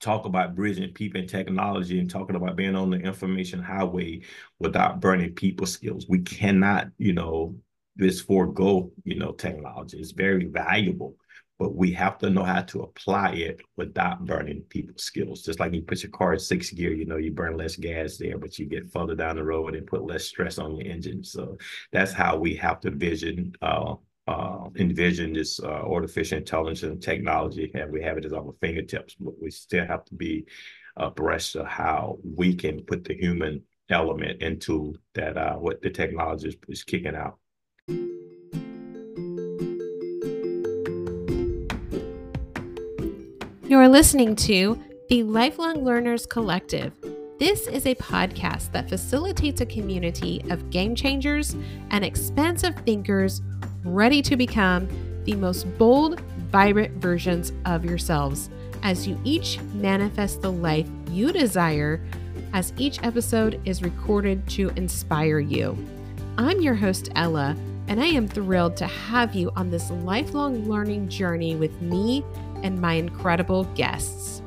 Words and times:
talk 0.00 0.24
about 0.24 0.54
bridging 0.54 0.92
people 0.92 1.20
and 1.20 1.28
technology 1.28 1.98
and 1.98 2.10
talking 2.10 2.36
about 2.36 2.56
being 2.56 2.76
on 2.76 2.90
the 2.90 2.98
information 2.98 3.62
highway 3.62 4.20
without 4.58 5.00
burning 5.00 5.32
people 5.32 5.66
skills. 5.66 6.06
We 6.08 6.20
cannot, 6.20 6.88
you 6.98 7.12
know, 7.12 7.56
just 7.98 8.26
forego, 8.26 8.90
you 9.04 9.18
know, 9.18 9.32
technology. 9.32 9.98
It's 9.98 10.10
very 10.12 10.46
valuable, 10.46 11.16
but 11.58 11.74
we 11.74 11.92
have 11.92 12.18
to 12.18 12.30
know 12.30 12.44
how 12.44 12.62
to 12.62 12.82
apply 12.82 13.30
it 13.32 13.60
without 13.76 14.26
burning 14.26 14.62
people's 14.68 15.02
skills. 15.02 15.42
Just 15.42 15.60
like 15.60 15.72
you 15.72 15.82
put 15.82 16.02
your 16.02 16.12
car 16.12 16.34
in 16.34 16.38
sixth 16.38 16.74
gear, 16.74 16.92
you 16.92 17.06
know, 17.06 17.16
you 17.16 17.32
burn 17.32 17.56
less 17.56 17.76
gas 17.76 18.18
there, 18.18 18.36
but 18.36 18.58
you 18.58 18.66
get 18.66 18.92
further 18.92 19.14
down 19.14 19.36
the 19.36 19.44
road 19.44 19.74
and 19.74 19.86
put 19.86 20.04
less 20.04 20.24
stress 20.24 20.58
on 20.58 20.76
your 20.76 20.92
engine. 20.92 21.24
So 21.24 21.56
that's 21.90 22.12
how 22.12 22.36
we 22.36 22.54
have 22.56 22.80
to 22.80 22.90
vision 22.90 23.54
uh, 23.62 23.94
uh, 24.26 24.68
envision 24.76 25.32
this 25.32 25.60
uh, 25.60 25.66
artificial 25.66 26.38
intelligence 26.38 26.82
and 26.82 27.02
technology, 27.02 27.70
and 27.74 27.92
we 27.92 28.02
have 28.02 28.18
it 28.18 28.24
at 28.24 28.32
our 28.32 28.54
fingertips, 28.60 29.14
but 29.14 29.34
we 29.40 29.50
still 29.50 29.86
have 29.86 30.04
to 30.04 30.14
be 30.14 30.44
abreast 30.96 31.56
of 31.56 31.66
how 31.66 32.18
we 32.24 32.54
can 32.54 32.82
put 32.82 33.04
the 33.04 33.14
human 33.14 33.62
element 33.90 34.42
into 34.42 34.94
that, 35.14 35.36
uh, 35.36 35.54
what 35.54 35.80
the 35.82 35.90
technology 35.90 36.48
is, 36.48 36.56
is 36.68 36.84
kicking 36.84 37.14
out. 37.14 37.38
You're 43.68 43.88
listening 43.88 44.36
to 44.36 44.82
the 45.08 45.22
Lifelong 45.24 45.84
Learners 45.84 46.24
Collective. 46.24 46.92
This 47.38 47.66
is 47.66 47.84
a 47.84 47.94
podcast 47.96 48.72
that 48.72 48.88
facilitates 48.88 49.60
a 49.60 49.66
community 49.66 50.42
of 50.50 50.70
game 50.70 50.94
changers 50.94 51.54
and 51.90 52.04
expansive 52.04 52.74
thinkers 52.86 53.42
ready 53.94 54.20
to 54.22 54.36
become 54.36 54.88
the 55.24 55.34
most 55.34 55.64
bold, 55.78 56.20
vibrant 56.50 56.94
versions 57.00 57.52
of 57.64 57.84
yourselves 57.84 58.50
as 58.82 59.06
you 59.06 59.18
each 59.24 59.60
manifest 59.74 60.42
the 60.42 60.50
life 60.50 60.88
you 61.10 61.32
desire, 61.32 62.00
as 62.52 62.72
each 62.78 63.02
episode 63.02 63.60
is 63.64 63.82
recorded 63.82 64.46
to 64.48 64.70
inspire 64.76 65.38
you. 65.38 65.76
I'm 66.38 66.60
your 66.60 66.74
host, 66.74 67.10
Ella, 67.14 67.56
and 67.88 68.00
I 68.00 68.06
am 68.06 68.28
thrilled 68.28 68.76
to 68.78 68.86
have 68.86 69.34
you 69.34 69.50
on 69.56 69.70
this 69.70 69.90
lifelong 69.90 70.68
learning 70.68 71.08
journey 71.08 71.56
with 71.56 71.80
me 71.80 72.24
and 72.62 72.80
my 72.80 72.94
incredible 72.94 73.64
guests. 73.74 74.42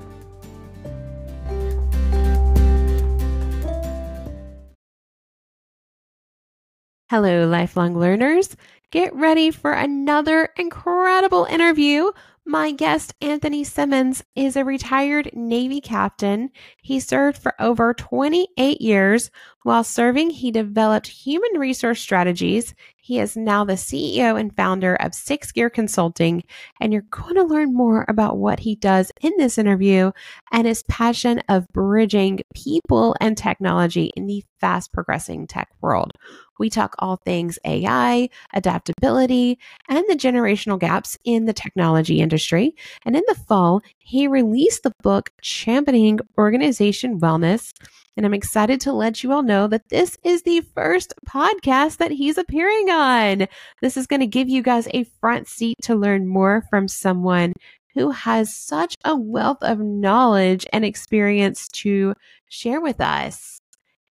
Hello, 7.10 7.48
lifelong 7.48 7.98
learners. 7.98 8.56
Get 8.92 9.16
ready 9.16 9.50
for 9.50 9.72
another 9.72 10.50
incredible 10.58 11.46
interview. 11.46 12.12
My 12.46 12.72
guest, 12.72 13.16
Anthony 13.20 13.64
Simmons, 13.64 14.24
is 14.36 14.56
a 14.56 14.64
retired 14.64 15.32
Navy 15.34 15.82
captain. 15.82 16.52
He 16.84 17.00
served 17.00 17.40
for 17.40 17.56
over 17.60 17.96
28 17.96 18.80
years. 18.80 19.32
While 19.64 19.84
serving, 19.84 20.30
he 20.30 20.52
developed 20.52 21.08
human 21.08 21.60
resource 21.60 22.00
strategies. 22.00 22.76
He 22.98 23.18
is 23.18 23.36
now 23.36 23.66
the 23.66 23.74
CEO 23.74 24.40
and 24.40 24.56
founder 24.56 24.94
of 24.96 25.16
Six 25.16 25.52
Gear 25.52 25.72
Consulting, 25.72 26.44
and 26.80 26.94
you're 26.94 27.04
going 27.10 27.36
to 27.36 27.44
learn 27.44 27.74
more 27.74 28.06
about 28.08 28.38
what 28.38 28.60
he 28.60 28.76
does 28.76 29.12
in 29.22 29.34
this 29.38 29.58
interview 29.58 30.12
and 30.52 30.68
his 30.68 30.84
passion 30.84 31.42
of 31.50 31.68
bridging 31.70 32.42
people 32.54 33.16
and 33.20 33.36
technology 33.36 34.12
in 34.16 34.28
the 34.28 34.44
fast 34.60 34.94
progressing 34.94 35.48
tech 35.48 35.70
world. 35.82 36.12
We 36.60 36.70
talk 36.70 36.96
all 37.00 37.16
things 37.16 37.58
AI, 37.66 38.30
adaptability, 38.54 39.58
and 39.88 40.06
the 40.08 40.16
generational 40.16 40.80
gaps 40.80 41.18
in 41.24 41.46
the 41.46 41.54
technology 41.54 42.22
industry. 42.22 42.76
And 43.06 43.16
in 43.16 43.24
the 43.28 43.36
fall, 43.36 43.82
he 43.98 44.28
released 44.28 44.84
the 44.84 44.94
book 45.02 45.32
Championing 45.42 46.20
Organization 46.38 47.20
Wellness. 47.20 47.74
And 48.18 48.26
I'm 48.26 48.34
excited 48.34 48.82
to 48.82 48.92
let 48.92 49.24
you 49.24 49.32
all 49.32 49.44
know 49.44 49.68
that 49.68 49.88
this 49.90 50.18
is 50.24 50.42
the 50.42 50.62
first 50.76 51.14
podcast 51.26 51.98
that 51.98 52.12
he's 52.12 52.38
appearing 52.38 52.90
on. 52.90 53.48
This 53.82 53.96
is 53.96 54.08
going 54.08 54.20
to 54.20 54.28
give 54.28 54.50
you 54.50 54.62
guys 54.62 54.90
a 54.94 55.06
front 55.22 55.48
seat 55.48 55.78
to 55.84 55.96
learn 55.96 56.28
more 56.28 56.66
from 56.70 56.90
someone 56.90 57.54
who 57.96 58.12
has 58.12 58.54
such 58.54 58.96
a 59.06 59.16
wealth 59.16 59.62
of 59.62 59.80
knowledge 59.80 60.68
and 60.74 60.84
experience 60.84 61.68
to 61.70 62.14
share 62.50 62.82
with 62.82 63.00
us. 63.00 63.60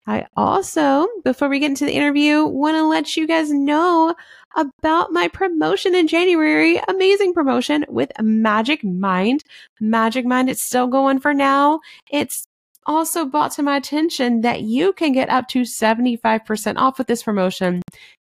I 0.08 0.26
also, 0.38 1.06
before 1.22 1.50
we 1.50 1.58
get 1.58 1.69
into 1.69 1.84
the 1.84 1.92
interview, 1.92 2.42
want 2.42 2.78
to 2.78 2.84
let 2.84 3.14
you 3.14 3.26
guys 3.26 3.52
know 3.52 4.14
about 4.56 5.12
my 5.12 5.28
promotion 5.28 5.94
in 5.94 6.08
January. 6.08 6.80
Amazing 6.88 7.34
promotion 7.34 7.84
with 7.91 8.10
Magic 8.19 8.82
Mind. 8.82 9.44
Magic 9.82 10.24
Mind, 10.24 10.48
it's 10.48 10.62
still 10.62 10.86
going 10.86 11.20
for 11.20 11.34
now. 11.34 11.80
It's 12.10 12.46
also 12.86 13.26
brought 13.26 13.52
to 13.52 13.62
my 13.62 13.76
attention 13.76 14.41
that 14.41 14.62
you 14.62 14.94
can 14.94 15.12
get 15.12 15.28
up 15.28 15.46
to 15.48 15.60
75% 15.60 16.78
off 16.78 16.96
with 16.96 17.06
this 17.06 17.22
promotion 17.22 17.82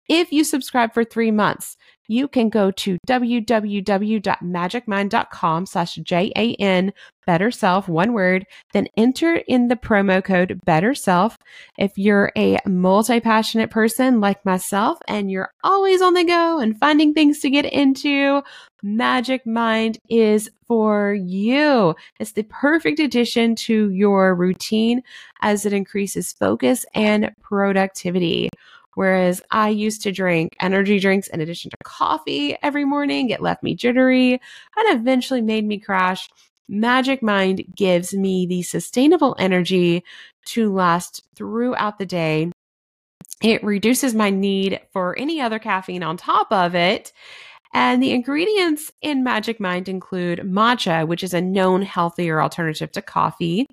if 0.07 0.31
you 0.31 0.45
subscribe 0.45 0.93
for 0.93 1.03
three 1.03 1.31
months 1.31 1.75
you 2.13 2.27
can 2.27 2.49
go 2.49 2.71
to 2.71 2.97
www.magicmind.com 3.07 5.65
slash 5.65 5.95
J-A-N 5.95 6.93
better 7.25 7.51
self, 7.51 7.87
one 7.87 8.13
word, 8.13 8.45
then 8.73 8.87
enter 8.97 9.35
in 9.47 9.69
the 9.69 9.75
promo 9.75 10.23
code 10.23 10.59
better 10.65 10.93
self. 10.93 11.37
If 11.77 11.97
you're 11.97 12.31
a 12.37 12.57
multi-passionate 12.67 13.71
person 13.71 14.19
like 14.19 14.45
myself 14.45 14.99
and 15.07 15.31
you're 15.31 15.51
always 15.63 16.01
on 16.01 16.13
the 16.13 16.23
go 16.23 16.59
and 16.59 16.77
finding 16.77 17.13
things 17.13 17.39
to 17.39 17.49
get 17.49 17.65
into, 17.65 18.43
Magic 18.81 19.47
Mind 19.47 19.97
is 20.09 20.49
for 20.67 21.13
you. 21.13 21.95
It's 22.19 22.33
the 22.33 22.43
perfect 22.43 22.99
addition 22.99 23.55
to 23.55 23.89
your 23.91 24.35
routine 24.35 25.01
as 25.41 25.65
it 25.65 25.73
increases 25.73 26.33
focus 26.33 26.85
and 26.93 27.31
productivity. 27.41 28.49
Whereas 28.95 29.41
I 29.51 29.69
used 29.69 30.01
to 30.03 30.11
drink 30.11 30.55
energy 30.59 30.99
drinks 30.99 31.27
in 31.27 31.41
addition 31.41 31.71
to 31.71 31.77
coffee 31.83 32.55
every 32.61 32.85
morning. 32.85 33.29
It 33.29 33.41
left 33.41 33.63
me 33.63 33.75
jittery 33.75 34.33
and 34.33 34.99
eventually 34.99 35.41
made 35.41 35.65
me 35.65 35.79
crash. 35.79 36.29
Magic 36.69 37.21
Mind 37.21 37.63
gives 37.75 38.13
me 38.13 38.45
the 38.45 38.61
sustainable 38.61 39.35
energy 39.37 40.03
to 40.45 40.71
last 40.71 41.23
throughout 41.35 41.99
the 41.99 42.05
day. 42.05 42.51
It 43.41 43.63
reduces 43.63 44.15
my 44.15 44.29
need 44.29 44.79
for 44.91 45.17
any 45.19 45.41
other 45.41 45.59
caffeine 45.59 46.03
on 46.03 46.17
top 46.17 46.51
of 46.51 46.75
it. 46.75 47.11
And 47.73 48.01
the 48.01 48.11
ingredients 48.11 48.91
in 49.01 49.23
Magic 49.23 49.59
Mind 49.59 49.89
include 49.89 50.39
matcha, 50.39 51.07
which 51.07 51.23
is 51.23 51.33
a 51.33 51.41
known 51.41 51.81
healthier 51.81 52.41
alternative 52.41 52.91
to 52.91 53.01
coffee. 53.01 53.65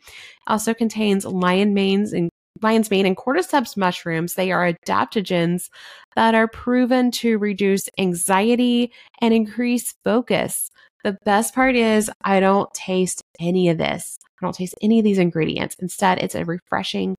Also 0.47 0.73
contains 0.73 1.27
lion 1.27 1.75
manes 1.75 2.13
and 2.13 2.31
lion's 2.63 2.91
mane 2.91 3.07
and 3.07 3.17
cordyceps 3.17 3.77
mushrooms, 3.77 4.35
they 4.35 4.53
are 4.53 4.73
adaptogens 4.73 5.69
that 6.17 6.35
are 6.35 6.49
proven 6.49 7.11
to 7.13 7.39
reduce 7.39 7.89
anxiety 7.99 8.93
and 9.21 9.33
increase 9.33 9.95
focus. 10.05 10.71
The 11.05 11.17
best 11.25 11.55
part 11.55 11.77
is 11.77 12.11
I 12.23 12.41
don't 12.41 12.73
taste 12.75 13.23
any 13.41 13.69
of 13.69 13.79
this. 13.79 14.19
I 14.41 14.47
don't 14.47 14.55
taste 14.55 14.75
any 14.83 14.99
of 14.99 15.05
these 15.05 15.19
ingredients. 15.19 15.77
Instead, 15.81 16.19
it's 16.19 16.35
a 16.35 16.45
refreshing 16.45 17.17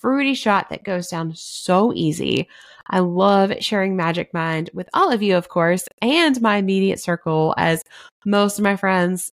fruity 0.00 0.34
shot 0.34 0.70
that 0.70 0.84
goes 0.84 1.08
down 1.08 1.32
so 1.34 1.92
easy. 1.94 2.48
I 2.88 3.00
love 3.00 3.52
sharing 3.60 3.96
Magic 3.96 4.32
Mind 4.32 4.70
with 4.72 4.88
all 4.94 5.10
of 5.10 5.22
you, 5.22 5.36
of 5.36 5.48
course, 5.48 5.86
and 6.00 6.40
my 6.40 6.56
immediate 6.56 7.00
circle, 7.00 7.54
as 7.58 7.82
most 8.24 8.58
of 8.58 8.64
my 8.64 8.76
friends 8.76 9.32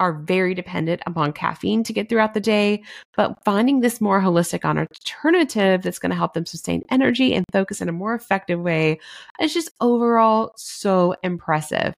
are 0.00 0.14
very 0.14 0.54
dependent 0.54 1.02
upon 1.06 1.32
caffeine 1.32 1.84
to 1.84 1.92
get 1.92 2.08
throughout 2.08 2.34
the 2.34 2.40
day, 2.40 2.82
but 3.16 3.36
finding 3.44 3.80
this 3.80 4.00
more 4.00 4.20
holistic 4.20 4.64
alternative 4.64 5.82
that's 5.82 5.98
going 5.98 6.10
to 6.10 6.16
help 6.16 6.34
them 6.34 6.46
sustain 6.46 6.82
energy 6.90 7.34
and 7.34 7.44
focus 7.52 7.80
in 7.80 7.88
a 7.88 7.92
more 7.92 8.14
effective 8.14 8.58
way 8.58 8.98
is 9.40 9.54
just 9.54 9.70
overall 9.80 10.52
so 10.56 11.14
impressive. 11.22 11.94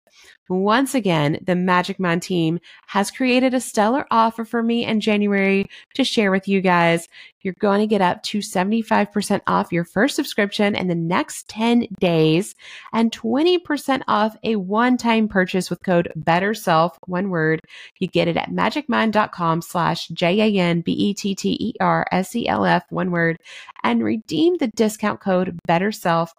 Once 0.49 0.95
again, 0.95 1.39
the 1.47 1.55
Magic 1.55 1.99
Mind 1.99 2.23
team 2.23 2.59
has 2.89 3.11
created 3.11 3.55
a 3.55 3.61
stellar 3.61 4.07
offer 4.11 4.45
for 4.45 4.63
me 4.63 4.85
in 4.85 5.01
January 5.01 5.67
to 5.95 6.05
share 6.05 6.31
with 6.31 6.47
you 6.49 6.61
guys. 6.61 7.09
You're 7.43 7.55
going 7.59 7.81
to 7.81 7.87
get 7.87 8.01
up 8.01 8.23
to 8.25 8.39
75% 8.39 9.41
off 9.47 9.73
your 9.73 9.85
first 9.85 10.17
subscription 10.17 10.75
in 10.75 10.89
the 10.89 10.95
next 10.95 11.49
10 11.49 11.87
days 12.01 12.55
and 12.93 13.13
20% 13.13 14.03
off 14.09 14.37
a 14.43 14.57
one 14.57 14.97
time 14.97 15.29
purchase 15.29 15.71
with 15.71 15.83
code 15.83 16.13
BETTERSELF, 16.17 16.97
one 17.07 17.31
word. 17.31 17.61
You 17.99 18.09
get 18.09 18.29
it 18.29 18.37
at 18.37 18.51
magicmind.com 18.51 19.63
slash 19.63 20.09
J 20.09 20.41
A 20.41 20.61
N 20.61 20.81
B 20.81 20.93
E 20.93 21.15
T 21.15 21.35
T 21.35 21.57
E 21.61 21.75
R 21.81 22.07
S 22.13 22.35
E 22.37 22.47
L 22.49 22.65
F, 22.65 22.85
one 22.91 23.11
word, 23.11 23.39
and 23.83 24.05
redeem 24.05 24.57
the 24.59 24.69
discount 24.69 25.21
code 25.21 25.59
BETTERSELF 25.69 26.33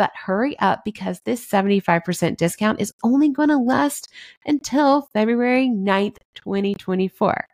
but 0.00 0.12
hurry 0.14 0.58
up 0.60 0.82
because 0.82 1.20
this 1.26 1.46
75% 1.46 2.38
discount 2.38 2.80
is 2.80 2.94
only 3.04 3.28
going 3.28 3.50
to 3.50 3.58
last 3.58 4.08
until 4.46 5.10
February 5.12 5.68
9th, 5.68 6.16
2024. 6.36 7.46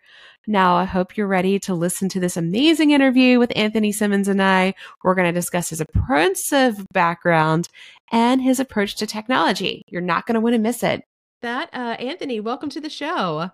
Now, 0.48 0.76
I 0.76 0.84
hope 0.84 1.16
you're 1.16 1.26
ready 1.26 1.58
to 1.60 1.74
listen 1.74 2.08
to 2.10 2.20
this 2.20 2.36
amazing 2.36 2.92
interview 2.92 3.40
with 3.40 3.52
Anthony 3.56 3.90
Simmons 3.90 4.28
and 4.28 4.40
I. 4.40 4.74
We're 5.02 5.16
going 5.16 5.26
to 5.26 5.32
discuss 5.32 5.70
his 5.70 5.80
apprentice 5.80 6.80
background 6.92 7.68
and 8.12 8.40
his 8.40 8.60
approach 8.60 8.94
to 8.96 9.08
technology. 9.08 9.82
You're 9.88 10.02
not 10.02 10.24
going 10.24 10.34
to 10.34 10.40
want 10.40 10.54
to 10.54 10.60
miss 10.60 10.84
it. 10.84 11.02
That, 11.42 11.70
uh, 11.72 11.96
Anthony, 11.98 12.38
welcome 12.38 12.70
to 12.70 12.80
the 12.80 12.88
show. 12.88 13.50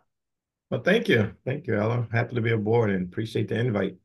Well, 0.70 0.82
thank 0.82 1.08
you. 1.08 1.32
Thank 1.46 1.66
you, 1.66 1.78
Ella. 1.78 2.06
Happy 2.12 2.34
to 2.34 2.42
be 2.42 2.52
aboard 2.52 2.90
and 2.90 3.10
appreciate 3.10 3.48
the 3.48 3.58
invite. 3.58 3.96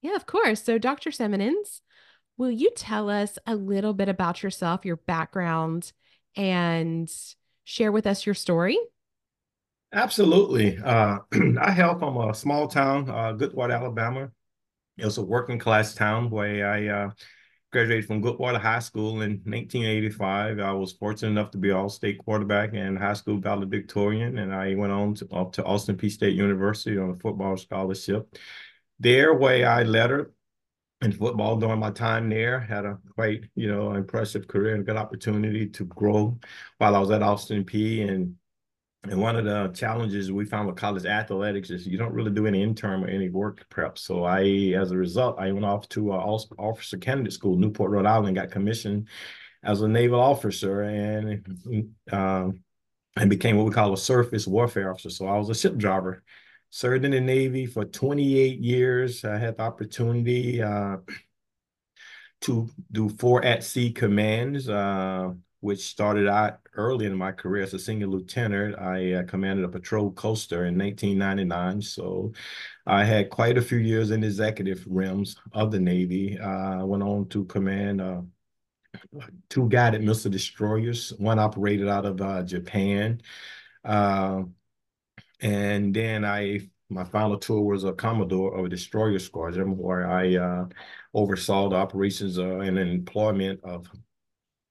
Yeah, 0.00 0.16
of 0.16 0.24
course. 0.24 0.62
So, 0.62 0.78
Dr. 0.78 1.10
Simmons, 1.10 1.82
will 2.38 2.50
you 2.50 2.70
tell 2.74 3.10
us 3.10 3.38
a 3.46 3.54
little 3.54 3.92
bit 3.92 4.08
about 4.08 4.42
yourself, 4.42 4.86
your 4.86 4.96
background, 4.96 5.92
and 6.34 7.12
share 7.64 7.92
with 7.92 8.06
us 8.06 8.24
your 8.24 8.34
story? 8.34 8.78
Absolutely. 9.92 10.78
Uh, 10.78 11.18
I 11.60 11.72
hail 11.72 11.98
from 11.98 12.16
a 12.16 12.34
small 12.34 12.68
town, 12.68 13.08
uh, 13.08 13.32
Goodwater, 13.34 13.74
Alabama. 13.74 14.30
It 14.98 15.04
was 15.04 15.18
a 15.18 15.24
working 15.24 15.58
class 15.58 15.94
town 15.94 16.30
where 16.30 16.70
I 16.70 16.88
uh, 16.88 17.10
graduated 17.72 18.06
from 18.06 18.22
Goodwater 18.22 18.60
High 18.60 18.80
School 18.80 19.22
in 19.22 19.42
1985. 19.46 20.58
I 20.60 20.72
was 20.72 20.92
fortunate 20.92 21.30
enough 21.30 21.50
to 21.52 21.58
be 21.58 21.70
all-state 21.70 22.18
quarterback 22.18 22.70
and 22.74 22.98
high 22.98 23.14
school 23.14 23.38
valedictorian, 23.38 24.38
and 24.38 24.54
I 24.54 24.74
went 24.74 24.92
on 24.92 25.14
to, 25.16 25.28
up 25.32 25.52
to 25.54 25.64
Austin 25.64 25.96
Peay 25.96 26.10
State 26.10 26.36
University 26.36 26.98
on 26.98 27.10
a 27.10 27.16
football 27.16 27.56
scholarship. 27.56 28.36
There, 29.00 29.34
where 29.34 29.68
I 29.68 29.82
lettered 29.84 30.32
in 31.02 31.12
football 31.12 31.56
during 31.58 31.80
my 31.80 31.90
time 31.90 32.28
there, 32.30 32.60
had 32.60 32.84
a 32.86 32.98
quite 33.14 33.44
you 33.54 33.68
know 33.68 33.92
impressive 33.94 34.48
career 34.48 34.74
and 34.74 34.86
good 34.86 34.96
opportunity 34.96 35.68
to 35.68 35.84
grow 35.84 36.38
while 36.78 36.96
I 36.96 36.98
was 36.98 37.10
at 37.10 37.22
Austin 37.22 37.64
Peay 37.64 38.08
and 38.08 38.36
and 39.10 39.20
one 39.20 39.36
of 39.36 39.44
the 39.44 39.68
challenges 39.74 40.32
we 40.32 40.44
found 40.44 40.66
with 40.66 40.76
college 40.76 41.04
athletics 41.04 41.70
is 41.70 41.86
you 41.86 41.98
don't 41.98 42.12
really 42.12 42.30
do 42.30 42.46
any 42.46 42.62
intern 42.62 43.04
or 43.04 43.08
any 43.08 43.28
work 43.28 43.66
prep. 43.68 43.98
So 43.98 44.24
I, 44.24 44.42
as 44.78 44.90
a 44.90 44.96
result, 44.96 45.38
I 45.38 45.52
went 45.52 45.64
off 45.64 45.88
to 45.90 46.12
uh, 46.12 46.16
officer 46.16 46.98
candidate 46.98 47.32
school, 47.32 47.56
Newport, 47.56 47.90
Rhode 47.90 48.06
Island, 48.06 48.36
got 48.36 48.50
commissioned 48.50 49.08
as 49.62 49.82
a 49.82 49.88
naval 49.88 50.20
officer 50.20 50.82
and 50.82 51.94
um, 52.12 52.62
and 53.16 53.30
became 53.30 53.56
what 53.56 53.66
we 53.66 53.72
call 53.72 53.92
a 53.92 53.98
surface 53.98 54.46
warfare 54.46 54.90
officer. 54.90 55.10
So 55.10 55.26
I 55.26 55.38
was 55.38 55.48
a 55.48 55.54
ship 55.54 55.76
driver, 55.76 56.22
served 56.70 57.04
in 57.04 57.12
the 57.12 57.20
Navy 57.20 57.66
for 57.66 57.84
28 57.84 58.60
years. 58.60 59.24
I 59.24 59.38
had 59.38 59.56
the 59.56 59.62
opportunity 59.62 60.62
uh, 60.62 60.98
to 62.42 62.68
do 62.92 63.08
four 63.08 63.44
at 63.44 63.64
sea 63.64 63.90
commands. 63.90 64.68
Uh, 64.68 65.32
which 65.66 65.88
started 65.88 66.28
out 66.28 66.60
early 66.74 67.06
in 67.06 67.14
my 67.16 67.32
career 67.32 67.64
as 67.64 67.74
a 67.74 67.78
senior 67.78 68.06
lieutenant. 68.06 68.78
I 68.78 69.14
uh, 69.14 69.22
commanded 69.24 69.64
a 69.64 69.68
patrol 69.68 70.12
coastal 70.12 70.60
in 70.60 70.78
1999. 70.78 71.82
So 71.82 72.32
I 72.86 73.02
had 73.02 73.30
quite 73.30 73.58
a 73.58 73.62
few 73.62 73.78
years 73.78 74.12
in 74.12 74.22
executive 74.22 74.84
realms 74.86 75.34
of 75.52 75.72
the 75.72 75.80
Navy. 75.80 76.38
I 76.38 76.82
uh, 76.82 76.86
went 76.86 77.02
on 77.02 77.28
to 77.30 77.46
command 77.46 78.00
uh, 78.00 78.20
two 79.50 79.68
guided 79.68 80.04
missile 80.04 80.30
destroyers. 80.30 81.12
One 81.18 81.40
operated 81.40 81.88
out 81.88 82.06
of 82.06 82.20
uh, 82.20 82.44
Japan. 82.44 83.20
Uh, 83.84 84.44
and 85.40 85.92
then 85.92 86.24
I 86.24 86.60
my 86.88 87.02
final 87.02 87.36
tour 87.36 87.62
was 87.62 87.82
a 87.82 87.92
commodore 87.92 88.56
of 88.56 88.66
a 88.66 88.68
destroyer 88.68 89.18
squadron 89.18 89.76
where 89.76 90.08
I 90.08 90.36
uh, 90.36 90.66
oversaw 91.12 91.68
the 91.68 91.74
operations 91.74 92.38
uh, 92.38 92.58
and 92.60 92.78
employment 92.78 93.58
of 93.64 93.90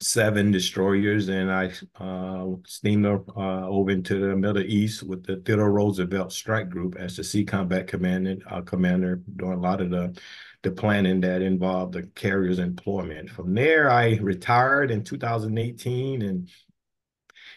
seven 0.06 0.52
destroyers, 0.52 1.30
and 1.30 1.52
I 1.52 1.72
uh, 2.00 2.46
steamed 2.68 3.08
uh, 3.08 3.22
over 3.36 3.90
into 3.90 4.20
the 4.20 4.36
Middle 4.36 4.62
East 4.62 5.02
with 5.02 5.26
the 5.26 5.38
Theodore 5.38 5.72
Roosevelt 5.72 6.32
Strike 6.32 6.70
Group 6.70 6.96
as 6.96 7.18
the 7.18 7.24
Sea 7.24 7.44
Combat 7.44 7.88
Commandant, 7.88 8.44
uh, 8.48 8.62
Commander, 8.62 9.22
doing 9.36 9.54
a 9.54 9.60
lot 9.60 9.82
of 9.82 9.90
the 9.90 10.16
the 10.62 10.72
planning 10.72 11.22
that 11.22 11.44
involved 11.44 11.94
the 11.94 12.04
carrier's 12.16 12.58
employment. 12.58 13.30
From 13.30 13.54
there, 13.54 13.90
I 13.90 14.16
retired 14.16 14.90
in 14.90 15.04
2018 15.04 16.24
and 16.24 16.50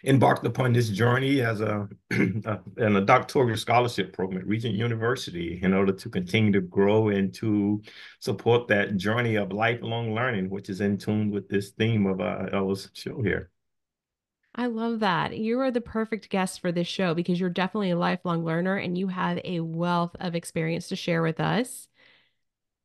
embarked 0.05 0.47
upon 0.47 0.73
this 0.73 0.89
journey 0.89 1.41
as 1.41 1.61
a, 1.61 1.89
a 2.11 2.61
in 2.77 2.97
a 2.97 3.00
doctoral 3.00 3.56
scholarship 3.56 4.12
program 4.12 4.41
at 4.41 4.47
Regent 4.47 4.75
University 4.75 5.61
in 5.62 5.75
order 5.75 5.93
to 5.93 6.09
continue 6.09 6.53
to 6.53 6.61
grow 6.61 7.09
and 7.09 7.35
to 7.35 7.83
support 8.21 8.69
that 8.69 8.97
journey 8.97 9.37
of 9.37 9.53
lifelong 9.53 10.15
learning, 10.15 10.50
which 10.50 10.69
is 10.69 10.81
in 10.81 10.99
tune 10.99 11.31
with 11.31 11.49
this 11.49 11.71
theme 11.71 12.06
of 12.06 12.21
uh, 12.21 12.47
Ella's 12.53 12.91
show 12.95 13.23
here. 13.23 13.50
I 14.55 14.67
love 14.67 15.00
that. 15.00 15.37
You 15.37 15.61
are 15.61 15.71
the 15.71 15.81
perfect 15.81 16.31
guest 16.31 16.61
for 16.61 16.73
this 16.73 16.89
show 16.89 17.15
because 17.15 17.39
you're 17.39 17.49
definitely 17.49 17.91
a 17.91 17.99
lifelong 17.99 18.45
learner 18.45 18.77
and 18.77 18.99
you 18.99 19.06
have 19.06 19.39
a 19.45 19.61
wealth 19.61 20.17
of 20.19 20.35
experience 20.35 20.89
to 20.89 20.97
share 20.97 21.23
with 21.23 21.39
us. 21.39 21.87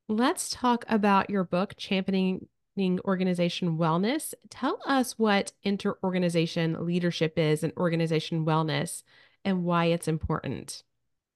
Let's 0.07 0.49
talk 0.49 0.85
about 0.87 1.31
your 1.31 1.43
book, 1.43 1.73
Championing 1.75 2.47
organization 2.77 3.77
wellness. 3.77 4.33
Tell 4.49 4.79
us 4.85 5.17
what 5.19 5.51
inter-organization 5.63 6.85
leadership 6.85 7.37
is 7.37 7.63
and 7.63 7.73
organization 7.77 8.45
wellness 8.45 9.03
and 9.45 9.63
why 9.63 9.85
it's 9.85 10.07
important. 10.07 10.83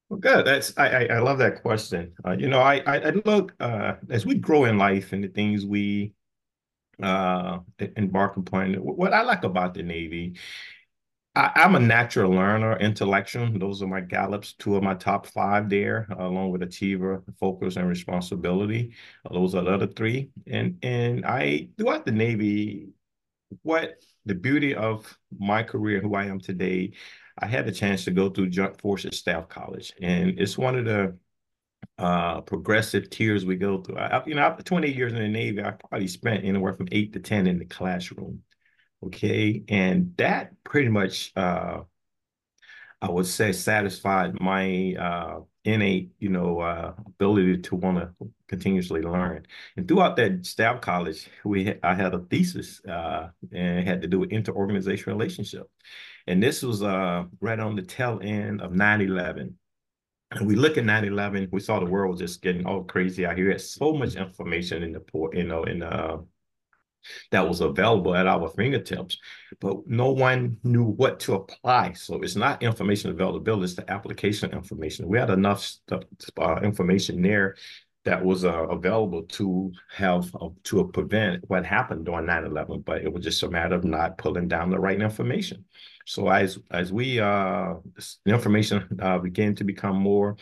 Well, 0.10 0.20
good. 0.20 0.46
That's 0.46 0.78
I 0.78 0.88
I, 0.88 1.04
I 1.16 1.20
love 1.20 1.38
that 1.40 1.62
question. 1.62 2.14
Uh, 2.26 2.32
you 2.32 2.48
know, 2.48 2.62
I, 2.62 2.82
I, 2.86 2.98
I 2.98 3.10
look 3.26 3.54
uh, 3.60 3.96
as 4.10 4.26
we 4.26 4.36
grow 4.36 4.66
in 4.66 4.78
life 4.78 5.12
and 5.12 5.24
the 5.24 5.28
things 5.28 5.66
we 5.66 6.14
uh, 7.04 7.60
embark 7.98 8.38
upon. 8.38 8.76
What 8.76 9.14
I 9.14 9.24
like 9.24 9.44
about 9.44 9.74
the 9.74 9.84
Navy 9.84 10.38
I, 11.38 11.66
am 11.66 11.76
a 11.76 11.80
natural 11.80 12.32
learner, 12.32 12.78
intellectual. 12.78 13.48
Those 13.54 13.84
are 13.84 13.88
my 13.88 14.02
Gallups, 14.02 14.54
two 14.54 14.76
of 14.76 14.82
my 14.82 14.96
top 14.96 15.28
five 15.28 15.70
there, 15.70 16.08
along 16.18 16.50
with 16.50 16.64
achiever, 16.64 17.24
focus, 17.40 17.76
and 17.76 17.88
responsibility. 17.88 18.96
Those 19.32 19.54
are 19.54 19.64
the 19.64 19.72
other 19.72 19.88
three. 19.88 20.32
And 20.48 20.80
and 20.82 21.26
I 21.26 21.70
throughout 21.78 22.06
the 22.06 22.12
Navy, 22.12 22.88
what 23.62 24.02
the 24.26 24.34
beauty 24.34 24.74
of 24.74 25.16
my 25.38 25.62
career, 25.62 26.02
who 26.02 26.16
I 26.16 26.26
am 26.26 26.40
today, 26.40 26.94
I 27.38 27.46
had 27.46 27.68
the 27.68 27.72
chance 27.72 28.04
to 28.06 28.12
go 28.12 28.32
through 28.32 28.50
Joint 28.50 28.82
Forces 28.82 29.20
Staff 29.20 29.48
College, 29.48 29.94
and 30.02 30.40
it's 30.40 30.58
one 30.58 30.76
of 30.76 30.86
the 30.86 31.16
uh, 32.00 32.42
progressive 32.42 33.12
tiers 33.12 33.46
we 33.46 33.58
go 33.58 33.82
through. 33.84 33.98
I, 33.98 34.24
you 34.26 34.34
know, 34.34 34.42
after 34.42 34.64
20 34.64 34.92
years 34.92 35.14
in 35.14 35.20
the 35.20 35.28
Navy, 35.28 35.64
I 35.64 35.72
probably 35.72 36.08
spent 36.08 36.46
anywhere 36.46 36.74
from 36.74 36.88
eight 36.92 37.14
to 37.14 37.20
10 37.20 37.46
in 37.46 37.60
the 37.60 37.66
classroom. 37.66 38.42
Okay. 39.06 39.64
And 39.68 40.16
that 40.18 40.52
pretty 40.64 40.90
much, 40.90 41.32
uh, 41.36 41.82
I 43.02 43.10
would 43.12 43.28
say, 43.28 43.52
satisfied 43.52 44.40
my 44.42 44.96
uh, 45.00 45.40
innate, 45.64 46.12
you 46.20 46.30
know, 46.30 46.62
uh, 46.62 46.94
ability 47.06 47.60
to 47.60 47.76
want 47.76 47.98
to 47.98 48.30
continuously 48.48 49.02
learn. 49.02 49.46
And 49.76 49.88
throughout 49.88 50.16
that 50.16 50.46
staff 50.46 50.82
college, 50.82 51.30
we 51.46 51.66
had, 51.66 51.80
I 51.84 51.94
had 51.94 52.16
a 52.16 52.20
thesis 52.20 52.82
uh, 52.86 53.30
and 53.52 53.88
had 53.88 54.02
to 54.02 54.08
do 54.08 54.20
with 54.20 54.32
interorganization 54.32 55.14
relationship. 55.14 55.70
And 56.26 56.42
this 56.42 56.64
was 56.64 56.82
uh, 56.82 57.26
right 57.40 57.60
on 57.60 57.76
the 57.76 57.84
tail 57.84 58.20
end 58.24 58.62
of 58.62 58.72
9-11. 58.72 59.54
And 60.32 60.48
we 60.48 60.56
look 60.56 60.78
at 60.78 60.84
9-11, 60.84 61.50
we 61.52 61.60
saw 61.60 61.80
the 61.80 61.86
world 61.86 62.18
just 62.18 62.42
getting 62.42 62.66
all 62.66 62.84
crazy 62.84 63.26
out 63.26 63.38
here. 63.38 63.50
There's 63.50 63.72
so 63.72 63.94
much 63.94 64.16
information 64.16 64.84
in 64.84 64.92
the 64.92 65.00
port, 65.00 65.38
you 65.38 65.44
know, 65.44 65.64
in 65.64 65.84
uh, 65.84 66.18
that 67.32 67.48
was 67.48 67.62
available 67.62 68.16
at 68.16 68.28
our 68.28 68.50
fingertips, 68.50 69.18
but 69.60 69.88
no 69.88 70.12
one 70.12 70.58
knew 70.64 70.86
what 70.86 71.20
to 71.22 71.36
apply. 71.36 71.94
So 71.94 72.22
it's 72.22 72.36
not 72.36 72.64
information 72.64 73.12
availability, 73.12 73.66
it's 73.66 73.76
the 73.76 73.90
application 73.92 74.52
information. 74.52 75.08
We 75.08 75.20
had 75.20 75.30
enough 75.30 75.76
uh, 75.92 76.60
information 76.62 77.22
there 77.22 77.56
that 78.08 78.24
was 78.24 78.46
uh, 78.46 78.68
available 78.70 79.24
to 79.24 79.70
have 79.94 80.34
uh, 80.40 80.48
to 80.64 80.88
prevent 80.94 81.44
what 81.50 81.66
happened 81.66 82.06
during 82.06 82.26
9-11, 82.26 82.86
but 82.86 83.02
it 83.02 83.12
was 83.12 83.22
just 83.22 83.44
a 83.44 83.50
matter 83.50 83.76
of 83.76 83.84
not 83.84 84.18
pulling 84.18 84.48
down 84.48 84.70
the 84.70 84.80
right 84.80 85.02
information. 85.02 85.66
So 86.06 86.30
as 86.30 86.58
as 86.72 86.94
we 86.94 87.20
uh, 87.20 87.74
the 88.24 88.34
information 88.34 88.88
uh, 89.02 89.18
began 89.18 89.56
to 89.56 89.66
become 89.66 89.98
more 89.98 90.38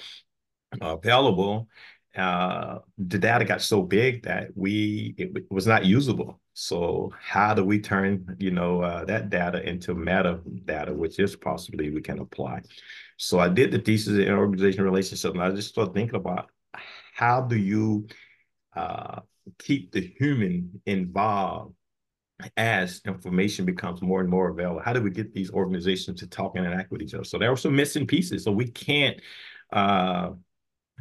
available, 0.80 1.68
the 2.16 3.18
data 3.20 3.46
got 3.46 3.62
so 3.62 3.82
big 3.82 4.24
that 4.24 4.50
we 4.56 5.16
it 5.18 5.52
was 5.52 5.68
not 5.68 5.86
usable. 5.86 6.40
So 6.54 7.12
how 7.20 7.54
do 7.54 7.66
we 7.66 7.80
turn 7.80 8.38
you 8.40 8.52
know 8.52 8.82
uh, 8.82 9.06
that 9.06 9.30
data 9.30 9.68
into 9.68 9.94
meta 9.94 10.40
data, 10.66 10.94
which 10.94 11.20
is 11.20 11.36
possibly 11.36 11.90
we 11.90 12.02
can 12.02 12.20
apply? 12.20 12.62
So 13.18 13.40
I 13.40 13.50
did 13.50 13.72
the 13.72 13.80
thesis 13.80 14.18
in 14.18 14.34
organization 14.34 14.84
relationship, 14.84 15.34
and 15.34 15.44
I 15.44 15.52
just 15.52 15.70
started 15.70 15.94
thinking 15.94 16.16
about 16.16 16.50
how 17.14 17.42
do 17.42 17.58
you 17.58 18.08
uh, 18.76 19.22
keep 19.60 19.92
the 19.92 20.14
human 20.18 20.82
involved 20.86 21.74
as 22.58 23.02
information 23.06 23.66
becomes 23.66 24.02
more 24.02 24.20
and 24.20 24.30
more 24.30 24.50
available. 24.50 24.82
How 24.82 24.94
do 24.94 25.02
we 25.02 25.10
get 25.10 25.34
these 25.34 25.52
organizations 25.52 26.20
to 26.20 26.28
talk 26.28 26.56
and 26.56 26.66
interact 26.66 26.92
with 26.92 27.02
each 27.02 27.14
other? 27.14 27.24
So 27.24 27.38
there 27.38 27.50
were 27.50 27.58
some 27.58 27.76
missing 27.76 28.06
pieces. 28.06 28.44
So 28.44 28.52
we 28.52 28.68
can't 28.68 29.22
uh, 29.72 30.32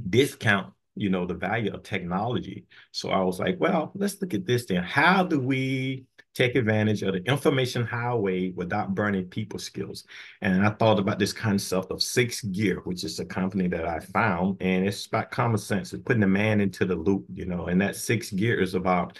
discount 0.08 0.72
you 0.96 1.10
know, 1.10 1.26
the 1.26 1.34
value 1.34 1.72
of 1.72 1.82
technology. 1.82 2.66
So 2.92 3.10
I 3.10 3.20
was 3.20 3.40
like, 3.40 3.56
well, 3.58 3.92
let's 3.94 4.20
look 4.20 4.34
at 4.34 4.46
this 4.46 4.66
then. 4.66 4.82
How 4.82 5.24
do 5.24 5.40
we 5.40 6.04
take 6.34 6.56
advantage 6.56 7.02
of 7.02 7.14
the 7.14 7.22
information 7.24 7.84
highway 7.84 8.50
without 8.50 8.94
burning 8.94 9.24
people 9.24 9.58
skills? 9.58 10.04
And 10.40 10.64
I 10.64 10.70
thought 10.70 10.98
about 10.98 11.18
this 11.18 11.32
concept 11.32 11.90
of 11.90 12.02
six 12.02 12.42
gear, 12.42 12.80
which 12.84 13.04
is 13.04 13.18
a 13.18 13.24
company 13.24 13.68
that 13.68 13.86
I 13.86 14.00
found, 14.00 14.58
and 14.60 14.86
it's 14.86 15.06
about 15.06 15.30
common 15.30 15.58
sense. 15.58 15.92
It's 15.92 16.02
putting 16.02 16.20
the 16.20 16.26
man 16.26 16.60
into 16.60 16.84
the 16.84 16.96
loop, 16.96 17.26
you 17.32 17.46
know, 17.46 17.66
and 17.66 17.80
that 17.80 17.96
six 17.96 18.30
gear 18.30 18.60
is 18.60 18.74
about, 18.74 19.18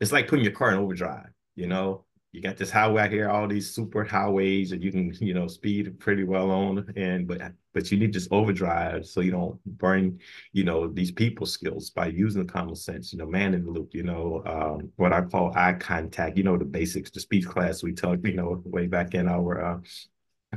it's 0.00 0.12
like 0.12 0.28
putting 0.28 0.44
your 0.44 0.54
car 0.54 0.72
in 0.72 0.78
overdrive, 0.78 1.28
you 1.56 1.66
know, 1.66 2.04
you 2.34 2.40
got 2.40 2.56
this 2.56 2.70
highway 2.70 3.02
out 3.02 3.12
here, 3.12 3.30
all 3.30 3.46
these 3.46 3.70
super 3.70 4.02
highways 4.02 4.70
that 4.70 4.82
you 4.82 4.90
can, 4.90 5.14
you 5.20 5.34
know, 5.34 5.46
speed 5.46 6.00
pretty 6.00 6.24
well 6.24 6.50
on. 6.50 6.92
And 6.96 7.28
but 7.28 7.40
but 7.72 7.92
you 7.92 7.98
need 7.98 8.12
this 8.12 8.26
overdrive 8.32 9.06
so 9.06 9.20
you 9.20 9.30
don't 9.30 9.64
burn, 9.64 10.18
you 10.52 10.64
know, 10.64 10.88
these 10.88 11.12
people 11.12 11.46
skills 11.46 11.90
by 11.90 12.08
using 12.08 12.44
common 12.44 12.74
sense, 12.74 13.12
you 13.12 13.20
know, 13.20 13.26
man 13.26 13.54
in 13.54 13.64
the 13.64 13.70
loop, 13.70 13.94
you 13.94 14.02
know, 14.02 14.42
um, 14.46 14.90
what 14.96 15.12
I 15.12 15.20
call 15.22 15.52
eye 15.54 15.74
contact, 15.74 16.36
you 16.36 16.42
know, 16.42 16.58
the 16.58 16.64
basics, 16.64 17.10
the 17.12 17.20
speech 17.20 17.46
class 17.46 17.84
we 17.84 17.92
took, 17.92 18.26
you 18.26 18.34
know, 18.34 18.60
way 18.64 18.88
back 18.88 19.14
in 19.14 19.28
our 19.28 19.64
uh, 19.64 19.78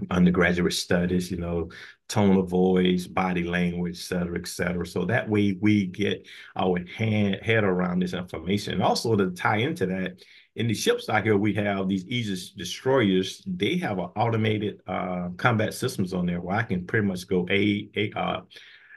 undergraduate 0.10 0.74
studies, 0.74 1.30
you 1.30 1.38
know, 1.38 1.70
tone 2.10 2.38
of 2.38 2.50
voice, 2.50 3.06
body 3.06 3.44
language, 3.44 4.00
et 4.00 4.02
cetera, 4.02 4.40
et 4.40 4.48
cetera. 4.48 4.86
So 4.86 5.06
that 5.06 5.30
way 5.30 5.58
we 5.62 5.86
get 5.86 6.28
our 6.56 6.84
hand, 6.98 7.40
head 7.44 7.64
around 7.64 8.02
this 8.02 8.14
information. 8.14 8.74
And 8.74 8.84
also 8.84 9.16
to 9.16 9.30
tie 9.30 9.58
into 9.58 9.86
that, 9.88 10.24
in 10.58 10.68
the 10.68 10.74
ships 10.74 11.08
out 11.08 11.24
here, 11.24 11.38
we 11.38 11.54
have 11.54 11.88
these 11.88 12.04
Aegis 12.08 12.50
destroyers. 12.50 13.44
They 13.46 13.78
have 13.78 14.00
an 14.00 14.10
automated 14.16 14.82
uh, 14.88 15.30
combat 15.38 15.76
systems 15.76 16.14
on 16.14 16.26
there 16.26 16.42
where 16.42 16.58
I 16.58 16.64
can 16.64 16.88
pretty 16.88 17.06
much 17.06 17.28
go 17.28 17.48
a, 17.50 17.88
a 17.96 18.12
uh, 18.20 18.42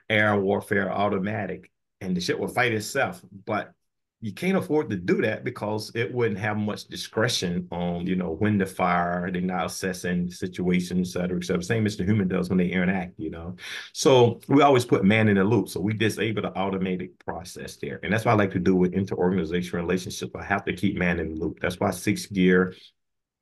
air 0.09 0.37
warfare 0.37 0.91
automatic, 0.91 1.71
and 2.01 2.17
the 2.17 2.21
ship 2.23 2.39
will 2.39 2.49
fight 2.49 2.73
itself. 2.73 3.21
But 3.45 3.75
you 4.23 4.35
can't 4.35 4.59
afford 4.59 4.91
to 4.91 4.97
do 4.97 5.23
that 5.23 5.45
because 5.45 5.91
it 5.95 6.13
wouldn't 6.13 6.39
have 6.39 6.59
much 6.59 6.85
discretion 6.89 7.67
on, 7.73 8.07
you 8.07 8.17
know, 8.17 8.33
when 8.33 8.59
to 8.59 8.67
fire. 8.67 9.31
They're 9.33 9.41
not 9.41 9.67
assessing 9.67 10.31
situations, 10.31 11.17
et 11.17 11.21
cetera, 11.21 11.39
et 11.39 11.45
cetera. 11.45 11.63
Same 11.63 11.87
as 11.87 11.97
the 11.97 12.05
human 12.05 12.29
does 12.29 12.51
when 12.51 12.59
they 12.59 12.67
interact, 12.67 13.15
you 13.19 13.31
know. 13.31 13.57
So 13.95 14.41
we 14.47 14.61
always 14.61 14.85
put 14.85 15.05
man 15.05 15.29
in 15.29 15.37
the 15.37 15.45
loop. 15.45 15.71
So 15.71 15.81
we 15.81 15.95
disable 15.95 16.43
the 16.43 16.53
automated 16.53 17.19
process 17.19 17.77
there. 17.77 17.99
And 18.03 18.13
that's 18.13 18.27
what 18.27 18.33
I 18.33 18.35
like 18.35 18.53
to 18.53 18.59
do 18.59 18.77
with 18.77 18.93
interorganization 18.93 19.79
relationships. 19.79 20.33
I 20.35 20.45
have 20.45 20.67
to 20.67 20.75
keep 20.75 20.99
man 20.99 21.19
in 21.19 21.31
the 21.31 21.41
loop. 21.41 21.59
That's 21.61 21.81
why 21.81 21.91
six 21.91 22.27
gear 22.27 22.75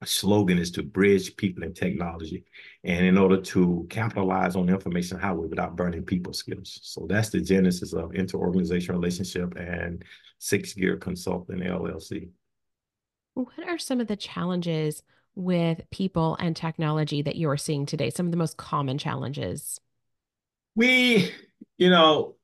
slogan 0.05 0.59
is 0.59 0.71
to 0.71 0.85
bridge 0.85 1.37
people 1.37 1.65
and 1.65 1.75
technology 1.75 2.45
and 2.85 3.05
in 3.05 3.19
order 3.19 3.41
to 3.41 3.85
capitalize 3.91 4.55
on 4.55 4.69
information 4.69 5.19
highway 5.19 5.49
without 5.49 5.75
burning 5.75 6.05
people 6.05 6.33
skills 6.33 6.79
so 6.85 7.05
that's 7.09 7.31
the 7.31 7.41
genesis 7.41 7.93
of 7.93 8.15
interorganization 8.15 8.95
relationship 8.95 9.53
and 9.57 10.05
six 10.38 10.75
gear 10.75 10.97
consulting 10.97 11.59
llc 11.59 12.28
what 13.35 13.66
are 13.66 13.78
some 13.78 14.00
of 14.00 14.07
the 14.07 14.16
challenges 14.16 15.02
with 15.35 15.80
people 15.90 16.37
and 16.40 16.57
technology 16.57 17.23
that 17.23 17.37
you 17.37 17.49
are 17.49 17.57
seeing 17.57 17.87
today 17.87 18.11
some 18.11 18.26
of 18.26 18.33
the 18.33 18.38
most 18.38 18.57
common 18.57 18.99
challenges 18.99 19.80
we 20.75 21.33
you 21.76 21.90
know 21.90 22.35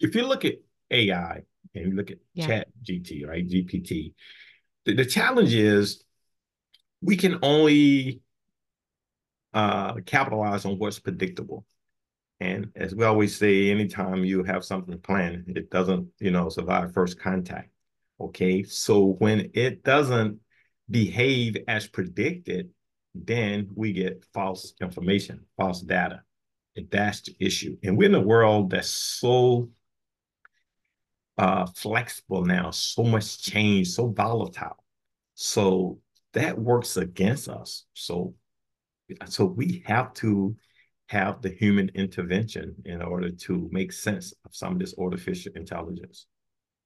if 0.00 0.14
you 0.14 0.26
look 0.26 0.44
at 0.44 0.54
ai 0.90 1.42
and 1.74 1.86
you 1.86 1.92
look 1.92 2.10
at 2.10 2.18
yeah. 2.34 2.46
chat 2.46 2.68
gt 2.82 3.26
right 3.26 3.48
gpt 3.48 4.14
the, 4.84 4.94
the 4.94 5.04
challenge 5.04 5.54
is 5.54 6.02
we 7.02 7.16
can 7.16 7.38
only 7.42 8.22
uh, 9.52 9.94
capitalize 10.06 10.64
on 10.64 10.78
what's 10.78 10.98
predictable. 10.98 11.66
And 12.42 12.72
as 12.74 12.92
we 12.92 13.04
always 13.04 13.36
say, 13.36 13.70
anytime 13.70 14.24
you 14.24 14.42
have 14.42 14.64
something 14.64 14.98
planned, 14.98 15.44
it 15.56 15.70
doesn't, 15.70 16.08
you 16.18 16.32
know, 16.32 16.48
survive 16.48 16.92
first 16.92 17.20
contact. 17.20 17.70
Okay. 18.20 18.64
So 18.64 19.14
when 19.20 19.52
it 19.54 19.84
doesn't 19.84 20.40
behave 20.90 21.56
as 21.68 21.86
predicted, 21.86 22.70
then 23.14 23.68
we 23.76 23.92
get 23.92 24.24
false 24.34 24.74
information, 24.80 25.44
false 25.56 25.82
data. 25.82 26.22
And 26.74 26.90
that's 26.90 27.20
the 27.22 27.36
issue. 27.38 27.76
And 27.84 27.96
we're 27.96 28.08
in 28.08 28.14
a 28.16 28.20
world 28.20 28.70
that's 28.70 28.88
so 28.88 29.70
uh, 31.38 31.66
flexible 31.66 32.44
now, 32.44 32.72
so 32.72 33.04
much 33.04 33.40
change, 33.40 33.90
so 33.90 34.08
volatile. 34.08 34.82
So 35.34 36.00
that 36.32 36.58
works 36.58 36.96
against 36.96 37.48
us. 37.48 37.84
So, 37.94 38.34
so 39.26 39.44
we 39.44 39.84
have 39.86 40.12
to 40.14 40.56
have 41.12 41.42
the 41.42 41.50
human 41.50 41.90
intervention 41.94 42.74
in 42.86 43.02
order 43.02 43.30
to 43.30 43.68
make 43.70 43.92
sense 43.92 44.32
of 44.46 44.56
some 44.56 44.72
of 44.72 44.78
this 44.78 44.94
artificial 44.98 45.52
intelligence. 45.54 46.26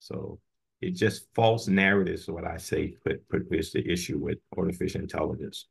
So 0.00 0.40
it 0.80 0.97
just 0.97 1.28
false 1.37 1.68
narratives, 1.68 2.26
what 2.26 2.45
I 2.45 2.56
say, 2.56 2.97
put, 3.04 3.28
put 3.28 3.47
is 3.52 3.71
the 3.71 3.88
issue 3.88 4.18
with 4.18 4.38
artificial 4.59 5.00
intelligence. 5.00 5.68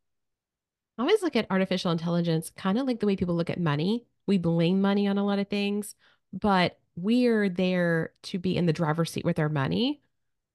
I 0.97 1.01
always 1.01 1.21
look 1.21 1.35
at 1.35 1.47
artificial 1.49 1.91
intelligence 1.91 2.49
kind 2.55 2.77
of 2.77 2.87
like 2.87 3.01
the 3.01 3.07
way 3.07 3.17
people 3.17 3.35
look 3.35 3.49
at 3.49 3.59
money. 3.59 4.05
We 4.25 4.37
blame 4.37 4.79
money 4.79 5.05
on 5.09 5.17
a 5.17 5.25
lot 5.25 5.39
of 5.39 5.49
things, 5.49 5.93
but 6.31 6.79
we're 6.95 7.49
there 7.49 8.13
to 8.23 8.39
be 8.39 8.55
in 8.55 8.67
the 8.67 8.73
driver's 8.73 9.11
seat 9.11 9.25
with 9.25 9.37
our 9.37 9.49
money. 9.49 10.01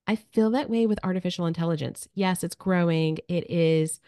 I 0.07 0.16
feel 0.16 0.52
that 0.52 0.71
way 0.71 0.87
with 0.87 1.04
artificial 1.04 1.45
intelligence. 1.45 2.09
Yes, 2.14 2.42
it's 2.45 2.54
growing. 2.54 3.19
It 3.28 3.50
is 3.50 4.00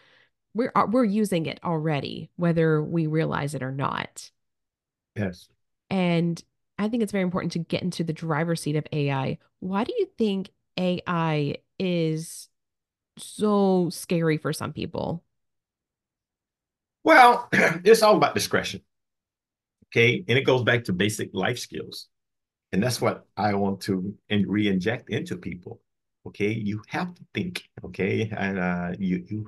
we're 0.53 0.71
uh, 0.75 0.85
we're 0.89 1.03
using 1.03 1.45
it 1.45 1.59
already 1.63 2.29
whether 2.35 2.81
we 2.81 3.07
realize 3.07 3.55
it 3.55 3.63
or 3.63 3.71
not. 3.71 4.31
Yes. 5.15 5.47
And 5.89 6.41
I 6.77 6.89
think 6.89 7.03
it's 7.03 7.11
very 7.11 7.23
important 7.23 7.53
to 7.53 7.59
get 7.59 7.83
into 7.83 8.03
the 8.03 8.13
driver's 8.13 8.61
seat 8.61 8.75
of 8.75 8.87
AI. 8.91 9.37
Why 9.59 9.83
do 9.83 9.93
you 9.97 10.07
think 10.17 10.49
AI 10.77 11.57
is 11.79 12.49
so 13.17 13.89
scary 13.89 14.37
for 14.37 14.53
some 14.53 14.73
people? 14.73 15.23
Well, 17.03 17.47
it's 17.53 18.01
all 18.01 18.15
about 18.15 18.33
discretion. 18.33 18.81
Okay. 19.89 20.23
And 20.27 20.37
it 20.37 20.45
goes 20.45 20.63
back 20.63 20.85
to 20.85 20.93
basic 20.93 21.29
life 21.33 21.59
skills. 21.59 22.07
And 22.71 22.81
that's 22.81 22.99
what 22.99 23.27
I 23.37 23.53
want 23.53 23.81
to 23.81 24.15
re 24.29 24.67
inject 24.67 25.09
into 25.09 25.37
people 25.37 25.79
okay 26.25 26.51
you 26.51 26.81
have 26.87 27.13
to 27.15 27.21
think 27.33 27.63
okay 27.83 28.31
and 28.35 28.59
uh 28.59 28.91
you 28.97 29.23
you 29.29 29.47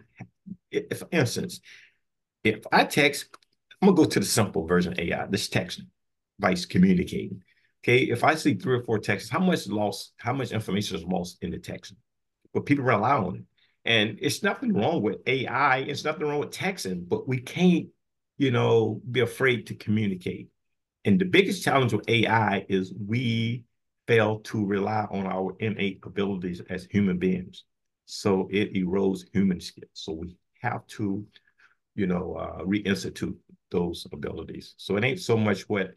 if 0.71 0.99
for 0.99 1.07
instance 1.11 1.61
if 2.43 2.63
i 2.71 2.83
text 2.83 3.27
i'm 3.81 3.87
gonna 3.87 3.97
go 3.97 4.05
to 4.05 4.19
the 4.19 4.25
simple 4.25 4.65
version 4.65 4.93
of 4.93 4.99
ai 4.99 5.25
this 5.27 5.49
text 5.49 5.81
vice 6.39 6.65
communicating 6.65 7.41
okay? 7.85 7.99
If 8.03 8.23
i 8.23 8.35
see 8.35 8.55
three 8.55 8.77
or 8.77 8.83
four 8.83 8.99
texts 8.99 9.29
how 9.29 9.39
much 9.39 9.67
lost 9.67 10.13
how 10.17 10.33
much 10.33 10.51
information 10.51 10.97
is 10.97 11.03
lost 11.03 11.37
in 11.41 11.51
the 11.51 11.59
text? 11.59 11.93
But 12.53 12.65
people 12.65 12.85
rely 12.85 13.13
on 13.13 13.35
it. 13.35 13.43
And 13.85 14.17
it's 14.21 14.41
nothing 14.41 14.73
wrong 14.73 15.01
with 15.01 15.17
ai 15.27 15.79
it's 15.79 16.03
nothing 16.03 16.27
wrong 16.27 16.39
with 16.39 16.51
texting 16.51 17.07
but 17.07 17.27
we 17.27 17.39
can't 17.39 17.87
you 18.37 18.51
know 18.51 19.01
be 19.09 19.19
afraid 19.21 19.67
to 19.67 19.75
communicate. 19.75 20.49
And 21.05 21.19
the 21.19 21.25
biggest 21.25 21.63
challenge 21.63 21.93
with 21.93 22.09
ai 22.09 22.65
is 22.67 22.93
we 22.93 23.63
fail 24.07 24.39
to 24.39 24.65
rely 24.65 25.05
on 25.09 25.25
our 25.25 25.55
innate 25.59 25.99
abilities 26.03 26.61
as 26.69 26.85
human 26.85 27.17
beings. 27.17 27.63
So 28.05 28.47
it 28.51 28.73
erodes 28.73 29.25
human 29.33 29.59
skills. 29.59 29.89
So 29.93 30.13
we 30.13 30.37
have 30.61 30.85
to, 30.87 31.25
you 31.95 32.07
know, 32.07 32.35
uh, 32.35 32.63
reinstitute 32.63 33.35
those 33.71 34.07
abilities. 34.11 34.75
So 34.77 34.95
it 34.97 35.03
ain't 35.03 35.19
so 35.19 35.37
much 35.37 35.67
what 35.67 35.93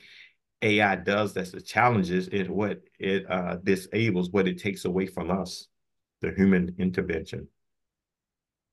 AI 0.62 0.96
does 0.96 1.34
that's 1.34 1.52
the 1.52 1.60
challenges, 1.60 2.28
it 2.28 2.50
what 2.50 2.80
it 2.98 3.30
uh, 3.30 3.56
disables, 3.62 4.30
what 4.30 4.48
it 4.48 4.60
takes 4.60 4.84
away 4.84 5.06
from 5.06 5.30
us, 5.30 5.68
the 6.20 6.32
human 6.32 6.74
intervention. 6.78 7.48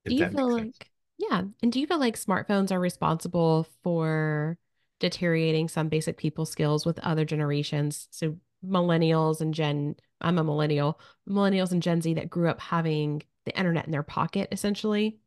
Do 0.06 0.16
you 0.16 0.30
feel 0.30 0.52
like, 0.52 0.90
yeah. 1.18 1.42
And 1.62 1.72
do 1.72 1.80
you 1.80 1.88
feel 1.88 2.00
like 2.00 2.18
smartphones 2.18 2.72
are 2.72 2.80
responsible 2.80 3.68
for 3.84 4.58
deteriorating 5.00 5.68
some 5.68 5.90
basic 5.90 6.18
people 6.18 6.46
skills 6.46 6.86
with 6.86 7.00
other 7.00 7.26
generations? 7.26 8.08
So 8.12 8.38
millennials 8.68 9.42
and 9.42 9.54
Gen, 9.54 9.96
I'm 10.22 10.38
a 10.38 10.44
millennial, 10.44 11.00
millennials 11.28 11.72
and 11.72 11.82
Gen 11.82 12.02
Z 12.02 12.14
that 12.16 12.30
grew 12.30 12.50
up 12.50 12.60
having 12.60 13.22
the 13.46 13.58
internet 13.58 13.86
in 13.86 13.92
their 13.92 14.04
pocket, 14.04 14.50
essentially. 14.52 15.18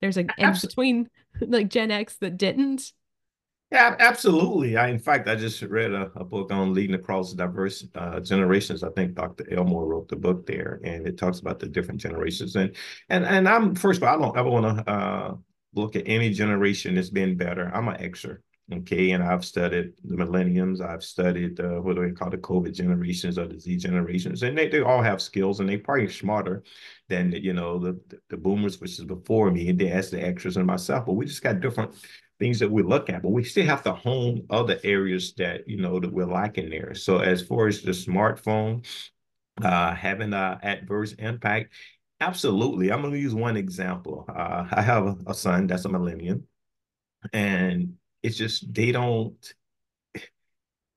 There's 0.00 0.16
a 0.16 0.26
in 0.38 0.54
between 0.60 1.08
like 1.40 1.68
Gen 1.68 1.90
X 1.90 2.16
that 2.18 2.36
didn't. 2.36 2.92
Yeah, 3.72 3.96
absolutely. 3.98 4.76
I, 4.76 4.88
in 4.88 5.00
fact, 5.00 5.26
I 5.26 5.34
just 5.34 5.60
read 5.62 5.92
a, 5.92 6.10
a 6.14 6.24
book 6.24 6.52
on 6.52 6.74
leading 6.74 6.94
across 6.94 7.32
diverse 7.32 7.84
uh, 7.96 8.20
generations. 8.20 8.84
I 8.84 8.90
think 8.90 9.14
Dr. 9.14 9.52
Elmore 9.52 9.86
wrote 9.86 10.08
the 10.08 10.16
book 10.16 10.46
there, 10.46 10.80
and 10.84 11.06
it 11.08 11.18
talks 11.18 11.40
about 11.40 11.58
the 11.58 11.66
different 11.66 12.00
generations. 12.00 12.54
And 12.54 12.76
and 13.08 13.24
and 13.24 13.48
I'm 13.48 13.74
first 13.74 13.96
of 14.00 14.04
all, 14.04 14.16
I 14.16 14.20
don't 14.20 14.38
ever 14.38 14.50
want 14.50 14.76
to 14.76 14.92
uh, 14.92 15.34
look 15.74 15.96
at 15.96 16.04
any 16.06 16.30
generation 16.30 16.96
as 16.98 17.10
being 17.10 17.36
better. 17.36 17.70
I'm 17.74 17.88
an 17.88 17.96
Xer. 17.96 18.38
Okay, 18.72 19.10
and 19.10 19.22
I've 19.22 19.44
studied 19.44 19.92
the 20.04 20.16
millenniums. 20.16 20.80
I've 20.80 21.04
studied 21.04 21.60
uh, 21.60 21.80
what 21.82 21.96
do 21.96 22.06
they 22.06 22.12
call 22.12 22.30
the 22.30 22.38
COVID 22.38 22.72
generations 22.72 23.38
or 23.38 23.46
the 23.46 23.60
Z 23.60 23.76
generations, 23.76 24.42
and 24.42 24.56
they, 24.56 24.68
they 24.68 24.80
all 24.80 25.02
have 25.02 25.20
skills, 25.20 25.60
and 25.60 25.68
they 25.68 25.76
probably 25.76 26.08
smarter 26.08 26.62
than 27.10 27.32
you 27.32 27.52
know 27.52 27.78
the 27.78 28.00
the 28.30 28.38
boomers, 28.38 28.80
which 28.80 28.92
is 28.92 29.04
before 29.04 29.50
me, 29.50 29.68
and 29.68 29.78
they 29.78 29.90
as 29.90 30.10
the 30.10 30.16
Xers 30.16 30.56
and 30.56 30.66
myself. 30.66 31.04
But 31.04 31.12
we 31.12 31.26
just 31.26 31.42
got 31.42 31.60
different 31.60 31.94
things 32.38 32.58
that 32.60 32.70
we 32.70 32.82
look 32.82 33.10
at, 33.10 33.22
but 33.22 33.32
we 33.32 33.44
still 33.44 33.66
have 33.66 33.82
to 33.82 33.92
hone 33.92 34.46
other 34.48 34.78
areas 34.82 35.34
that 35.34 35.68
you 35.68 35.76
know 35.76 36.00
that 36.00 36.12
we're 36.12 36.24
lacking 36.24 36.70
there. 36.70 36.94
So 36.94 37.18
as 37.18 37.42
far 37.42 37.66
as 37.66 37.82
the 37.82 37.90
smartphone 37.90 38.86
uh, 39.62 39.94
having 39.94 40.32
an 40.32 40.58
adverse 40.62 41.12
impact, 41.12 41.74
absolutely. 42.18 42.90
I'm 42.90 43.02
going 43.02 43.12
to 43.12 43.20
use 43.20 43.34
one 43.34 43.58
example. 43.58 44.24
Uh, 44.26 44.66
I 44.72 44.80
have 44.80 45.18
a, 45.26 45.34
son 45.34 45.66
that's 45.66 45.84
a 45.84 45.90
millennium, 45.90 46.44
and 47.32 47.96
it's 48.24 48.38
just 48.38 48.74
they 48.74 48.92
don't 48.92 49.54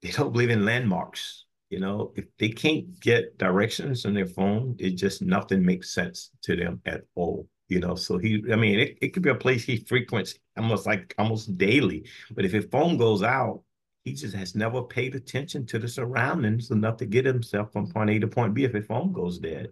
they 0.02 0.12
don't 0.12 0.32
believe 0.32 0.50
in 0.50 0.66
landmarks. 0.66 1.46
You 1.70 1.80
know, 1.80 2.14
if 2.16 2.26
they 2.40 2.50
can't 2.50 2.98
get 3.02 3.38
directions 3.38 4.06
on 4.06 4.14
their 4.14 4.26
phone, 4.26 4.76
it 4.80 4.92
just 4.92 5.22
nothing 5.22 5.66
makes 5.66 5.94
sense 5.94 6.32
to 6.44 6.56
them 6.56 6.82
at 6.86 7.02
all. 7.16 7.48
you 7.68 7.80
know. 7.82 7.96
So 7.96 8.18
he, 8.18 8.42
I 8.52 8.56
mean, 8.56 8.80
it, 8.80 8.98
it 9.02 9.10
could 9.10 9.24
be 9.24 9.30
a 9.32 9.36
place 9.36 9.66
he 9.66 9.78
frequents 9.78 10.36
almost 10.58 10.86
like 10.86 11.14
almost 11.18 11.58
daily. 11.58 12.06
But 12.32 12.46
if 12.46 12.54
his 12.54 12.66
phone 12.72 12.98
goes 12.98 13.22
out, 13.22 13.64
he 14.06 14.14
just 14.14 14.34
has 14.36 14.56
never 14.56 14.82
paid 14.84 15.16
attention 15.16 15.66
to 15.68 15.80
the 15.80 15.90
surroundings 15.90 16.72
enough 16.72 16.98
to 16.98 17.06
get 17.06 17.26
himself 17.26 17.74
from 17.74 17.92
point 17.92 18.12
A 18.12 18.20
to 18.20 18.28
point 18.28 18.54
B 18.54 18.64
if 18.64 18.74
his 18.74 18.86
phone 18.86 19.12
goes 19.12 19.38
dead. 19.40 19.72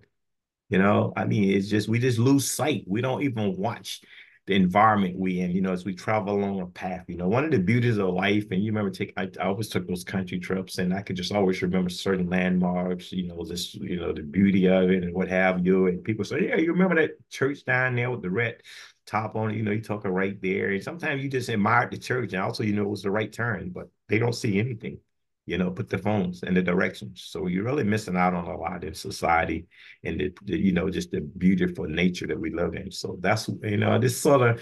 You 0.70 0.80
know, 0.80 1.14
I 1.16 1.26
mean, 1.26 1.52
it's 1.56 1.70
just 1.70 1.88
we 1.88 2.00
just 2.00 2.20
lose 2.20 2.50
sight. 2.50 2.84
We 2.88 3.02
don't 3.02 3.24
even 3.24 3.56
watch 3.58 4.02
the 4.48 4.54
environment 4.54 5.18
we 5.18 5.40
in, 5.40 5.52
you 5.52 5.62
know, 5.62 5.72
as 5.74 5.86
we 5.86 5.94
travel 5.96 6.36
along 6.36 6.62
a 6.62 6.68
path. 6.68 7.06
You 7.08 7.18
know, 7.18 7.28
one 7.28 7.44
of 7.46 7.52
the 7.52 7.60
beauties 7.60 7.98
of 7.98 8.10
life, 8.10 8.46
and 8.52 8.64
you 8.64 8.72
remember 8.72 8.92
take 8.92 9.14
I, 9.18 9.30
I 9.40 9.46
always 9.46 9.70
took 9.70 9.88
those 9.88 10.04
country 10.04 10.40
trips 10.40 10.78
and 10.78 10.94
I 10.94 11.02
could 11.02 11.16
just 11.16 11.32
always 11.32 11.62
remember 11.62 11.90
certain 11.90 12.30
landmarks, 12.30 13.12
you 13.12 13.28
know, 13.28 13.44
just 13.44 13.76
you 13.76 14.00
know, 14.00 14.14
the 14.14 14.22
beauty 14.22 14.68
of 14.68 14.90
it 14.92 15.04
and 15.04 15.14
what 15.14 15.28
have 15.30 15.66
you. 15.66 15.88
And 15.88 16.04
people 16.04 16.26
say, 16.26 16.50
Yeah, 16.50 16.58
you 16.58 16.72
remember 16.72 16.96
that 16.96 17.12
church 17.30 17.66
down 17.66 17.96
there 17.96 18.12
with 18.12 18.22
the 18.22 18.30
red 18.30 18.62
top 19.06 19.36
on 19.36 19.52
it, 19.52 19.58
you 19.58 19.64
know, 19.64 19.72
you're 19.72 19.82
talking 19.82 20.12
right 20.12 20.40
there. 20.42 20.72
And 20.72 20.84
sometimes 20.84 21.24
you 21.24 21.30
just 21.30 21.50
admire 21.50 21.88
the 21.90 21.98
church 21.98 22.34
and 22.34 22.42
also 22.42 22.64
you 22.64 22.74
know 22.74 22.84
it 22.84 22.90
was 22.90 23.04
the 23.04 23.12
right 23.12 23.32
turn, 23.32 23.70
but 23.70 23.90
they 24.10 24.20
don't 24.20 24.34
see 24.34 24.60
anything 24.60 25.00
you 25.46 25.58
know, 25.58 25.70
put 25.70 25.90
the 25.90 25.98
phones 25.98 26.44
in 26.44 26.54
the 26.56 26.62
directions. 26.62 27.24
So 27.28 27.48
you're 27.48 27.64
really 27.64 27.84
missing 27.84 28.18
out 28.18 28.34
on 28.34 28.46
a 28.46 28.58
lot 28.58 28.84
in 28.84 28.94
society 28.94 29.68
and 30.04 30.20
the, 30.20 30.34
the, 30.44 30.58
you 30.58 30.72
know, 30.72 30.90
just 30.90 31.12
the 31.12 31.22
beautiful 31.22 31.86
nature 31.86 32.28
that 32.28 32.40
we 32.40 32.52
live 32.52 32.74
in. 32.74 32.92
So 32.92 33.18
that's, 33.20 33.48
you 33.64 33.78
know, 33.78 34.00
this 34.00 34.20
sort 34.20 34.42
of 34.42 34.62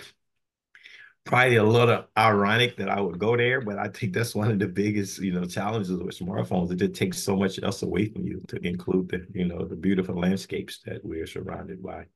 probably 1.26 1.56
a 1.56 1.64
little 1.64 2.04
ironic 2.18 2.76
that 2.78 2.90
I 2.90 3.00
would 3.00 3.18
go 3.18 3.38
there, 3.38 3.62
but 3.62 3.80
I 3.80 3.88
think 3.88 4.14
that's 4.14 4.36
one 4.36 4.52
of 4.52 4.60
the 4.60 4.68
biggest, 4.68 5.20
you 5.20 5.32
know, 5.32 5.46
challenges 5.46 5.92
with 5.92 6.20
smartphones. 6.20 6.72
It 6.72 6.76
just 6.76 6.96
takes 6.96 7.18
so 7.18 7.38
much 7.38 7.64
else 7.64 7.82
away 7.82 8.10
from 8.10 8.28
you 8.28 8.42
to 8.50 8.58
include 8.68 9.10
the, 9.10 9.26
you 9.34 9.46
know, 9.46 9.66
the 9.66 9.78
beautiful 9.78 10.20
landscapes 10.20 10.82
that 10.86 11.04
we're 11.04 11.28
surrounded 11.28 11.82
by. 11.82 12.08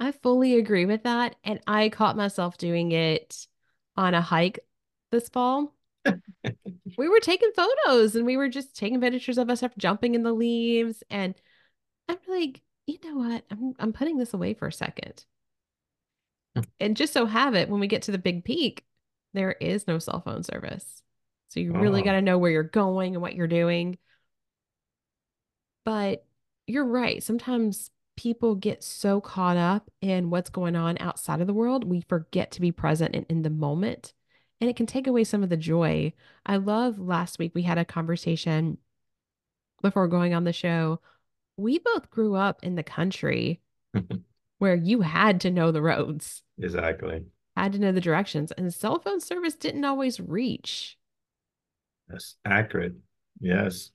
I 0.00 0.12
fully 0.12 0.58
agree 0.58 0.86
with 0.86 1.02
that. 1.02 1.36
And 1.44 1.60
I 1.66 1.90
caught 1.90 2.16
myself 2.16 2.56
doing 2.56 2.92
it 2.92 3.46
on 3.96 4.14
a 4.14 4.22
hike 4.22 4.60
this 5.10 5.28
fall 5.28 5.75
we 6.98 7.08
were 7.08 7.20
taking 7.20 7.50
photos 7.54 8.16
and 8.16 8.26
we 8.26 8.36
were 8.36 8.48
just 8.48 8.76
taking 8.76 9.00
pictures 9.00 9.38
of 9.38 9.50
us 9.50 9.62
after 9.62 9.78
jumping 9.78 10.14
in 10.14 10.22
the 10.22 10.32
leaves. 10.32 11.02
And 11.10 11.34
I'm 12.08 12.18
like, 12.28 12.62
you 12.86 12.98
know 13.04 13.16
what? 13.16 13.44
I'm 13.50 13.74
I'm 13.78 13.92
putting 13.92 14.16
this 14.16 14.34
away 14.34 14.54
for 14.54 14.68
a 14.68 14.72
second. 14.72 15.24
Hmm. 16.54 16.62
and 16.80 16.96
just 16.96 17.12
so 17.12 17.26
have 17.26 17.54
it 17.54 17.68
when 17.68 17.80
we 17.80 17.86
get 17.86 18.02
to 18.02 18.12
the 18.12 18.18
big 18.18 18.44
peak, 18.44 18.84
there 19.34 19.52
is 19.52 19.86
no 19.86 19.98
cell 19.98 20.20
phone 20.20 20.42
service. 20.42 21.02
So 21.48 21.60
you 21.60 21.72
really 21.72 22.00
oh. 22.00 22.04
got 22.04 22.12
to 22.12 22.22
know 22.22 22.38
where 22.38 22.50
you're 22.50 22.62
going 22.62 23.14
and 23.14 23.22
what 23.22 23.34
you're 23.34 23.46
doing. 23.46 23.98
But 25.84 26.24
you're 26.66 26.86
right. 26.86 27.22
Sometimes 27.22 27.90
people 28.16 28.54
get 28.54 28.82
so 28.82 29.20
caught 29.20 29.56
up 29.56 29.90
in 30.00 30.30
what's 30.30 30.50
going 30.50 30.74
on 30.74 30.96
outside 30.98 31.40
of 31.40 31.46
the 31.46 31.54
world, 31.54 31.84
we 31.84 32.00
forget 32.00 32.50
to 32.52 32.60
be 32.60 32.72
present 32.72 33.14
and 33.14 33.26
in 33.28 33.42
the 33.42 33.50
moment 33.50 34.14
and 34.60 34.70
it 34.70 34.76
can 34.76 34.86
take 34.86 35.06
away 35.06 35.24
some 35.24 35.42
of 35.42 35.48
the 35.48 35.56
joy. 35.56 36.12
I 36.44 36.56
love 36.56 36.98
last 36.98 37.38
week 37.38 37.52
we 37.54 37.62
had 37.62 37.78
a 37.78 37.84
conversation 37.84 38.78
before 39.82 40.08
going 40.08 40.34
on 40.34 40.44
the 40.44 40.52
show. 40.52 41.00
We 41.56 41.78
both 41.78 42.10
grew 42.10 42.34
up 42.34 42.62
in 42.62 42.74
the 42.74 42.82
country 42.82 43.60
where 44.58 44.74
you 44.74 45.02
had 45.02 45.40
to 45.42 45.50
know 45.50 45.72
the 45.72 45.82
roads. 45.82 46.42
Exactly. 46.58 47.24
Had 47.56 47.72
to 47.72 47.78
know 47.78 47.92
the 47.92 48.00
directions, 48.00 48.52
and 48.52 48.72
cell 48.72 48.98
phone 48.98 49.20
service 49.20 49.54
didn't 49.54 49.84
always 49.84 50.20
reach. 50.20 50.98
That's 52.08 52.36
accurate. 52.44 52.94
Yes. 53.40 53.90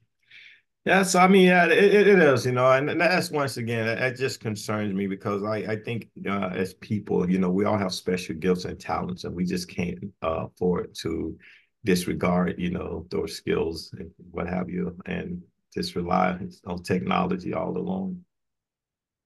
Yeah, 0.84 1.04
so 1.04 1.20
I 1.20 1.28
mean, 1.28 1.46
yeah, 1.46 1.66
it, 1.66 2.08
it 2.08 2.20
is, 2.20 2.44
you 2.44 2.54
know, 2.54 2.72
and, 2.72 3.00
that's 3.00 3.30
once 3.30 3.58
again, 3.58 3.86
that 3.86 4.18
just 4.18 4.40
concerns 4.40 4.96
me 4.96 5.06
because 5.06 5.44
I, 5.44 5.58
I 5.58 5.76
think 5.76 6.10
uh, 6.28 6.50
as 6.56 6.74
people, 6.74 7.30
you 7.30 7.38
know, 7.38 7.52
we 7.52 7.66
all 7.66 7.78
have 7.78 7.94
special 7.94 8.34
gifts 8.36 8.66
and 8.66 8.80
talents, 8.80 9.24
and 9.24 9.36
we 9.36 9.46
just 9.46 9.70
can't 9.70 10.00
uh, 10.24 10.48
afford 10.48 10.96
to 11.02 11.38
disregard, 11.86 12.56
you 12.58 12.72
know, 12.72 13.06
those 13.12 13.36
skills 13.36 13.94
and 13.98 14.10
what 14.32 14.48
have 14.48 14.72
you, 14.72 14.98
and 15.06 15.44
just 15.72 15.96
rely 15.96 16.40
on 16.66 16.82
technology 16.82 17.54
all 17.54 17.78
along. 17.78 18.20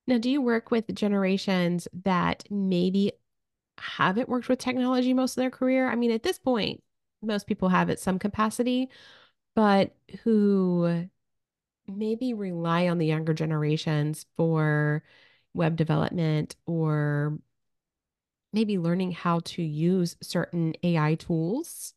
Now, 0.08 0.18
do 0.18 0.30
you 0.30 0.42
work 0.42 0.72
with 0.72 0.94
generations 0.94 1.88
that 2.04 2.44
maybe 2.50 3.14
haven't 3.78 4.28
worked 4.28 4.50
with 4.50 4.60
technology 4.60 5.14
most 5.14 5.38
of 5.38 5.42
their 5.42 5.52
career? 5.52 5.90
I 5.90 5.96
mean, 5.96 6.12
at 6.12 6.24
this 6.24 6.38
point, 6.38 6.84
most 7.22 7.48
people 7.48 7.70
have 7.70 7.90
at 7.90 8.00
some 8.00 8.20
capacity, 8.20 8.90
but 9.56 9.96
who 10.24 11.08
maybe 11.88 12.34
rely 12.34 12.88
on 12.88 12.98
the 12.98 13.06
younger 13.06 13.34
generations 13.34 14.26
for 14.36 15.04
web 15.54 15.76
development 15.76 16.56
or 16.66 17.38
maybe 18.52 18.78
learning 18.78 19.12
how 19.12 19.42
to 19.42 19.62
use 19.62 20.16
certain 20.22 20.74
AI 20.84 21.16
tools? 21.16 21.94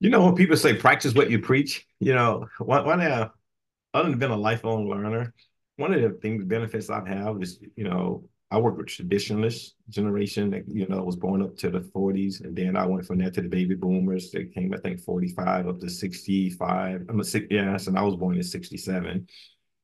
You 0.00 0.10
know, 0.10 0.24
when 0.24 0.34
people 0.34 0.56
say 0.56 0.74
practice 0.74 1.14
what 1.14 1.30
you 1.30 1.38
preach, 1.38 1.86
you 1.98 2.14
know, 2.14 2.46
one, 2.58 2.84
one 2.84 3.00
other 3.00 4.10
than 4.10 4.18
being 4.18 4.32
a 4.32 4.36
lifelong 4.36 4.88
learner, 4.88 5.32
one 5.76 5.94
of 5.94 6.02
the 6.02 6.10
things 6.20 6.44
benefits 6.44 6.90
I 6.90 6.96
have 6.96 7.06
had 7.06 7.42
is, 7.42 7.58
you 7.76 7.84
know, 7.84 8.24
I 8.54 8.58
work 8.58 8.76
with 8.76 8.86
traditionalist 8.86 9.72
generation 9.88 10.50
that 10.50 10.68
you 10.68 10.86
know 10.86 11.02
was 11.02 11.16
born 11.16 11.42
up 11.42 11.56
to 11.58 11.70
the 11.70 11.80
40s, 11.80 12.40
and 12.44 12.54
then 12.54 12.76
I 12.76 12.86
went 12.86 13.04
from 13.04 13.18
there 13.18 13.30
to 13.32 13.42
the 13.42 13.48
baby 13.48 13.74
boomers. 13.74 14.30
They 14.30 14.44
came, 14.44 14.72
I 14.72 14.76
think, 14.78 15.00
45 15.00 15.66
up 15.66 15.80
to 15.80 15.90
65. 15.90 17.06
I'm 17.08 17.18
a 17.18 17.24
six, 17.24 17.46
yes, 17.50 17.88
and 17.88 17.98
I 17.98 18.02
was 18.02 18.14
born 18.14 18.36
in 18.36 18.44
67. 18.44 19.26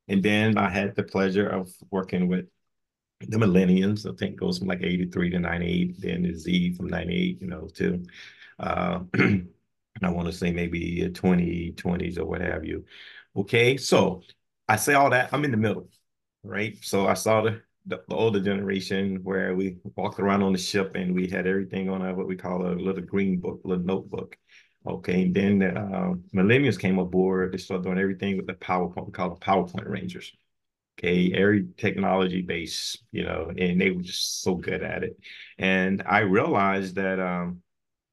And 0.06 0.22
then 0.22 0.56
I 0.56 0.70
had 0.70 0.94
the 0.94 1.02
pleasure 1.02 1.48
of 1.48 1.68
working 1.90 2.28
with 2.28 2.46
the 3.20 3.38
millennials. 3.38 4.08
I 4.08 4.14
think 4.16 4.38
goes 4.38 4.58
from 4.58 4.68
like 4.68 4.82
83 4.84 5.30
to 5.30 5.40
98, 5.40 6.00
then 6.00 6.22
the 6.22 6.34
Z 6.34 6.74
from 6.74 6.86
98, 6.86 7.40
you 7.40 7.48
know, 7.48 7.68
to 7.74 8.04
uh, 8.60 9.00
I 10.02 10.10
want 10.10 10.28
to 10.28 10.32
say 10.32 10.52
maybe 10.52 11.10
20, 11.10 11.72
20s 11.76 12.18
or 12.18 12.24
what 12.24 12.40
have 12.40 12.64
you. 12.64 12.84
Okay, 13.36 13.76
so 13.76 14.22
I 14.68 14.76
say 14.76 14.94
all 14.94 15.10
that. 15.10 15.32
I'm 15.32 15.44
in 15.44 15.50
the 15.50 15.56
middle, 15.56 15.88
right? 16.44 16.76
So 16.82 17.08
I 17.08 17.14
saw 17.14 17.42
the 17.42 17.62
the, 17.86 18.02
the, 18.08 18.14
older 18.14 18.40
generation 18.40 19.20
where 19.22 19.54
we 19.54 19.76
walked 19.96 20.20
around 20.20 20.42
on 20.42 20.52
the 20.52 20.58
ship 20.58 20.92
and 20.94 21.14
we 21.14 21.26
had 21.26 21.46
everything 21.46 21.88
on 21.88 22.02
a 22.02 22.14
what 22.14 22.28
we 22.28 22.36
call 22.36 22.66
a 22.66 22.74
little 22.74 23.02
green 23.02 23.38
book, 23.38 23.60
little 23.64 23.84
notebook. 23.84 24.36
Okay, 24.86 25.22
and 25.24 25.34
then 25.34 25.58
the 25.58 25.78
uh, 25.78 26.14
millennials 26.34 26.78
came 26.78 26.98
aboard. 26.98 27.52
They 27.52 27.58
started 27.58 27.84
doing 27.84 27.98
everything 27.98 28.36
with 28.36 28.46
the 28.46 28.54
PowerPoint. 28.54 29.06
We 29.06 29.12
call 29.12 29.34
it 29.34 29.40
PowerPoint 29.40 29.88
Rangers. 29.88 30.32
Okay, 30.98 31.32
every 31.34 31.68
technology 31.76 32.42
base, 32.42 32.96
you 33.12 33.24
know, 33.24 33.50
and 33.56 33.80
they 33.80 33.90
were 33.90 34.02
just 34.02 34.42
so 34.42 34.54
good 34.54 34.82
at 34.82 35.02
it. 35.02 35.18
And 35.58 36.02
I 36.06 36.20
realized 36.20 36.94
that 36.96 37.20
um, 37.20 37.62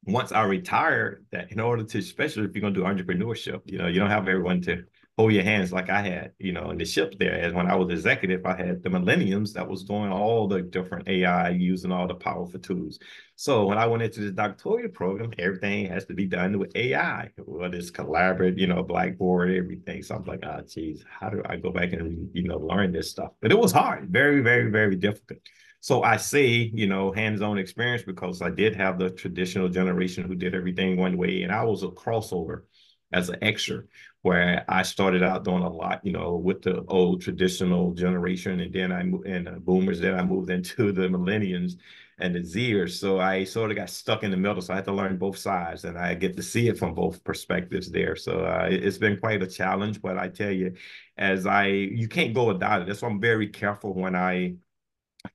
once 0.03 0.31
I 0.31 0.43
retired, 0.43 1.25
that 1.31 1.51
in 1.51 1.59
order 1.59 1.83
to, 1.83 1.99
especially 1.99 2.45
if 2.45 2.55
you're 2.55 2.61
going 2.61 2.73
to 2.73 2.79
do 2.79 2.85
entrepreneurship, 2.85 3.61
you 3.65 3.77
know, 3.77 3.87
you 3.87 3.99
don't 3.99 4.09
have 4.09 4.27
everyone 4.27 4.61
to 4.61 4.83
hold 5.17 5.33
your 5.33 5.43
hands 5.43 5.73
like 5.73 5.89
I 5.89 6.01
had, 6.01 6.33
you 6.37 6.53
know, 6.53 6.69
in 6.69 6.77
the 6.77 6.85
ship 6.85 7.15
there. 7.17 7.33
As 7.33 7.51
when 7.51 7.69
I 7.69 7.75
was 7.75 7.91
executive, 7.91 8.45
I 8.45 8.55
had 8.55 8.83
the 8.83 8.89
millenniums 8.91 9.51
that 9.53 9.67
was 9.67 9.83
doing 9.83 10.11
all 10.11 10.47
the 10.47 10.61
different 10.61 11.07
AI 11.07 11.49
using 11.49 11.91
all 11.91 12.07
the 12.07 12.13
powerful 12.13 12.59
tools. 12.59 12.99
So 13.35 13.65
when 13.65 13.79
I 13.79 13.87
went 13.87 14.03
into 14.03 14.19
this 14.21 14.31
doctoral 14.31 14.89
program, 14.89 15.33
everything 15.39 15.87
has 15.87 16.05
to 16.05 16.13
be 16.13 16.27
done 16.27 16.59
with 16.59 16.75
AI, 16.75 17.31
whether 17.37 17.77
it's 17.77 17.89
collaborate, 17.89 18.59
you 18.59 18.67
know, 18.67 18.83
Blackboard, 18.83 19.49
everything. 19.51 20.03
So 20.03 20.15
I'm 20.15 20.23
like, 20.25 20.41
ah, 20.43 20.57
oh, 20.59 20.63
geez, 20.67 21.03
how 21.09 21.29
do 21.29 21.41
I 21.45 21.55
go 21.55 21.71
back 21.71 21.93
and, 21.93 22.29
you 22.33 22.43
know, 22.47 22.59
learn 22.59 22.91
this 22.91 23.09
stuff? 23.09 23.31
But 23.41 23.51
it 23.51 23.57
was 23.57 23.71
hard, 23.71 24.09
very, 24.09 24.41
very, 24.41 24.69
very 24.69 24.95
difficult. 24.95 25.39
So 25.79 26.03
I 26.03 26.17
say, 26.17 26.45
you 26.73 26.87
know, 26.87 27.11
hands-on 27.11 27.57
experience 27.57 28.03
because 28.03 28.41
I 28.41 28.51
did 28.51 28.75
have 28.75 28.99
the 28.99 29.09
traditional 29.09 29.69
generation 29.69 30.27
who 30.27 30.35
did 30.35 30.53
everything 30.53 30.97
one 30.97 31.17
way, 31.17 31.41
and 31.41 31.51
I 31.51 31.63
was 31.63 31.81
a 31.81 31.87
crossover 31.87 32.63
as 33.11 33.29
an 33.29 33.37
extra 33.41 33.83
where 34.21 34.65
I 34.67 34.81
started 34.81 35.23
out 35.23 35.45
doing 35.45 35.63
a 35.63 35.69
lot, 35.69 36.05
you 36.05 36.11
know, 36.11 36.35
with 36.35 36.61
the 36.61 36.83
old 36.87 37.21
traditional 37.21 37.93
generation, 37.93 38.59
and 38.59 38.73
then 38.73 38.91
I 38.91 39.01
and 39.01 39.47
the 39.47 39.51
boomers. 39.59 39.99
Then 40.01 40.15
I 40.15 40.23
moved 40.23 40.49
into 40.49 40.91
the 40.91 41.03
millennials 41.07 41.77
and 42.19 42.35
the 42.35 42.39
Zers. 42.39 42.99
So 42.99 43.19
I 43.19 43.43
sort 43.43 43.71
of 43.71 43.77
got 43.77 43.89
stuck 43.89 44.23
in 44.23 44.31
the 44.31 44.37
middle. 44.37 44.61
So 44.61 44.73
I 44.73 44.77
had 44.77 44.85
to 44.85 44.91
learn 44.93 45.17
both 45.17 45.37
sides, 45.37 45.85
and 45.85 45.97
I 45.97 46.15
get 46.15 46.35
to 46.37 46.43
see 46.43 46.67
it 46.67 46.77
from 46.77 46.93
both 46.93 47.23
perspectives 47.23 47.89
there. 47.89 48.15
So 48.15 48.43
uh, 48.43 48.67
it's 48.69 48.97
been 48.97 49.17
quite 49.17 49.41
a 49.43 49.47
challenge. 49.47 50.01
But 50.01 50.17
I 50.17 50.27
tell 50.27 50.51
you, 50.51 50.73
as 51.17 51.45
I 51.45 51.67
you 51.67 52.07
can't 52.07 52.33
go 52.33 52.45
without 52.45 52.81
it. 52.81 52.87
That's 52.87 53.01
why 53.01 53.09
I'm 53.09 53.21
very 53.21 53.47
careful 53.47 53.93
when 53.93 54.15
I 54.15 54.55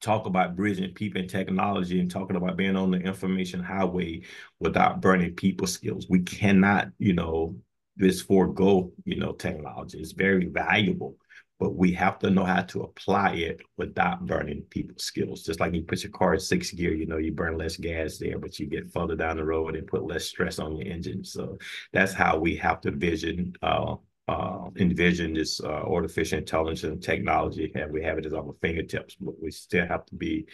talk 0.00 0.26
about 0.26 0.56
bridging 0.56 0.92
people 0.94 1.20
and 1.20 1.30
technology 1.30 2.00
and 2.00 2.10
talking 2.10 2.36
about 2.36 2.56
being 2.56 2.76
on 2.76 2.90
the 2.90 2.98
information 2.98 3.62
highway 3.62 4.22
without 4.60 5.00
burning 5.00 5.34
people 5.34 5.66
skills. 5.66 6.06
We 6.08 6.20
cannot, 6.20 6.88
you 6.98 7.12
know, 7.12 7.56
this 7.96 8.22
forego, 8.22 8.92
you 9.04 9.18
know, 9.18 9.32
technology. 9.32 9.98
It's 9.98 10.12
very 10.12 10.46
valuable, 10.46 11.16
but 11.60 11.74
we 11.74 11.92
have 11.92 12.18
to 12.20 12.30
know 12.30 12.44
how 12.44 12.62
to 12.62 12.82
apply 12.82 13.34
it 13.34 13.60
without 13.76 14.26
burning 14.26 14.62
people's 14.70 15.04
skills. 15.04 15.42
Just 15.42 15.60
like 15.60 15.74
you 15.74 15.82
put 15.82 16.02
your 16.02 16.12
car 16.12 16.34
in 16.34 16.40
sixth 16.40 16.76
gear, 16.76 16.94
you 16.94 17.06
know, 17.06 17.18
you 17.18 17.32
burn 17.32 17.58
less 17.58 17.76
gas 17.76 18.18
there, 18.18 18.38
but 18.38 18.58
you 18.58 18.66
get 18.66 18.92
further 18.92 19.14
down 19.14 19.36
the 19.36 19.44
road 19.44 19.76
and 19.76 19.86
put 19.86 20.04
less 20.04 20.24
stress 20.24 20.58
on 20.58 20.76
your 20.76 20.86
engine. 20.92 21.24
So 21.24 21.58
that's 21.92 22.12
how 22.12 22.38
we 22.38 22.56
have 22.56 22.80
to 22.82 22.90
vision 22.90 23.54
uh, 23.62 23.96
uh, 24.28 24.68
envision 24.76 25.34
this 25.34 25.60
uh, 25.60 25.66
artificial 25.68 26.38
intelligence 26.38 26.84
and 26.84 27.02
technology, 27.02 27.72
and 27.74 27.92
we 27.92 28.02
have 28.02 28.18
it 28.18 28.26
at 28.26 28.34
our 28.34 28.54
fingertips, 28.60 29.16
but 29.20 29.34
we 29.42 29.50
still 29.50 29.86
have 29.86 30.06
to 30.06 30.14
be 30.14 30.46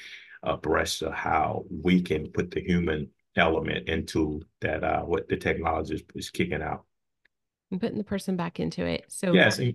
abreast 0.42 1.02
of 1.02 1.12
how 1.12 1.64
we 1.70 2.00
can 2.00 2.28
put 2.28 2.50
the 2.50 2.60
human 2.60 3.08
element 3.36 3.88
into 3.88 4.40
that 4.60 4.82
uh, 4.82 5.02
what 5.02 5.28
the 5.28 5.36
technology 5.36 5.94
is, 5.94 6.02
is 6.14 6.30
kicking 6.30 6.62
out. 6.62 6.84
And 7.70 7.80
putting 7.80 7.98
the 7.98 8.04
person 8.04 8.36
back 8.36 8.58
into 8.60 8.84
it. 8.84 9.04
So 9.08 9.32
yes, 9.32 9.58
and, 9.58 9.74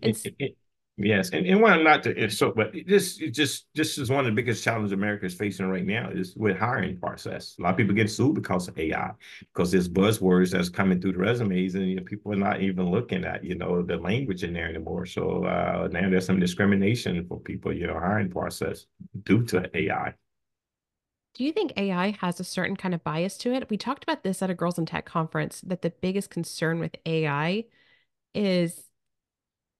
Yes, 0.95 1.31
and, 1.31 1.47
and 1.47 1.59
one 1.59 1.83
not 1.83 2.03
to 2.03 2.29
so, 2.29 2.51
but 2.51 2.71
this 2.85 3.19
is 3.19 3.31
just 3.31 3.65
this 3.73 3.97
is 3.97 4.11
one 4.11 4.19
of 4.19 4.25
the 4.27 4.31
biggest 4.31 4.63
challenges 4.63 4.91
America 4.91 5.25
is 5.25 5.33
facing 5.33 5.65
right 5.67 5.85
now 5.85 6.11
is 6.11 6.35
with 6.35 6.55
hiring 6.55 6.99
process. 6.99 7.55
A 7.57 7.63
lot 7.63 7.71
of 7.71 7.77
people 7.77 7.95
get 7.95 8.11
sued 8.11 8.35
because 8.35 8.67
of 8.67 8.77
AI, 8.77 9.09
because 9.39 9.71
there's 9.71 9.89
buzzwords 9.89 10.51
that's 10.51 10.69
coming 10.69 11.01
through 11.01 11.13
the 11.13 11.17
resumes, 11.17 11.73
and 11.73 11.89
you 11.89 11.95
know, 11.95 12.03
people 12.03 12.31
are 12.31 12.35
not 12.35 12.61
even 12.61 12.91
looking 12.91 13.25
at 13.25 13.43
you 13.43 13.55
know 13.55 13.81
the 13.81 13.97
language 13.97 14.43
in 14.43 14.53
there 14.53 14.69
anymore. 14.69 15.07
So 15.07 15.45
uh, 15.45 15.87
now 15.91 16.07
there's 16.11 16.27
some 16.27 16.39
discrimination 16.39 17.25
for 17.27 17.39
people, 17.39 17.73
you 17.73 17.87
know, 17.87 17.99
hiring 17.99 18.29
process 18.29 18.85
due 19.23 19.43
to 19.45 19.67
AI. 19.75 20.13
Do 21.33 21.43
you 21.43 21.51
think 21.51 21.73
AI 21.75 22.11
has 22.21 22.39
a 22.39 22.43
certain 22.43 22.75
kind 22.75 22.93
of 22.93 23.03
bias 23.03 23.37
to 23.39 23.51
it? 23.53 23.67
We 23.71 23.77
talked 23.77 24.03
about 24.03 24.21
this 24.21 24.43
at 24.43 24.51
a 24.51 24.53
Girls 24.53 24.77
in 24.77 24.85
Tech 24.85 25.05
conference 25.05 25.61
that 25.61 25.81
the 25.81 25.89
biggest 25.89 26.29
concern 26.29 26.77
with 26.79 26.95
AI 27.07 27.65
is 28.35 28.83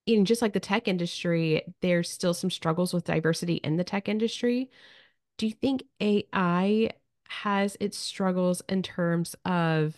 in 0.06 0.24
just 0.24 0.42
like 0.42 0.52
the 0.52 0.60
tech 0.60 0.88
industry, 0.88 1.62
there's 1.80 2.10
still 2.10 2.34
some 2.34 2.50
struggles 2.50 2.92
with 2.92 3.04
diversity 3.04 3.54
in 3.56 3.76
the 3.76 3.84
tech 3.84 4.08
industry. 4.08 4.70
Do 5.38 5.46
you 5.46 5.52
think 5.52 5.84
AI 6.00 6.90
has 7.28 7.76
its 7.80 7.96
struggles 7.96 8.62
in 8.68 8.82
terms 8.82 9.34
of 9.44 9.96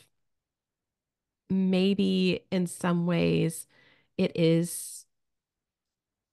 maybe 1.50 2.40
in 2.50 2.66
some 2.66 3.06
ways 3.06 3.66
it 4.18 4.32
is 4.34 5.04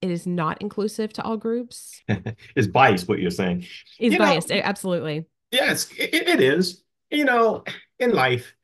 it 0.00 0.10
is 0.10 0.26
not 0.26 0.60
inclusive 0.60 1.12
to 1.14 1.22
all 1.22 1.36
groups? 1.36 2.02
it's 2.54 2.66
biased, 2.66 3.08
what 3.08 3.20
you're 3.20 3.30
saying. 3.30 3.66
Is 3.98 4.12
you 4.12 4.18
biased, 4.18 4.50
know, 4.50 4.60
absolutely. 4.62 5.24
Yes, 5.50 5.90
it, 5.96 6.28
it 6.28 6.40
is. 6.40 6.82
You 7.10 7.24
know, 7.24 7.64
in 7.98 8.12
life, 8.12 8.54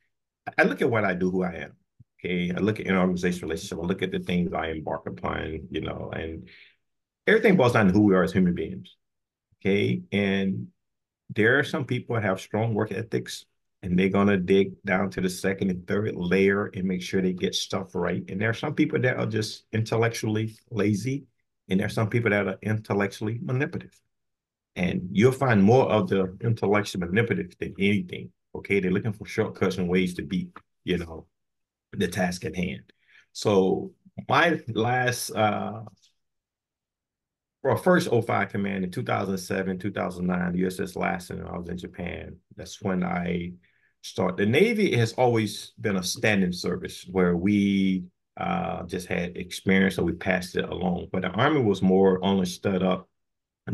I 0.59 0.65
look 0.65 0.83
at 0.83 0.91
what 0.91 1.05
I 1.05 1.15
do, 1.15 1.31
who 1.31 1.43
I 1.43 1.55
am. 1.55 1.77
Okay. 2.23 2.53
I 2.55 2.59
look 2.61 2.81
at 2.81 2.87
interorganization 2.87 3.49
relationship. 3.49 3.79
I 3.79 3.87
look 3.87 4.03
at 4.03 4.11
the 4.11 4.19
things 4.19 4.53
I 4.53 4.69
embark 4.69 5.07
upon, 5.07 5.69
you 5.71 5.81
know, 5.81 6.11
and 6.15 6.49
everything 7.27 7.57
boils 7.57 7.73
down 7.73 7.87
to 7.87 7.93
who 7.93 8.03
we 8.03 8.15
are 8.15 8.23
as 8.23 8.33
human 8.33 8.55
beings. 8.55 8.97
Okay. 9.61 10.03
And 10.13 10.69
there 11.35 11.59
are 11.59 11.65
some 11.65 11.85
people 11.85 12.17
that 12.17 12.25
have 12.25 12.41
strong 12.41 12.75
work 12.75 12.93
ethics 12.93 13.47
and 13.83 13.99
they're 13.99 14.11
to 14.11 14.37
dig 14.37 14.73
down 14.85 15.11
to 15.11 15.21
the 15.23 15.31
second 15.31 15.71
and 15.71 15.87
third 15.87 16.15
layer 16.15 16.67
and 16.67 16.85
make 16.85 17.03
sure 17.03 17.23
they 17.23 17.33
get 17.33 17.55
stuff 17.55 17.95
right. 17.95 18.23
And 18.29 18.41
there 18.41 18.51
are 18.51 18.55
some 18.55 18.75
people 18.75 19.01
that 19.01 19.17
are 19.17 19.27
just 19.27 19.65
intellectually 19.73 20.59
lazy. 20.71 21.25
And 21.69 21.81
there 21.81 21.87
are 21.87 21.91
some 21.91 22.11
people 22.11 22.31
that 22.31 22.47
are 22.47 22.59
intellectually 22.63 23.39
manipulative. 23.43 23.99
And 24.77 25.09
you'll 25.13 25.33
find 25.33 25.63
more 25.63 25.91
of 25.91 26.09
the 26.09 26.37
intellectually 26.43 27.07
manipulative 27.07 27.57
than 27.59 27.75
anything. 27.79 28.31
Okay. 28.55 28.81
They're 28.81 28.91
looking 28.91 29.15
for 29.15 29.25
shortcuts 29.25 29.79
and 29.79 29.89
ways 29.89 30.15
to 30.15 30.23
beat, 30.23 30.51
you 30.85 30.99
know, 30.99 31.27
the 31.93 32.09
task 32.09 32.45
at 32.45 32.57
hand. 32.57 32.93
So 33.33 33.93
my 34.29 34.61
last 34.69 35.31
uh 35.31 35.83
well, 37.63 37.77
first 37.77 38.09
05 38.11 38.49
command 38.49 38.85
in 38.85 38.91
2007, 38.91 39.79
2009, 39.79 40.53
the 40.53 40.63
USS 40.63 40.97
Lassen, 40.97 41.45
I 41.47 41.59
was 41.59 41.69
in 41.69 41.77
Japan. 41.77 42.37
That's 42.57 42.81
when 42.81 43.05
I 43.05 43.53
started. 44.01 44.39
The 44.39 44.47
Navy 44.47 44.97
has 44.97 45.13
always 45.13 45.73
been 45.79 45.97
a 45.97 46.03
standing 46.03 46.53
service 46.53 47.07
where 47.11 47.37
we 47.37 48.05
uh, 48.39 48.85
just 48.85 49.09
had 49.09 49.37
experience, 49.37 49.97
so 49.97 50.03
we 50.03 50.13
passed 50.13 50.57
it 50.57 50.65
along. 50.65 51.09
But 51.13 51.23
the 51.23 51.29
Army 51.29 51.61
was 51.61 51.83
more 51.83 52.25
only 52.25 52.47
stood 52.47 52.83
up 52.83 53.11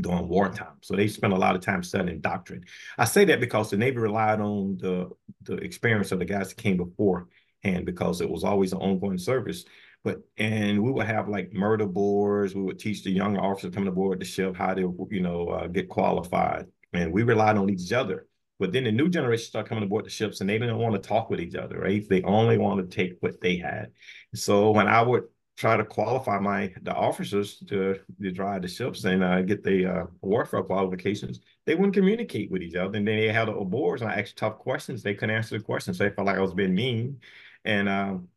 during 0.00 0.28
wartime. 0.28 0.78
So 0.82 0.96
they 0.96 1.06
spent 1.06 1.32
a 1.32 1.38
lot 1.38 1.54
of 1.54 1.62
time 1.62 1.84
studying 1.84 2.20
doctrine. 2.20 2.64
I 2.98 3.04
say 3.04 3.24
that 3.26 3.40
because 3.40 3.70
the 3.70 3.76
Navy 3.76 3.98
relied 3.98 4.40
on 4.40 4.78
the, 4.78 5.10
the 5.42 5.54
experience 5.58 6.10
of 6.10 6.18
the 6.18 6.24
guys 6.24 6.48
that 6.48 6.56
came 6.56 6.76
before 6.76 7.28
hand 7.62 7.86
because 7.86 8.20
it 8.20 8.30
was 8.30 8.44
always 8.44 8.72
an 8.72 8.78
ongoing 8.78 9.18
service. 9.18 9.64
But 10.04 10.18
and 10.36 10.82
we 10.82 10.92
would 10.92 11.06
have 11.06 11.28
like 11.28 11.52
murder 11.52 11.86
boards. 11.86 12.54
We 12.54 12.62
would 12.62 12.78
teach 12.78 13.02
the 13.02 13.10
younger 13.10 13.40
officers 13.40 13.74
coming 13.74 13.88
aboard 13.88 14.20
the 14.20 14.24
ship 14.24 14.56
how 14.56 14.74
to 14.74 15.08
you 15.10 15.20
know 15.20 15.48
uh, 15.48 15.66
get 15.66 15.88
qualified, 15.88 16.66
and 16.92 17.12
we 17.12 17.22
relied 17.22 17.56
on 17.56 17.70
each 17.70 17.92
other. 17.92 18.26
But 18.58 18.72
then 18.72 18.84
the 18.84 18.92
new 18.92 19.08
generation 19.08 19.46
started 19.46 19.68
coming 19.68 19.84
aboard 19.84 20.06
the 20.06 20.10
ships, 20.10 20.40
and 20.40 20.48
they 20.48 20.58
didn't 20.58 20.78
want 20.78 20.94
to 20.94 21.06
talk 21.06 21.28
with 21.28 21.40
each 21.40 21.56
other, 21.56 21.78
right? 21.78 22.08
They 22.08 22.22
only 22.22 22.56
want 22.56 22.88
to 22.88 22.96
take 22.96 23.16
what 23.20 23.40
they 23.40 23.56
had. 23.56 23.92
So 24.34 24.70
when 24.70 24.88
I 24.88 25.02
would 25.02 25.24
try 25.56 25.76
to 25.76 25.84
qualify 25.84 26.38
my 26.38 26.72
the 26.82 26.94
officers 26.94 27.56
to, 27.68 27.98
to 28.20 28.30
drive 28.30 28.62
the 28.62 28.68
ships 28.68 29.04
and 29.04 29.24
uh, 29.24 29.40
get 29.42 29.64
the 29.64 29.86
uh, 29.86 30.06
warfare 30.20 30.62
qualifications, 30.62 31.40
they 31.64 31.74
wouldn't 31.74 31.94
communicate 31.94 32.50
with 32.50 32.62
each 32.62 32.74
other. 32.74 32.96
And 32.96 33.08
then 33.08 33.16
they 33.16 33.32
had 33.32 33.46
boards 33.70 34.02
and 34.02 34.10
I 34.10 34.20
asked 34.20 34.36
tough 34.36 34.58
questions. 34.58 35.02
They 35.02 35.14
couldn't 35.14 35.34
answer 35.34 35.56
the 35.56 35.64
questions. 35.64 35.98
They 35.98 36.10
felt 36.10 36.26
like 36.26 36.36
I 36.36 36.42
was 36.42 36.54
being 36.54 36.74
mean 36.74 37.20
and 37.64 37.88
um, 37.88 38.28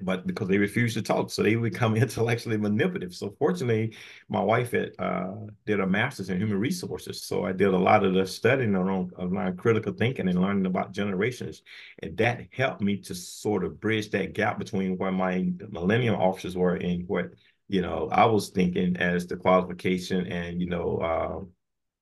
but 0.00 0.26
because 0.26 0.48
they 0.48 0.56
refused 0.56 0.94
to 0.94 1.02
talk, 1.02 1.30
so 1.30 1.42
they 1.42 1.54
become 1.56 1.96
intellectually 1.96 2.56
manipulative. 2.56 3.14
So 3.14 3.34
fortunately, 3.38 3.96
my 4.28 4.40
wife 4.40 4.72
had 4.72 4.92
uh, 4.98 5.34
did 5.66 5.80
a 5.80 5.86
master's 5.86 6.30
in 6.30 6.38
human 6.38 6.58
resources, 6.58 7.22
so 7.22 7.44
I 7.44 7.52
did 7.52 7.68
a 7.68 7.78
lot 7.78 8.04
of 8.04 8.14
the 8.14 8.26
studying 8.26 8.74
around, 8.74 9.12
around 9.18 9.58
critical 9.58 9.92
thinking 9.92 10.28
and 10.28 10.40
learning 10.40 10.66
about 10.66 10.92
generations, 10.92 11.62
and 12.02 12.16
that 12.16 12.46
helped 12.52 12.80
me 12.80 12.96
to 12.98 13.14
sort 13.14 13.64
of 13.64 13.80
bridge 13.80 14.10
that 14.10 14.32
gap 14.32 14.58
between 14.58 14.96
where 14.96 15.12
my 15.12 15.52
millennium 15.68 16.14
officers 16.14 16.56
were 16.56 16.76
and 16.76 17.06
what 17.06 17.26
you 17.68 17.82
know 17.82 18.08
I 18.10 18.24
was 18.26 18.48
thinking 18.50 18.96
as 18.96 19.26
the 19.26 19.36
qualification 19.36 20.26
and 20.26 20.60
you 20.60 20.68
know 20.68 20.98
uh, 20.98 21.44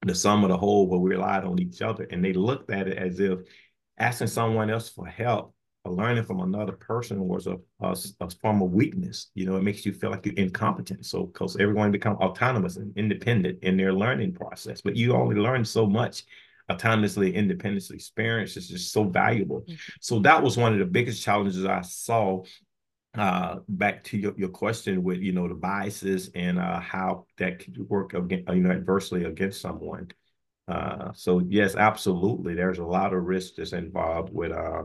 the 0.06 0.14
sum 0.14 0.44
of 0.44 0.50
the 0.50 0.56
whole, 0.56 0.86
where 0.86 1.00
we 1.00 1.10
relied 1.10 1.44
on 1.44 1.58
each 1.58 1.82
other, 1.82 2.06
and 2.10 2.24
they 2.24 2.32
looked 2.32 2.70
at 2.70 2.86
it 2.86 2.98
as 2.98 3.18
if 3.18 3.40
asking 3.98 4.28
someone 4.28 4.70
else 4.70 4.88
for 4.88 5.06
help 5.06 5.54
learning 5.90 6.24
from 6.24 6.40
another 6.40 6.72
person 6.72 7.26
was 7.26 7.46
a, 7.46 7.56
a, 7.80 7.96
a, 8.20 8.30
form 8.30 8.62
of 8.62 8.70
weakness. 8.70 9.30
You 9.34 9.46
know, 9.46 9.56
it 9.56 9.62
makes 9.62 9.84
you 9.84 9.92
feel 9.92 10.10
like 10.10 10.24
you're 10.24 10.34
incompetent. 10.36 11.04
So, 11.06 11.24
because 11.24 11.56
everyone 11.58 11.90
become 11.90 12.16
autonomous 12.16 12.76
and 12.76 12.96
independent 12.96 13.58
in 13.62 13.76
their 13.76 13.92
learning 13.92 14.34
process, 14.34 14.80
but 14.80 14.96
you 14.96 15.14
only 15.14 15.36
learn 15.36 15.64
so 15.64 15.86
much 15.86 16.24
autonomously, 16.70 17.34
independently. 17.34 17.96
Experience 17.96 18.56
is 18.56 18.68
just 18.68 18.92
so 18.92 19.04
valuable. 19.04 19.62
Mm-hmm. 19.62 19.74
So 20.00 20.20
that 20.20 20.42
was 20.42 20.56
one 20.56 20.72
of 20.72 20.78
the 20.78 20.84
biggest 20.84 21.22
challenges 21.22 21.64
I 21.64 21.82
saw. 21.82 22.44
Uh, 23.14 23.58
back 23.68 24.02
to 24.02 24.16
your, 24.16 24.32
your 24.38 24.48
question 24.48 25.02
with 25.02 25.18
you 25.18 25.32
know 25.32 25.46
the 25.46 25.52
biases 25.52 26.30
and 26.34 26.58
uh, 26.58 26.80
how 26.80 27.26
that 27.36 27.58
could 27.58 27.76
work 27.90 28.14
against 28.14 28.48
you 28.48 28.62
know 28.62 28.70
adversely 28.70 29.24
against 29.24 29.60
someone. 29.60 30.10
Uh, 30.66 31.12
so 31.12 31.40
yes, 31.40 31.76
absolutely. 31.76 32.54
There's 32.54 32.78
a 32.78 32.84
lot 32.84 33.12
of 33.12 33.24
risk 33.24 33.56
that's 33.56 33.74
involved 33.74 34.32
with 34.32 34.52
uh, 34.52 34.84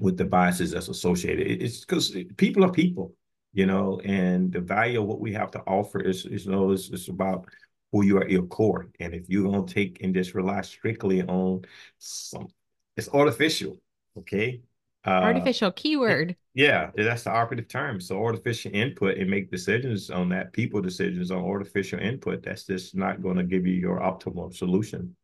with 0.00 0.16
the 0.16 0.24
biases 0.24 0.72
that's 0.72 0.88
associated. 0.88 1.62
It's 1.62 1.80
because 1.84 2.16
people 2.38 2.64
are 2.64 2.72
people, 2.72 3.14
you 3.52 3.66
know, 3.66 4.00
and 4.04 4.50
the 4.50 4.60
value 4.60 5.02
of 5.02 5.06
what 5.06 5.20
we 5.20 5.32
have 5.34 5.50
to 5.52 5.60
offer 5.66 6.00
is, 6.00 6.24
is 6.24 6.46
you 6.46 6.52
know, 6.52 6.72
it's, 6.72 6.88
it's 6.88 7.08
about 7.08 7.46
who 7.92 8.04
you 8.04 8.16
are 8.16 8.24
at 8.24 8.30
your 8.30 8.44
core. 8.44 8.88
And 8.98 9.14
if 9.14 9.28
you're 9.28 9.50
going 9.50 9.66
to 9.66 9.74
take 9.74 10.02
and 10.02 10.14
just 10.14 10.34
rely 10.34 10.62
strictly 10.62 11.22
on 11.22 11.62
some, 11.98 12.48
it's 12.96 13.10
artificial, 13.10 13.76
okay? 14.16 14.62
Uh, 15.06 15.10
artificial 15.10 15.70
keyword. 15.70 16.34
Yeah, 16.54 16.90
that's 16.96 17.24
the 17.24 17.30
operative 17.30 17.68
term. 17.68 18.00
So 18.00 18.22
artificial 18.22 18.72
input 18.74 19.18
and 19.18 19.30
make 19.30 19.50
decisions 19.50 20.10
on 20.10 20.30
that, 20.30 20.52
people 20.52 20.80
decisions 20.80 21.30
on 21.30 21.44
artificial 21.44 21.98
input. 22.00 22.42
That's 22.42 22.64
just 22.64 22.94
not 22.96 23.22
going 23.22 23.36
to 23.36 23.44
give 23.44 23.66
you 23.66 23.74
your 23.74 24.00
optimal 24.00 24.54
solution. 24.54 25.14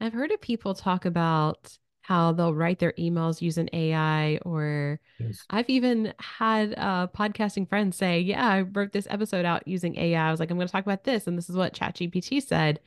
I've 0.00 0.14
heard 0.14 0.32
of 0.32 0.40
people 0.40 0.74
talk 0.74 1.04
about 1.04 1.76
how 2.10 2.32
they'll 2.32 2.52
write 2.52 2.80
their 2.80 2.92
emails 2.94 3.40
using 3.40 3.68
AI 3.72 4.38
or 4.38 4.98
yes. 5.20 5.44
I've 5.48 5.70
even 5.70 6.12
had 6.18 6.74
uh, 6.76 7.06
podcasting 7.06 7.68
friends 7.68 7.96
say, 7.96 8.18
"Yeah, 8.18 8.44
I 8.44 8.62
wrote 8.62 8.90
this 8.90 9.06
episode 9.08 9.44
out 9.44 9.68
using 9.68 9.96
AI." 9.96 10.26
I 10.26 10.32
was 10.32 10.40
like, 10.40 10.50
"I'm 10.50 10.56
going 10.56 10.66
to 10.66 10.72
talk 10.72 10.84
about 10.84 11.04
this 11.04 11.28
and 11.28 11.38
this 11.38 11.48
is 11.48 11.54
what 11.54 11.72
ChatGPT 11.72 12.42
said." 12.42 12.80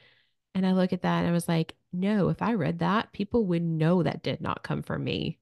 And 0.53 0.67
I 0.67 0.73
look 0.73 0.91
at 0.91 1.03
that 1.03 1.19
and 1.19 1.29
I 1.29 1.31
was 1.31 1.47
like, 1.47 1.73
"No, 1.93 2.27
if 2.27 2.41
I 2.41 2.55
read 2.55 2.79
that, 2.79 3.13
people 3.13 3.45
would 3.45 3.61
know 3.61 4.03
that 4.03 4.23
did 4.23 4.41
not 4.41 4.61
come 4.61 4.83
from 4.83 5.05
me." 5.05 5.39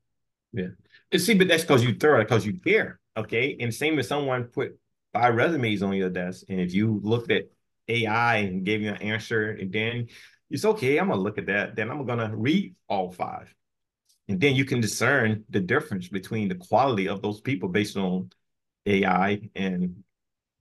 Yeah. 0.54 0.68
And 1.12 1.20
see, 1.20 1.34
but 1.34 1.48
that's 1.48 1.64
because 1.64 1.84
you 1.84 1.96
thorough, 1.96 2.24
because 2.24 2.46
you 2.46 2.60
care. 2.60 3.00
Okay. 3.18 3.58
And 3.60 3.74
same 3.74 3.98
as 3.98 4.08
someone 4.08 4.44
put 4.44 4.78
five 5.12 5.34
resumes 5.34 5.82
on 5.82 5.94
your 5.94 6.12
desk, 6.12 6.44
and 6.50 6.60
if 6.62 6.72
you 6.72 7.02
looked 7.04 7.32
at 7.32 7.46
AI 7.88 8.36
and 8.38 8.64
gave 8.64 8.84
you 8.84 8.90
an 8.90 9.02
answer, 9.02 9.50
and 9.50 9.74
then 9.74 10.08
it's 10.52 10.66
okay, 10.66 11.00
I'm 11.00 11.08
gonna 11.08 11.20
look 11.20 11.40
at 11.40 11.48
that. 11.48 11.76
Then 11.76 11.90
I'm 11.90 12.06
gonna 12.06 12.32
read 12.36 12.76
all 12.88 13.10
five 13.10 13.52
and 14.32 14.40
then 14.40 14.56
you 14.56 14.64
can 14.64 14.80
discern 14.80 15.44
the 15.50 15.60
difference 15.60 16.08
between 16.08 16.48
the 16.48 16.56
quality 16.56 17.10
of 17.10 17.22
those 17.22 17.42
people 17.42 17.68
based 17.68 17.98
on 17.98 18.32
AI 18.86 19.50
and 19.56 20.04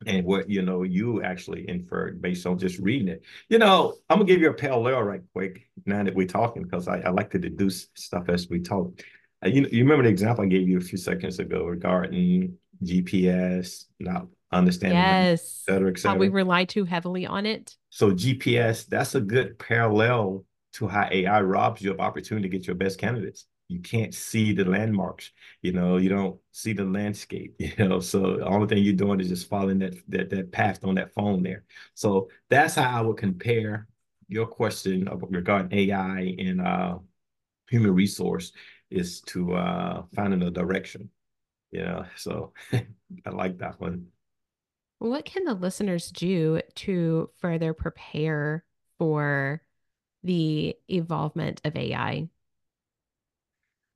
and 0.07 0.25
what 0.25 0.51
you 0.51 0.63
know 0.63 0.83
you 0.83 1.23
actually 1.23 1.69
inferred 1.69 2.21
based 2.21 2.47
on 2.47 2.59
just 2.59 2.81
reading 2.81 3.07
it. 3.07 3.23
You 3.49 3.59
know, 3.59 3.95
I'm 4.09 4.19
gonna 4.19 4.27
give 4.27 4.41
you 4.41 4.51
a 4.51 4.55
parallel 4.55 5.03
right 5.03 5.23
quick 5.33 5.69
now 5.87 6.03
that 6.03 6.17
we're 6.17 6.27
talking 6.27 6.65
because 6.65 6.89
I, 6.89 6.99
I 6.99 7.11
like 7.11 7.31
to 7.31 7.39
deduce 7.39 7.87
stuff 7.95 8.29
as 8.29 8.49
we 8.49 8.59
talk. 8.61 8.91
Uh, 9.45 9.51
you 9.51 9.69
you 9.71 9.85
remember 9.85 10.03
the 10.03 10.09
example 10.11 10.45
I 10.45 10.49
gave 10.49 10.69
you 10.69 10.79
a 10.79 10.81
few 10.81 10.99
seconds 10.99 11.39
ago 11.39 11.65
regarding 11.65 12.59
GPS, 12.83 13.85
not 14.01 14.27
understanding, 14.51 14.99
yes, 14.99 15.65
et 15.69 15.73
cetera, 15.73 15.91
et 15.91 15.99
cetera. 15.99 16.15
How 16.15 16.19
we 16.19 16.29
rely 16.29 16.65
too 16.65 16.85
heavily 16.85 17.25
on 17.25 17.47
it. 17.47 17.77
So 17.91 18.11
GPS, 18.11 18.85
that's 18.85 19.15
a 19.15 19.21
good 19.21 19.61
parallel 19.61 20.45
to 20.75 20.89
how 20.89 21.09
AI 21.11 21.41
robs 21.43 21.83
you 21.83 21.93
of 21.93 22.01
opportunity 22.01 22.49
to 22.49 22.57
get 22.57 22.67
your 22.67 22.77
best 22.77 22.99
candidates. 22.99 23.47
You 23.71 23.81
can't 23.81 24.13
see 24.15 24.53
the 24.53 24.65
landmarks, 24.65 25.31
you 25.63 25.73
know, 25.73 25.97
you 25.97 26.09
don't 26.09 26.41
see 26.53 26.73
the 26.73 26.85
landscape, 26.85 27.55
you 27.61 27.73
know. 27.79 28.01
So 28.01 28.37
the 28.39 28.47
only 28.47 28.67
thing 28.67 28.83
you're 28.83 28.95
doing 28.95 29.21
is 29.21 29.29
just 29.29 29.49
following 29.49 29.79
that 29.81 29.95
that 30.09 30.31
that 30.31 30.53
path 30.53 30.85
on 30.85 30.97
that 30.97 31.15
phone 31.15 31.43
there. 31.43 31.65
So 31.95 32.29
that's 32.49 32.75
how 32.75 32.99
I 32.99 33.03
would 33.03 33.17
compare 33.17 33.89
your 34.29 34.47
question 34.47 35.09
regarding 35.31 35.79
AI 35.79 36.37
and 36.39 36.61
uh, 36.61 36.99
human 37.69 37.95
resource 37.95 38.53
is 38.91 39.21
to 39.23 39.55
uh, 39.55 40.03
finding 40.15 40.43
a 40.43 40.51
direction. 40.51 41.11
You 41.71 41.85
know, 41.85 42.07
so 42.17 42.53
I 42.73 43.31
like 43.31 43.59
that 43.59 43.81
one. 43.81 44.09
What 44.99 45.25
can 45.25 45.45
the 45.45 45.55
listeners 45.55 46.11
do 46.11 46.61
to 46.77 47.31
further 47.39 47.73
prepare 47.75 48.65
for 48.99 49.63
the 50.23 50.77
evolvement 50.91 51.61
of 51.65 51.77
AI? 51.77 52.29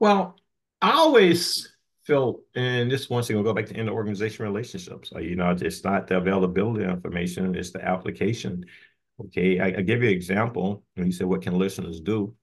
Well, 0.05 0.37
I 0.83 0.91
always 0.91 1.73
felt, 2.07 2.43
and 2.55 2.91
this 2.91 3.09
once 3.09 3.31
again, 3.31 3.43
go 3.43 3.55
back 3.55 3.65
to 3.69 3.81
inter-organization 3.81 4.45
relationships. 4.45 5.11
Uh, 5.17 5.21
you 5.21 5.35
know, 5.35 5.57
it's 5.59 5.83
not 5.83 6.09
the 6.09 6.19
availability 6.19 6.85
of 6.85 6.91
information, 6.91 7.55
it's 7.55 7.71
the 7.71 7.83
application. 7.83 8.67
Okay, 9.19 9.61
I, 9.61 9.69
I 9.69 9.81
give 9.81 10.03
you 10.03 10.11
an 10.11 10.15
example. 10.15 10.85
When 10.93 11.07
you 11.07 11.13
said, 11.15 11.27
what 11.27 11.41
can 11.41 11.59
listeners 11.59 12.01
do? 12.01 12.35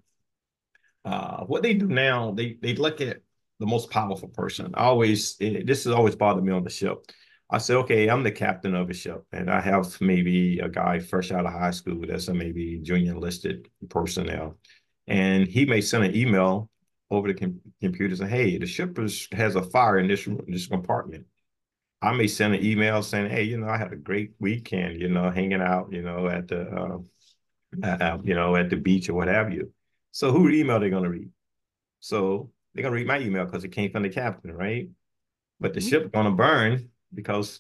Uh, 1.06 1.44
what 1.44 1.62
they 1.62 1.76
do 1.76 1.86
now, 1.86 2.32
they 2.32 2.58
they 2.64 2.74
look 2.74 3.00
at 3.00 3.22
the 3.60 3.68
most 3.68 3.92
powerful 3.92 4.30
person. 4.30 4.72
I 4.74 4.86
always, 4.86 5.36
it, 5.40 5.68
this 5.68 5.84
has 5.84 5.94
always 5.94 6.16
bothered 6.16 6.44
me 6.44 6.54
on 6.54 6.64
the 6.64 6.72
ship. 6.72 7.12
I 7.48 7.60
said, 7.60 7.78
okay, 7.84 8.10
I'm 8.10 8.24
the 8.24 8.32
captain 8.32 8.74
of 8.74 8.90
a 8.90 8.94
ship, 8.96 9.24
and 9.32 9.52
I 9.52 9.62
have 9.62 10.02
maybe 10.02 10.58
a 10.58 10.68
guy 10.68 10.98
fresh 10.98 11.32
out 11.32 11.46
of 11.46 11.54
high 11.54 11.70
school 11.70 12.06
that's 12.08 12.28
a 12.28 12.34
maybe 12.34 12.80
junior 12.82 13.12
enlisted 13.12 13.70
personnel, 13.88 14.58
and 15.06 15.48
he 15.48 15.68
may 15.68 15.82
send 15.82 16.06
an 16.06 16.16
email 16.16 16.68
over 17.12 17.28
the 17.28 17.40
com- 17.40 17.62
computer 17.82 18.16
saying, 18.16 18.32
"Hey, 18.32 18.58
the 18.58 18.66
ship 18.66 18.98
is, 18.98 19.28
has 19.34 19.56
a 19.56 19.62
fire 19.62 20.00
in 20.00 20.08
this 20.08 20.26
room, 20.26 20.42
this 20.48 20.68
compartment." 20.68 21.26
I 22.02 22.14
may 22.14 22.28
send 22.28 22.56
an 22.56 22.66
email 22.66 23.04
saying, 23.04 23.30
"Hey, 23.30 23.44
you 23.44 23.58
know, 23.58 23.68
I 23.68 23.78
had 23.78 23.94
a 23.94 23.98
great 23.98 24.32
weekend, 24.40 25.00
you 25.00 25.10
know, 25.10 25.30
hanging 25.30 25.62
out, 25.62 25.92
you 25.92 26.02
know, 26.02 26.28
at 26.28 26.48
the, 26.48 26.62
uh, 26.72 26.98
uh, 27.86 28.18
you 28.24 28.34
know, 28.34 28.56
at 28.56 28.70
the 28.70 28.78
beach 28.78 29.10
or 29.10 29.14
what 29.14 29.28
have 29.28 29.54
you." 29.54 29.72
So, 30.12 30.32
who 30.32 30.50
email 30.50 30.80
they're 30.80 30.90
going 30.90 31.04
to 31.04 31.10
read? 31.10 31.30
So 32.00 32.52
they're 32.74 32.84
going 32.84 32.94
to 32.94 32.98
read 32.98 33.08
my 33.08 33.20
email 33.20 33.46
because 33.46 33.64
it 33.64 33.70
came 33.70 33.92
from 33.92 34.04
the 34.04 34.10
captain, 34.10 34.52
right? 34.52 34.90
But 35.60 35.74
the 35.74 35.80
mm-hmm. 35.80 35.90
ship's 35.90 36.10
going 36.10 36.26
to 36.26 36.32
burn 36.32 36.90
because 37.14 37.60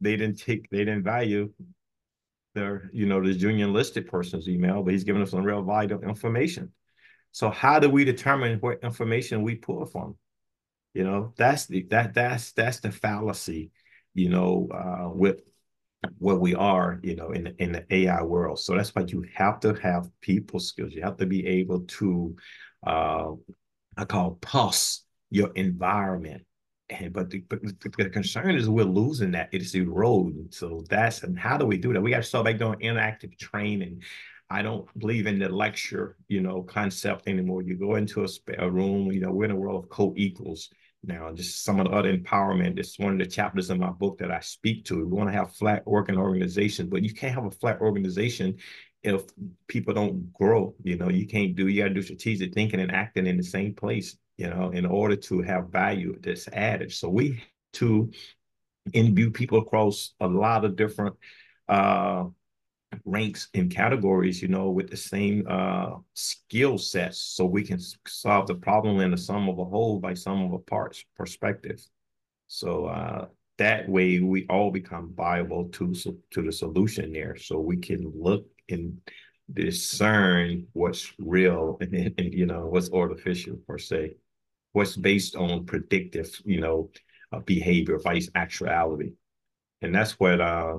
they 0.00 0.16
didn't 0.16 0.38
take, 0.38 0.68
they 0.70 0.78
didn't 0.78 1.02
value 1.02 1.52
their, 2.54 2.90
you 2.92 3.06
know, 3.06 3.24
this 3.24 3.36
junior 3.36 3.66
enlisted 3.66 4.08
person's 4.08 4.48
email, 4.48 4.82
but 4.82 4.92
he's 4.92 5.04
giving 5.04 5.22
us 5.22 5.30
some 5.30 5.42
real 5.42 5.62
vital 5.62 6.02
information. 6.02 6.70
So 7.34 7.50
how 7.50 7.80
do 7.80 7.90
we 7.90 8.04
determine 8.04 8.60
what 8.60 8.84
information 8.84 9.42
we 9.42 9.56
pull 9.56 9.84
from? 9.86 10.16
You 10.94 11.02
know, 11.02 11.34
that's 11.36 11.66
the 11.66 11.82
that 11.90 12.14
that's 12.14 12.52
that's 12.52 12.78
the 12.78 12.92
fallacy, 12.92 13.72
you 14.14 14.28
know, 14.28 14.68
uh, 14.72 15.10
with 15.10 15.40
what 16.18 16.40
we 16.40 16.54
are, 16.54 17.00
you 17.02 17.16
know, 17.16 17.32
in 17.32 17.52
in 17.58 17.72
the 17.72 17.84
AI 17.90 18.22
world. 18.22 18.60
So 18.60 18.76
that's 18.76 18.94
why 18.94 19.02
you 19.08 19.26
have 19.34 19.58
to 19.60 19.74
have 19.74 20.08
people 20.20 20.60
skills. 20.60 20.92
You 20.94 21.02
have 21.02 21.16
to 21.16 21.26
be 21.26 21.44
able 21.44 21.80
to, 21.80 22.36
uh, 22.86 23.32
I 23.96 24.04
call 24.04 24.38
pulse 24.40 25.04
your 25.30 25.50
environment. 25.54 26.44
And 26.88 27.12
but 27.12 27.30
the, 27.30 27.40
but 27.48 27.62
the 27.96 28.10
concern 28.10 28.54
is 28.54 28.68
we're 28.68 28.84
losing 28.84 29.32
that. 29.32 29.48
It 29.50 29.60
is 29.60 29.74
eroding. 29.74 30.50
So 30.52 30.84
that's 30.88 31.24
and 31.24 31.36
how 31.36 31.56
do 31.58 31.66
we 31.66 31.78
do 31.78 31.92
that? 31.94 32.00
We 32.00 32.10
got 32.10 32.18
to 32.18 32.22
start 32.22 32.44
back 32.44 32.58
doing 32.58 32.78
interactive 32.78 33.36
training. 33.40 34.02
I 34.50 34.62
don't 34.62 34.86
believe 34.98 35.26
in 35.26 35.38
the 35.38 35.48
lecture, 35.48 36.16
you 36.28 36.40
know, 36.40 36.62
concept 36.62 37.28
anymore. 37.28 37.62
You 37.62 37.76
go 37.76 37.96
into 37.96 38.24
a, 38.24 38.28
a 38.58 38.70
room, 38.70 39.10
you 39.10 39.20
know, 39.20 39.32
we're 39.32 39.46
in 39.46 39.50
a 39.50 39.56
world 39.56 39.84
of 39.84 39.90
co-equals 39.90 40.70
now. 41.02 41.32
Just 41.32 41.64
some 41.64 41.80
of 41.80 41.86
the 41.86 41.92
other 41.92 42.16
empowerment. 42.16 42.78
Is 42.78 42.96
one 42.98 43.14
of 43.14 43.18
the 43.18 43.26
chapters 43.26 43.70
in 43.70 43.78
my 43.78 43.90
book 43.90 44.18
that 44.18 44.30
I 44.30 44.40
speak 44.40 44.84
to. 44.86 44.98
We 44.98 45.04
want 45.04 45.28
to 45.30 45.36
have 45.36 45.54
flat 45.54 45.86
working 45.86 46.18
organizations, 46.18 46.90
but 46.90 47.02
you 47.02 47.12
can't 47.12 47.34
have 47.34 47.46
a 47.46 47.50
flat 47.50 47.80
organization 47.80 48.56
if 49.02 49.22
people 49.66 49.94
don't 49.94 50.32
grow. 50.32 50.74
You 50.82 50.96
know, 50.96 51.08
you 51.08 51.26
can't 51.26 51.54
do, 51.54 51.68
you 51.68 51.82
got 51.82 51.88
to 51.88 51.94
do 51.94 52.02
strategic 52.02 52.54
thinking 52.54 52.80
and 52.80 52.92
acting 52.92 53.26
in 53.26 53.36
the 53.36 53.42
same 53.42 53.74
place, 53.74 54.16
you 54.36 54.48
know, 54.48 54.70
in 54.70 54.86
order 54.86 55.16
to 55.16 55.42
have 55.42 55.70
value 55.70 56.18
that's 56.20 56.48
added. 56.48 56.92
So 56.92 57.08
we 57.08 57.42
to 57.74 58.10
imbue 58.92 59.30
people 59.30 59.58
across 59.58 60.14
a 60.20 60.28
lot 60.28 60.64
of 60.64 60.76
different 60.76 61.16
uh 61.68 62.24
ranks 63.04 63.48
and 63.54 63.70
categories, 63.70 64.42
you 64.42 64.48
know, 64.48 64.70
with 64.70 64.90
the 64.90 64.96
same 64.96 65.46
uh, 65.48 65.96
skill 66.14 66.78
sets, 66.78 67.18
so 67.18 67.44
we 67.44 67.62
can 67.62 67.78
solve 68.06 68.46
the 68.46 68.54
problem 68.54 69.00
in 69.00 69.10
the 69.10 69.16
sum 69.16 69.48
of 69.48 69.58
a 69.58 69.64
whole 69.64 69.98
by 69.98 70.14
sum 70.14 70.42
of 70.44 70.52
a 70.52 70.58
parts 70.58 71.04
perspective. 71.16 71.80
So 72.46 72.86
uh, 72.86 73.26
that 73.58 73.88
way, 73.88 74.20
we 74.20 74.46
all 74.48 74.70
become 74.70 75.12
viable 75.14 75.68
to 75.70 75.94
to 75.94 76.42
the 76.42 76.52
solution 76.52 77.12
there, 77.12 77.36
so 77.36 77.58
we 77.60 77.76
can 77.76 78.12
look 78.14 78.46
and 78.68 78.98
discern 79.52 80.66
what's 80.72 81.12
real 81.18 81.76
and, 81.80 81.94
and 81.94 82.34
you 82.34 82.46
know 82.46 82.66
what's 82.66 82.92
artificial 82.92 83.56
per 83.66 83.78
se, 83.78 84.14
what's 84.72 84.96
based 84.96 85.36
on 85.36 85.66
predictive, 85.66 86.30
you 86.44 86.60
know, 86.60 86.90
uh, 87.32 87.40
behavior 87.40 87.98
vice 87.98 88.30
actuality, 88.34 89.12
and 89.82 89.94
that's 89.94 90.18
what 90.18 90.40
uh 90.40 90.78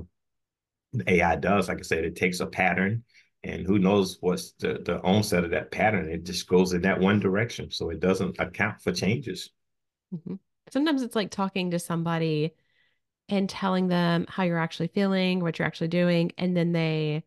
AI 1.08 1.36
does. 1.36 1.68
Like 1.68 1.80
I 1.80 1.84
said, 1.84 2.06
it 2.06 2.16
takes 2.16 2.40
a 2.40 2.46
pattern 2.46 3.04
and 3.46 3.66
who 3.66 3.78
knows 3.78 4.18
what's 4.22 4.54
the, 4.54 4.82
the 4.84 5.00
onset 5.02 5.44
of 5.44 5.52
that 5.52 5.72
pattern. 5.72 6.10
It 6.10 6.24
just 6.24 6.48
goes 6.48 6.74
in 6.74 6.82
that 6.82 7.00
one 7.00 7.20
direction. 7.20 7.70
So 7.70 7.90
it 7.92 8.00
doesn't 8.00 8.40
account 8.40 8.82
for 8.82 8.92
changes. 8.92 9.52
Mm-hmm. 10.14 10.36
Sometimes 10.72 11.04
it's 11.04 11.16
like 11.16 11.30
talking 11.30 11.72
to 11.72 11.80
somebody 11.80 12.56
and 13.30 13.48
telling 13.48 13.88
them 13.88 14.26
how 14.28 14.44
you're 14.44 14.58
actually 14.58 14.88
feeling, 14.88 15.42
what 15.42 15.60
you're 15.60 15.68
actually 15.68 15.90
doing. 15.90 16.32
And 16.38 16.58
then 16.58 16.72
they 16.72 17.24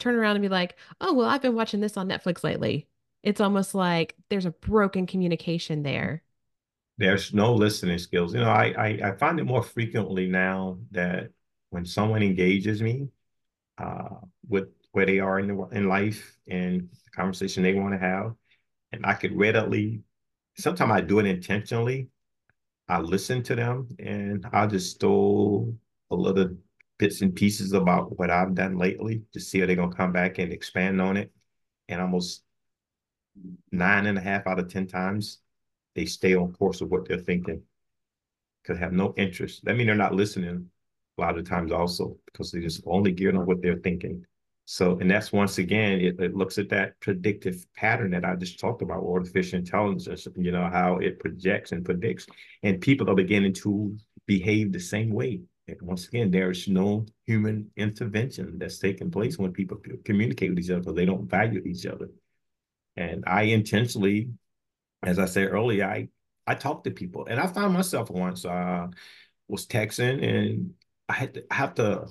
turn 0.00 0.16
around 0.16 0.36
and 0.36 0.42
be 0.42 0.48
like, 0.48 0.76
oh, 1.00 1.14
well, 1.14 1.28
I've 1.28 1.42
been 1.42 1.54
watching 1.54 1.80
this 1.80 1.96
on 1.96 2.08
Netflix 2.08 2.42
lately. 2.42 2.88
It's 3.22 3.40
almost 3.40 3.74
like 3.74 4.14
there's 4.28 4.46
a 4.46 4.50
broken 4.50 5.06
communication 5.06 5.82
there. 5.82 6.22
There's 6.98 7.32
no 7.32 7.54
listening 7.54 7.98
skills. 7.98 8.34
You 8.34 8.40
know, 8.40 8.50
I, 8.50 8.74
I, 8.76 8.86
I 9.10 9.16
find 9.16 9.38
it 9.38 9.44
more 9.44 9.62
frequently 9.62 10.26
now 10.26 10.78
that 10.92 11.30
when 11.76 11.84
someone 11.84 12.22
engages 12.22 12.80
me 12.80 13.06
uh, 13.76 14.08
with 14.48 14.68
where 14.92 15.04
they 15.04 15.18
are 15.18 15.38
in 15.38 15.48
the, 15.48 15.68
in 15.72 15.86
life 15.86 16.38
and 16.48 16.88
the 17.04 17.10
conversation 17.14 17.62
they 17.62 17.74
want 17.74 17.92
to 17.92 17.98
have, 17.98 18.32
and 18.92 19.04
I 19.04 19.12
could 19.12 19.36
readily. 19.36 20.00
Sometimes 20.56 20.90
I 20.90 21.02
do 21.02 21.18
it 21.18 21.26
intentionally. 21.26 22.08
I 22.88 23.00
listen 23.00 23.42
to 23.42 23.54
them 23.54 23.88
and 23.98 24.46
I 24.54 24.66
just 24.66 24.92
stole 24.92 25.76
a 26.10 26.16
little 26.16 26.56
bits 26.96 27.20
and 27.20 27.34
pieces 27.34 27.74
about 27.74 28.18
what 28.18 28.30
I've 28.30 28.54
done 28.54 28.78
lately 28.78 29.24
to 29.34 29.40
see 29.40 29.60
if 29.60 29.66
they're 29.66 29.76
gonna 29.76 29.94
come 29.94 30.12
back 30.12 30.38
and 30.38 30.54
expand 30.54 30.98
on 30.98 31.18
it. 31.18 31.30
And 31.90 32.00
almost 32.00 32.42
nine 33.70 34.06
and 34.06 34.16
a 34.16 34.22
half 34.22 34.46
out 34.46 34.58
of 34.58 34.72
ten 34.72 34.86
times, 34.86 35.40
they 35.94 36.06
stay 36.06 36.34
on 36.34 36.54
course 36.54 36.80
of 36.80 36.88
what 36.88 37.06
they're 37.06 37.18
thinking 37.18 37.64
because 38.62 38.78
have 38.78 38.94
no 38.94 39.12
interest. 39.18 39.62
That 39.66 39.76
means 39.76 39.88
they're 39.88 39.94
not 39.94 40.14
listening 40.14 40.70
a 41.16 41.20
lot 41.20 41.38
of 41.38 41.48
times 41.48 41.72
also 41.72 42.16
because 42.26 42.50
they're 42.50 42.60
just 42.60 42.82
only 42.86 43.12
geared 43.12 43.36
on 43.36 43.46
what 43.46 43.62
they're 43.62 43.78
thinking. 43.78 44.24
So, 44.68 44.98
and 44.98 45.08
that's 45.08 45.32
once 45.32 45.58
again, 45.58 46.00
it, 46.00 46.18
it, 46.18 46.34
looks 46.34 46.58
at 46.58 46.68
that 46.70 46.98
predictive 46.98 47.64
pattern 47.76 48.10
that 48.10 48.24
I 48.24 48.34
just 48.34 48.58
talked 48.58 48.82
about, 48.82 49.04
artificial 49.04 49.60
intelligence, 49.60 50.26
you 50.36 50.50
know, 50.50 50.68
how 50.68 50.96
it 50.96 51.20
projects 51.20 51.70
and 51.70 51.84
predicts. 51.84 52.26
And 52.64 52.80
people 52.80 53.08
are 53.08 53.14
beginning 53.14 53.54
to 53.54 53.96
behave 54.26 54.72
the 54.72 54.80
same 54.80 55.10
way. 55.10 55.42
And 55.68 55.80
once 55.82 56.08
again, 56.08 56.32
there 56.32 56.50
is 56.50 56.66
no 56.66 57.06
human 57.26 57.70
intervention 57.76 58.58
that's 58.58 58.78
taking 58.78 59.10
place 59.10 59.38
when 59.38 59.52
people 59.52 59.78
communicate 60.04 60.50
with 60.50 60.58
each 60.58 60.70
other 60.70 60.92
they 60.92 61.04
don't 61.04 61.30
value 61.30 61.62
each 61.64 61.86
other. 61.86 62.08
And 62.96 63.22
I 63.26 63.42
intentionally, 63.42 64.30
as 65.02 65.20
I 65.20 65.26
said 65.26 65.48
earlier, 65.52 65.84
I 65.84 66.08
I 66.46 66.54
talk 66.54 66.84
to 66.84 66.90
people, 66.92 67.26
and 67.26 67.40
I 67.40 67.48
found 67.48 67.74
myself 67.74 68.08
once 68.08 68.44
uh, 68.44 68.86
was 69.48 69.66
texting, 69.66 70.24
and 70.24 70.74
I 71.08 71.14
had 71.14 71.34
to 71.34 71.44
I 71.50 71.54
have 71.54 71.74
to 71.74 72.06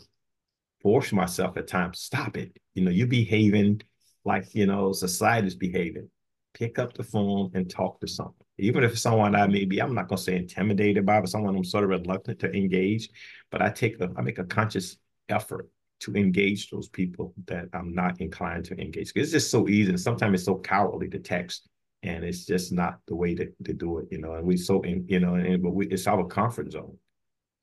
force 0.81 1.11
myself 1.11 1.57
at 1.57 1.67
times. 1.67 1.99
Stop 1.99 2.37
it. 2.37 2.57
You 2.73 2.83
know, 2.83 2.91
you're 2.91 3.07
behaving 3.07 3.81
like 4.23 4.53
you 4.55 4.65
know 4.65 4.91
society's 4.91 5.55
behaving. 5.55 6.09
Pick 6.53 6.79
up 6.79 6.93
the 6.93 7.03
phone 7.03 7.51
and 7.53 7.69
talk 7.69 7.99
to 8.01 8.07
someone. 8.07 8.33
Even 8.57 8.83
if 8.83 8.97
someone 8.97 9.35
I 9.35 9.47
maybe 9.47 9.81
I'm 9.81 9.93
not 9.93 10.07
gonna 10.07 10.21
say 10.21 10.35
intimidated 10.35 11.05
by, 11.05 11.19
but 11.19 11.29
someone 11.29 11.55
I'm 11.55 11.63
sort 11.63 11.83
of 11.83 11.89
reluctant 11.89 12.39
to 12.39 12.51
engage. 12.55 13.09
But 13.51 13.61
I 13.61 13.69
take 13.69 13.99
a 13.99 14.09
I 14.15 14.21
make 14.21 14.39
a 14.39 14.45
conscious 14.45 14.97
effort 15.29 15.69
to 16.01 16.13
engage 16.13 16.69
those 16.69 16.89
people 16.89 17.33
that 17.47 17.65
I'm 17.73 17.93
not 17.93 18.19
inclined 18.21 18.65
to 18.65 18.79
engage. 18.79 19.11
It's 19.15 19.31
just 19.31 19.49
so 19.49 19.67
easy. 19.67 19.89
And 19.89 19.99
sometimes 19.99 20.35
it's 20.35 20.45
so 20.45 20.57
cowardly 20.57 21.09
to 21.09 21.19
text 21.19 21.67
and 22.03 22.23
it's 22.23 22.45
just 22.45 22.71
not 22.71 22.99
the 23.07 23.15
way 23.15 23.33
to, 23.35 23.47
to 23.63 23.73
do 23.73 23.99
it, 23.99 24.07
you 24.11 24.19
know. 24.19 24.33
And 24.33 24.45
we 24.45 24.57
so 24.57 24.81
in, 24.81 25.05
you 25.07 25.19
know, 25.19 25.35
and 25.35 25.63
but 25.63 25.71
we, 25.71 25.87
it's 25.87 26.07
our 26.07 26.25
comfort 26.25 26.71
zone. 26.71 26.97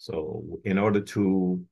So 0.02 0.58
in 0.64 0.78
order 0.78 1.00
to 1.00 1.64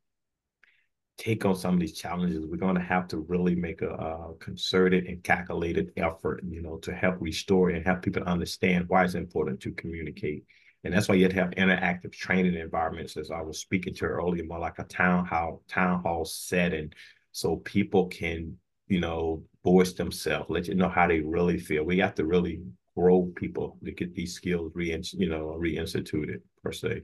take 1.18 1.44
on 1.44 1.56
some 1.56 1.74
of 1.74 1.80
these 1.80 1.98
challenges, 1.98 2.46
we're 2.46 2.58
going 2.58 2.76
to 2.76 2.80
have 2.80 3.08
to 3.08 3.18
really 3.18 3.56
make 3.56 3.82
a, 3.82 3.88
a, 3.90 4.34
concerted 4.38 5.06
and 5.06 5.20
calculated 5.24 5.90
effort, 5.96 6.40
you 6.48 6.62
know, 6.62 6.76
to 6.76 6.94
help 6.94 7.16
restore 7.18 7.70
and 7.70 7.84
help 7.84 8.02
people 8.02 8.22
understand 8.22 8.88
why 8.88 9.02
it's 9.02 9.14
important 9.14 9.58
to 9.62 9.72
communicate. 9.72 10.44
And 10.84 10.94
that's 10.94 11.08
why 11.08 11.16
you 11.16 11.24
have 11.24 11.32
to 11.32 11.40
have 11.40 11.50
interactive 11.50 12.12
training 12.12 12.54
environments, 12.54 13.16
as 13.16 13.32
I 13.32 13.40
was 13.40 13.58
speaking 13.58 13.94
to 13.94 14.04
earlier, 14.04 14.44
more 14.44 14.60
like 14.60 14.78
a 14.78 14.84
town 14.84 15.26
hall, 15.26 15.64
town 15.66 16.00
hall 16.00 16.24
setting, 16.24 16.92
so 17.32 17.56
people 17.56 18.06
can, 18.06 18.56
you 18.86 19.00
know, 19.00 19.42
voice 19.64 19.94
themselves, 19.94 20.48
let 20.48 20.68
you 20.68 20.76
know 20.76 20.88
how 20.88 21.08
they 21.08 21.18
really 21.18 21.58
feel. 21.58 21.82
We 21.82 21.98
have 21.98 22.14
to 22.14 22.24
really 22.24 22.62
grow 22.96 23.32
people 23.34 23.76
to 23.84 23.90
get 23.90 24.14
these 24.14 24.34
skills 24.34 24.70
re 24.76 24.96
you 25.14 25.28
know 25.28 25.58
reinstituted 25.60 26.42
per 26.62 26.70
se. 26.70 27.02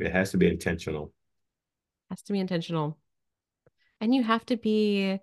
It 0.00 0.12
has 0.12 0.30
to 0.32 0.38
be 0.38 0.48
intentional. 0.48 1.12
Has 2.10 2.22
to 2.22 2.32
be 2.32 2.40
intentional. 2.40 2.98
And 4.00 4.14
you 4.14 4.22
have 4.22 4.44
to 4.46 4.56
be 4.56 5.20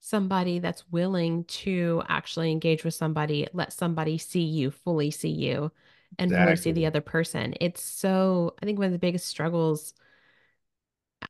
somebody 0.00 0.58
that's 0.58 0.88
willing 0.90 1.44
to 1.44 2.02
actually 2.08 2.50
engage 2.52 2.84
with 2.84 2.94
somebody, 2.94 3.46
let 3.52 3.72
somebody 3.72 4.18
see 4.18 4.42
you, 4.42 4.70
fully 4.70 5.10
see 5.10 5.30
you, 5.30 5.72
and 6.18 6.30
exactly. 6.30 6.44
fully 6.46 6.56
see 6.56 6.72
the 6.72 6.86
other 6.86 7.00
person. 7.00 7.54
It's 7.60 7.82
so, 7.82 8.54
I 8.62 8.66
think 8.66 8.78
one 8.78 8.86
of 8.86 8.92
the 8.92 8.98
biggest 8.98 9.26
struggles 9.26 9.94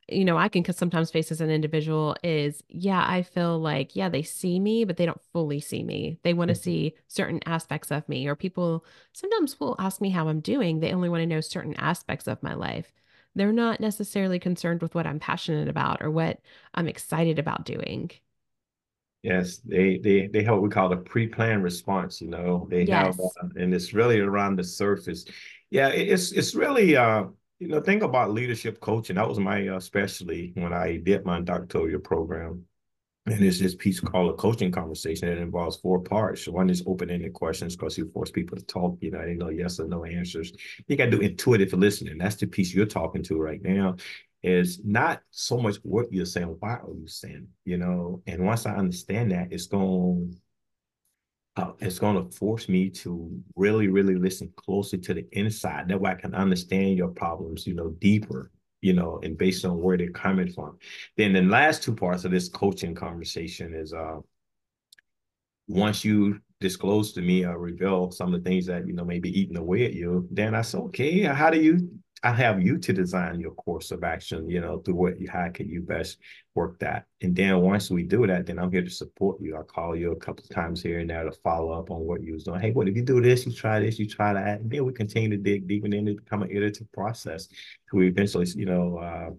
you 0.07 0.25
know, 0.25 0.37
I 0.37 0.49
can 0.49 0.63
sometimes 0.73 1.11
face 1.11 1.31
as 1.31 1.41
an 1.41 1.49
individual 1.49 2.15
is, 2.23 2.63
yeah, 2.69 3.03
I 3.07 3.23
feel 3.23 3.59
like, 3.59 3.95
yeah, 3.95 4.09
they 4.09 4.23
see 4.23 4.59
me, 4.59 4.85
but 4.85 4.97
they 4.97 5.05
don't 5.05 5.21
fully 5.33 5.59
see 5.59 5.83
me. 5.83 6.19
They 6.23 6.33
want 6.33 6.49
to 6.49 6.53
mm-hmm. 6.53 6.63
see 6.63 6.95
certain 7.07 7.41
aspects 7.45 7.91
of 7.91 8.07
me, 8.07 8.27
or 8.27 8.35
people 8.35 8.85
sometimes 9.13 9.59
will 9.59 9.75
ask 9.79 10.01
me 10.01 10.09
how 10.09 10.27
I'm 10.27 10.39
doing. 10.39 10.79
They 10.79 10.93
only 10.93 11.09
want 11.09 11.21
to 11.21 11.27
know 11.27 11.41
certain 11.41 11.75
aspects 11.77 12.27
of 12.27 12.41
my 12.41 12.53
life. 12.53 12.91
They're 13.35 13.51
not 13.51 13.79
necessarily 13.79 14.39
concerned 14.39 14.81
with 14.81 14.95
what 14.95 15.05
I'm 15.05 15.19
passionate 15.19 15.67
about 15.67 16.01
or 16.01 16.09
what 16.09 16.39
I'm 16.73 16.87
excited 16.87 17.37
about 17.37 17.65
doing. 17.65 18.11
Yes, 19.23 19.57
they 19.57 19.97
they 19.97 20.27
they 20.27 20.43
have 20.43 20.53
what 20.53 20.63
we 20.63 20.69
call 20.69 20.89
the 20.89 20.97
pre-planned 20.97 21.63
response. 21.63 22.21
You 22.21 22.29
know, 22.29 22.67
they 22.69 22.83
yes. 22.83 23.05
have, 23.07 23.19
uh, 23.19 23.47
and 23.61 23.73
it's 23.73 23.93
really 23.93 24.19
around 24.19 24.55
the 24.55 24.63
surface. 24.63 25.25
Yeah, 25.69 25.89
it's 25.89 26.31
it's 26.31 26.55
really 26.55 26.95
uh 26.95 27.25
you 27.59 27.67
know, 27.67 27.81
think 27.81 28.03
about 28.03 28.31
leadership 28.31 28.79
coaching. 28.79 29.15
That 29.15 29.27
was 29.27 29.39
my 29.39 29.67
uh, 29.67 29.79
specialty 29.79 30.51
when 30.55 30.73
I 30.73 30.97
did 30.97 31.25
my 31.25 31.41
doctoral 31.41 31.99
program. 31.99 32.65
And 33.25 33.43
it's 33.43 33.59
this 33.59 33.75
piece 33.75 33.99
called 33.99 34.31
a 34.31 34.37
coaching 34.37 34.71
conversation 34.71 35.27
that 35.27 35.41
involves 35.41 35.75
four 35.77 35.99
parts. 35.99 36.47
One 36.47 36.69
is 36.69 36.83
open-ended 36.85 37.33
questions 37.33 37.75
because 37.75 37.97
you 37.97 38.09
force 38.13 38.31
people 38.31 38.55
to 38.57 38.63
talk, 38.63 38.97
you 39.01 39.11
know, 39.11 39.21
they 39.21 39.33
know 39.33 39.49
yes 39.49 39.81
or 39.81 39.87
no 39.87 40.05
answers. 40.05 40.53
You 40.87 40.95
got 40.95 41.05
to 41.05 41.11
do 41.11 41.19
intuitive 41.19 41.73
listening. 41.73 42.19
That's 42.19 42.35
the 42.35 42.47
piece 42.47 42.73
you're 42.73 42.85
talking 42.85 43.23
to 43.23 43.37
right 43.37 43.61
now. 43.61 43.95
Is 44.43 44.79
not 44.85 45.21
so 45.31 45.57
much 45.57 45.77
what 45.77 46.13
you're 46.13 46.25
saying, 46.25 46.55
why 46.59 46.75
are 46.75 46.93
you 46.95 47.07
saying, 47.07 47.47
you 47.65 47.77
know? 47.77 48.21
And 48.27 48.45
once 48.45 48.65
I 48.65 48.75
understand 48.75 49.31
that, 49.31 49.51
it's 49.51 49.65
going 49.65 50.39
uh, 51.57 51.71
it's 51.79 51.99
going 51.99 52.15
to 52.15 52.35
force 52.35 52.69
me 52.69 52.89
to 52.89 53.29
really, 53.55 53.87
really 53.87 54.15
listen 54.15 54.51
closely 54.55 54.99
to 54.99 55.13
the 55.13 55.25
inside. 55.31 55.87
That 55.87 55.99
way 55.99 56.11
I 56.11 56.15
can 56.15 56.35
understand 56.35 56.97
your 56.97 57.09
problems, 57.09 57.65
you 57.65 57.73
know, 57.73 57.89
deeper, 57.99 58.51
you 58.81 58.93
know, 58.93 59.19
and 59.23 59.37
based 59.37 59.65
on 59.65 59.81
where 59.81 59.97
they're 59.97 60.09
coming 60.11 60.51
from. 60.51 60.77
Then 61.17 61.33
the 61.33 61.41
last 61.41 61.83
two 61.83 61.95
parts 61.95 62.25
of 62.25 62.31
this 62.31 62.47
coaching 62.47 62.95
conversation 62.95 63.73
is 63.73 63.93
uh 63.93 64.19
once 65.67 66.05
you 66.05 66.39
disclose 66.59 67.11
to 67.13 67.21
me 67.21 67.45
or 67.45 67.59
reveal 67.59 68.09
some 68.09 68.33
of 68.33 68.43
the 68.43 68.49
things 68.49 68.65
that, 68.65 68.87
you 68.87 68.93
know, 68.93 69.03
maybe 69.03 69.29
eating 69.37 69.57
away 69.57 69.85
at 69.85 69.93
you, 69.93 70.27
then 70.31 70.55
I 70.55 70.61
say, 70.61 70.77
okay, 70.77 71.21
how 71.23 71.49
do 71.49 71.61
you 71.61 71.89
I 72.23 72.31
have 72.31 72.61
you 72.61 72.77
to 72.79 72.93
design 72.93 73.39
your 73.39 73.51
course 73.51 73.91
of 73.91 74.03
action, 74.03 74.49
you 74.49 74.59
know, 74.59 74.79
through 74.79 74.95
what 74.95 75.19
you 75.19 75.29
how 75.29 75.49
can 75.49 75.69
you 75.69 75.81
best 75.81 76.17
work 76.55 76.79
that. 76.79 77.05
And 77.21 77.35
then 77.35 77.59
once 77.61 77.91
we 77.91 78.03
do 78.03 78.25
that, 78.25 78.47
then 78.47 78.57
I'm 78.57 78.71
here 78.71 78.81
to 78.81 78.89
support 78.89 79.39
you. 79.39 79.55
I'll 79.55 79.63
call 79.63 79.95
you 79.95 80.11
a 80.11 80.15
couple 80.15 80.43
of 80.43 80.49
times 80.49 80.81
here 80.81 80.99
and 80.99 81.09
there 81.09 81.23
to 81.23 81.31
follow 81.31 81.71
up 81.71 81.91
on 81.91 81.99
what 81.99 82.23
you 82.23 82.33
was 82.33 82.43
doing. 82.43 82.59
Hey, 82.59 82.71
what 82.71 82.87
if 82.87 82.95
you 82.95 83.03
do 83.03 83.21
this, 83.21 83.45
you 83.45 83.53
try 83.53 83.79
this, 83.79 83.99
you 83.99 84.07
try 84.07 84.33
that. 84.33 84.61
And 84.61 84.71
then 84.71 84.85
we 84.85 84.93
continue 84.93 85.29
to 85.29 85.37
dig 85.37 85.67
deeper 85.67 85.85
into 85.85 86.15
become 86.15 86.41
an 86.41 86.49
iterative 86.49 86.91
process 86.91 87.47
to 87.91 88.01
eventually, 88.01 88.47
you 88.55 88.65
know, 88.65 88.97
uh, 88.97 89.29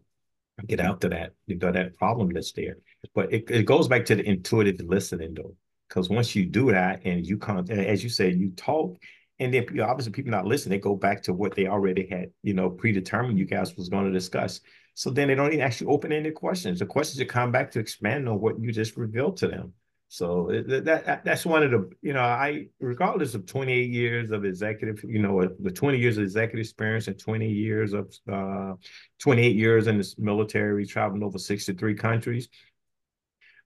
get 0.67 0.81
out 0.81 1.01
to 1.01 1.09
that, 1.09 1.33
you 1.47 1.57
know, 1.57 1.73
that 1.73 1.97
problem 1.97 2.31
that's 2.33 2.53
there. 2.53 2.79
But 3.15 3.33
it, 3.33 3.51
it 3.51 3.65
goes 3.65 3.89
back 3.89 4.05
to 4.07 4.15
the 4.15 4.29
intuitive 4.29 4.81
listening 4.87 5.35
though. 5.35 5.55
Because 5.89 6.11
once 6.11 6.37
you 6.37 6.45
do 6.45 6.71
that 6.71 7.01
and 7.07 7.27
you 7.27 7.39
come, 7.39 7.65
as 7.71 8.05
you 8.05 8.11
said, 8.11 8.39
you 8.39 8.51
talk 8.51 8.99
and 9.41 9.55
then 9.55 9.67
obviously 9.81 10.13
people 10.13 10.31
not 10.31 10.47
listening, 10.47 10.79
they 10.79 10.83
go 10.83 10.97
back 10.97 11.23
to 11.25 11.33
what 11.33 11.55
they 11.55 11.67
already 11.67 12.09
had, 12.09 12.31
you 12.43 12.55
know, 12.55 12.71
predetermined 12.71 13.39
you 13.39 13.45
guys 13.45 13.77
was 13.77 13.89
going 13.89 14.07
to 14.07 14.13
discuss. 14.13 14.61
So 14.95 15.11
then 15.11 15.29
they 15.29 15.37
don't 15.37 15.53
even 15.53 15.61
actually 15.61 15.89
open 15.89 16.13
ended 16.13 16.35
questions. 16.35 16.81
The 16.81 16.87
questions 16.87 17.19
that 17.19 17.29
come 17.29 17.53
back 17.53 17.71
to 17.73 17.79
expand 17.79 18.29
on 18.29 18.41
what 18.41 18.59
you 18.59 18.73
just 18.73 18.97
revealed 18.97 19.37
to 19.39 19.49
them. 19.49 19.75
So 20.09 20.49
that, 20.67 20.87
that 20.87 21.25
that's 21.25 21.45
one 21.45 21.63
of 21.63 21.71
the, 21.71 21.91
you 22.01 22.15
know, 22.15 22.23
I 22.23 22.69
regardless 22.81 23.35
of 23.35 23.45
28 23.45 23.91
years 23.91 24.31
of 24.31 24.45
executive, 24.45 25.05
you 25.05 25.21
know, 25.21 25.47
the 25.61 25.71
20 25.71 25.99
years 25.99 26.17
of 26.17 26.25
executive 26.25 26.61
experience 26.61 27.09
and 27.09 27.19
20 27.19 27.47
years 27.47 27.93
of 27.93 28.13
uh, 28.33 28.73
28 29.21 29.55
years 29.55 29.87
in 29.87 29.99
the 29.99 30.15
military, 30.17 30.87
traveling 30.87 31.23
over 31.23 31.39
63 31.39 31.95
countries. 31.95 32.49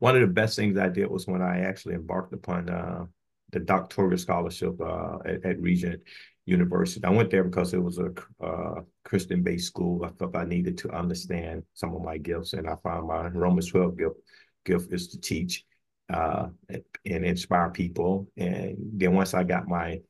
One 0.01 0.17
of 0.17 0.21
the 0.21 0.27
best 0.27 0.57
things 0.57 0.77
I 0.77 0.89
did 0.89 1.09
was 1.09 1.29
when 1.29 1.43
I 1.43 1.61
actually 1.61 1.95
embarked 1.95 2.35
upon 2.35 2.69
uh, 2.69 3.05
the 3.53 3.61
doctoral 3.61 4.17
scholarship 4.17 4.81
uh, 4.81 5.19
at, 5.25 5.45
at, 5.45 5.61
Regent 5.61 6.03
University. 6.47 7.05
I 7.05 7.11
went 7.11 7.31
there 7.31 7.45
because 7.45 7.75
it 7.75 7.83
was 7.83 7.99
a 7.99 8.13
uh, 8.45 8.81
Christian-based 9.05 9.67
school. 9.67 10.05
I 10.05 10.11
felt 10.19 10.37
I 10.37 10.45
needed 10.45 10.79
to 10.79 10.91
understand 10.91 11.63
some 11.75 11.95
of 11.95 12.03
my 12.03 12.19
gifts, 12.19 12.55
and 12.55 12.69
I 12.69 12.75
found 12.83 13.07
my 13.09 13.29
Romans 13.29 13.71
12 13.71 13.99
gift 13.99 14.17
gift 14.65 14.93
is 14.93 15.09
to 15.09 15.21
teach 15.21 15.65
uh, 16.13 16.49
and 16.69 17.25
inspire 17.25 17.71
people. 17.71 18.29
And 18.37 18.77
then 18.95 19.15
once 19.15 19.35
I 19.35 19.45
got 19.45 19.69
my 19.69 20.01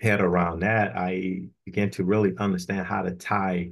head 0.00 0.20
around 0.20 0.60
that, 0.60 0.96
I 0.96 1.48
began 1.64 1.90
to 1.90 2.04
really 2.04 2.32
understand 2.38 2.86
how 2.86 3.02
to 3.02 3.12
tie 3.12 3.70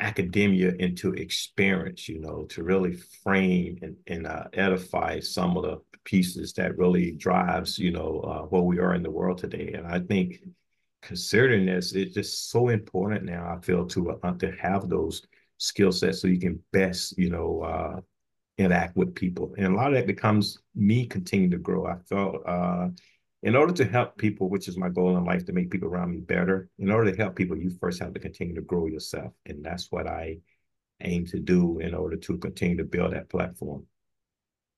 academia 0.00 0.72
into 0.78 1.12
experience, 1.12 2.08
you 2.08 2.20
know, 2.20 2.44
to 2.50 2.62
really 2.62 2.96
frame 3.22 3.78
and, 3.82 3.96
and 4.06 4.26
uh, 4.26 4.44
edify 4.52 5.20
some 5.20 5.56
of 5.56 5.62
the 5.62 5.93
pieces 6.04 6.52
that 6.54 6.78
really 6.78 7.12
drives, 7.12 7.78
you 7.78 7.90
know, 7.90 8.20
uh, 8.20 8.42
where 8.46 8.62
we 8.62 8.78
are 8.78 8.94
in 8.94 9.02
the 9.02 9.10
world 9.10 9.38
today. 9.38 9.72
And 9.74 9.86
I 9.86 10.00
think 10.00 10.40
considering 11.02 11.66
this, 11.66 11.92
it's 11.92 12.14
just 12.14 12.50
so 12.50 12.68
important 12.68 13.24
now, 13.24 13.54
I 13.56 13.60
feel, 13.64 13.86
to, 13.88 14.12
uh, 14.12 14.34
to 14.34 14.52
have 14.52 14.88
those 14.88 15.22
skill 15.58 15.92
sets 15.92 16.20
so 16.20 16.28
you 16.28 16.40
can 16.40 16.62
best, 16.72 17.18
you 17.18 17.30
know, 17.30 17.62
uh, 17.62 18.00
interact 18.58 18.96
with 18.96 19.14
people. 19.14 19.54
And 19.56 19.66
a 19.66 19.76
lot 19.76 19.88
of 19.88 19.94
that 19.94 20.06
becomes 20.06 20.58
me 20.74 21.06
continuing 21.06 21.50
to 21.50 21.58
grow. 21.58 21.86
I 21.86 21.96
felt 22.08 22.36
uh, 22.46 22.88
in 23.42 23.56
order 23.56 23.72
to 23.74 23.84
help 23.84 24.16
people, 24.16 24.48
which 24.48 24.68
is 24.68 24.78
my 24.78 24.88
goal 24.88 25.16
in 25.16 25.24
life, 25.24 25.44
to 25.46 25.52
make 25.52 25.70
people 25.70 25.88
around 25.88 26.12
me 26.12 26.18
better, 26.18 26.68
in 26.78 26.90
order 26.90 27.10
to 27.10 27.16
help 27.16 27.36
people, 27.36 27.58
you 27.58 27.70
first 27.80 28.00
have 28.00 28.14
to 28.14 28.20
continue 28.20 28.54
to 28.54 28.62
grow 28.62 28.86
yourself. 28.86 29.32
And 29.46 29.64
that's 29.64 29.90
what 29.90 30.06
I 30.06 30.38
aim 31.02 31.26
to 31.26 31.40
do 31.40 31.78
in 31.80 31.94
order 31.94 32.16
to 32.16 32.38
continue 32.38 32.76
to 32.78 32.84
build 32.84 33.12
that 33.12 33.28
platform. 33.28 33.86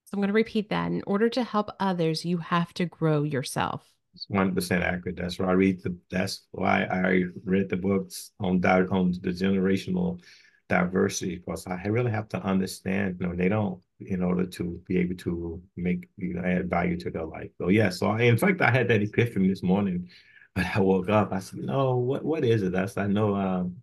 So 0.07 0.15
I'm 0.15 0.21
going 0.21 0.29
to 0.29 0.35
repeat 0.35 0.71
that. 0.71 0.87
In 0.93 1.03
order 1.07 1.29
to 1.31 1.43
help 1.43 1.71
others, 1.81 2.25
you 2.25 2.39
have 2.39 2.73
to 2.75 2.87
grow 2.87 3.25
yourself. 3.25 3.83
It's 4.15 4.27
100% 4.31 4.83
accurate. 4.83 5.17
That's 5.17 5.39
why 5.39 5.49
I 5.49 5.53
read 5.53 5.83
the, 5.83 5.97
that's 6.11 6.47
why 6.53 6.85
I 6.85 7.25
read 7.45 7.69
the 7.69 7.77
books 7.77 8.31
on, 8.39 8.61
that, 8.61 8.89
on 8.91 9.13
the 9.21 9.31
generational 9.31 10.21
diversity 10.69 11.37
because 11.37 11.67
I 11.67 11.83
really 11.87 12.11
have 12.13 12.29
to 12.31 12.43
understand, 12.43 13.17
you 13.21 13.27
know, 13.27 13.35
they 13.35 13.49
don't 13.49 13.81
in 14.01 14.23
order 14.23 14.47
to 14.47 14.81
be 14.87 14.99
able 14.99 15.17
to 15.17 15.61
make, 15.77 16.09
you 16.17 16.35
know, 16.35 16.43
add 16.43 16.71
value 16.71 16.99
to 17.01 17.11
their 17.11 17.25
life. 17.25 17.51
So 17.59 17.69
yeah, 17.69 17.91
so 17.91 18.09
I, 18.09 18.23
in 18.23 18.37
fact, 18.37 18.61
I 18.61 18.71
had 18.71 18.89
that 18.89 19.03
epiphany 19.03 19.49
this 19.49 19.63
morning. 19.63 20.09
But 20.55 20.67
I 20.75 20.81
woke 20.81 21.11
up, 21.11 21.33
I 21.33 21.41
said, 21.41 21.61
no, 21.61 21.97
what 21.97 22.25
what 22.25 22.45
is 22.45 22.63
it? 22.63 22.73
That's 22.73 22.97
I 22.97 23.07
know 23.07 23.35
um, 23.35 23.77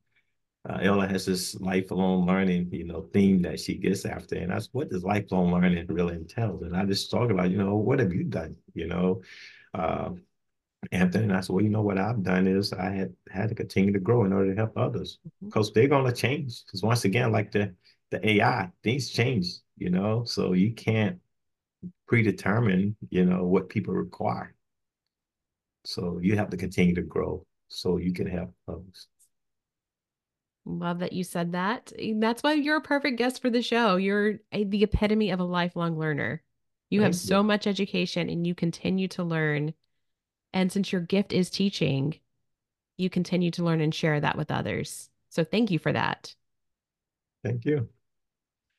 uh, 0.70 0.80
Ella 0.82 1.08
has 1.08 1.26
this 1.26 1.60
lifelong 1.60 2.26
learning, 2.26 2.70
you 2.72 2.86
know, 2.86 3.02
theme 3.14 3.42
that 3.42 3.60
she 3.60 3.76
gets 3.76 4.06
after, 4.06 4.36
and 4.36 4.52
that's 4.52 4.70
what 4.72 4.90
does 4.90 5.04
lifelong 5.04 5.52
learning 5.52 5.86
really 5.88 6.16
entails. 6.16 6.62
And 6.62 6.76
I 6.76 6.86
just 6.86 7.12
talk 7.12 7.30
about, 7.30 7.52
you 7.52 7.58
know, 7.58 7.76
what 7.76 8.00
have 8.00 8.14
you 8.14 8.24
done? 8.24 8.56
You 8.74 8.88
know, 8.88 9.22
uh, 9.74 10.12
Anthony, 10.92 11.26
and 11.26 11.34
I 11.34 11.42
said, 11.42 11.54
well, 11.54 11.64
you 11.64 11.70
know 11.70 11.82
what 11.82 11.98
I've 11.98 12.24
done 12.24 12.48
is 12.48 12.72
I 12.72 12.92
had 12.92 13.14
had 13.30 13.50
to 13.50 13.56
continue 13.56 13.92
to 13.92 14.00
grow 14.00 14.24
in 14.24 14.32
order 14.34 14.52
to 14.52 14.56
help 14.56 14.78
others 14.78 15.20
because 15.42 15.70
mm-hmm. 15.70 15.80
they're 15.80 15.90
going 15.90 16.06
to 16.06 16.14
change. 16.14 16.64
Because 16.66 16.82
once 16.82 17.04
again, 17.06 17.32
like 17.32 17.52
the 17.52 17.74
the 18.12 18.26
AI, 18.30 18.70
things 18.84 19.10
change, 19.10 19.48
you 19.78 19.90
know, 19.90 20.24
so 20.24 20.54
you 20.54 20.74
can't 20.74 21.20
predetermine, 22.08 22.96
you 23.10 23.26
know, 23.26 23.44
what 23.44 23.70
people 23.70 23.94
require. 23.94 24.54
So 25.86 26.20
you 26.22 26.38
have 26.38 26.50
to 26.52 26.58
continue 26.58 26.96
to 26.96 27.02
grow 27.02 27.46
so 27.68 27.98
you 27.98 28.14
can 28.14 28.28
help 28.28 28.54
others. 28.68 29.08
Love 30.66 31.00
that 31.00 31.14
you 31.14 31.24
said 31.24 31.52
that. 31.52 31.92
That's 32.16 32.42
why 32.42 32.54
you're 32.54 32.78
a 32.78 32.82
perfect 32.82 33.18
guest 33.18 33.42
for 33.42 33.50
the 33.50 33.62
show. 33.62 33.98
You're 33.98 34.40
a, 34.52 34.64
the 34.64 34.84
epitome 34.84 35.32
of 35.32 35.40
a 35.40 35.46
lifelong 35.46 36.00
learner. 36.00 36.42
You 36.90 37.02
Thank 37.02 37.14
have 37.14 37.16
so 37.16 37.38
you. 37.40 37.44
much 37.44 37.68
education 37.68 38.30
and 38.30 38.48
you 38.48 38.56
continue 38.56 39.08
to 39.10 39.24
learn. 39.24 39.74
And 40.54 40.72
since 40.72 40.92
your 40.92 41.02
gift 41.02 41.34
is 41.34 41.50
teaching, 41.50 42.20
you 42.98 43.10
continue 43.10 43.52
to 43.52 43.64
learn 43.64 43.82
and 43.82 43.94
share 43.94 44.20
that 44.20 44.38
with 44.38 44.52
others. 44.52 45.10
So 45.30 45.44
thank 45.44 45.72
you 45.72 45.80
for 45.80 45.92
that. 45.92 46.34
Thank 47.44 47.66
you. 47.66 47.90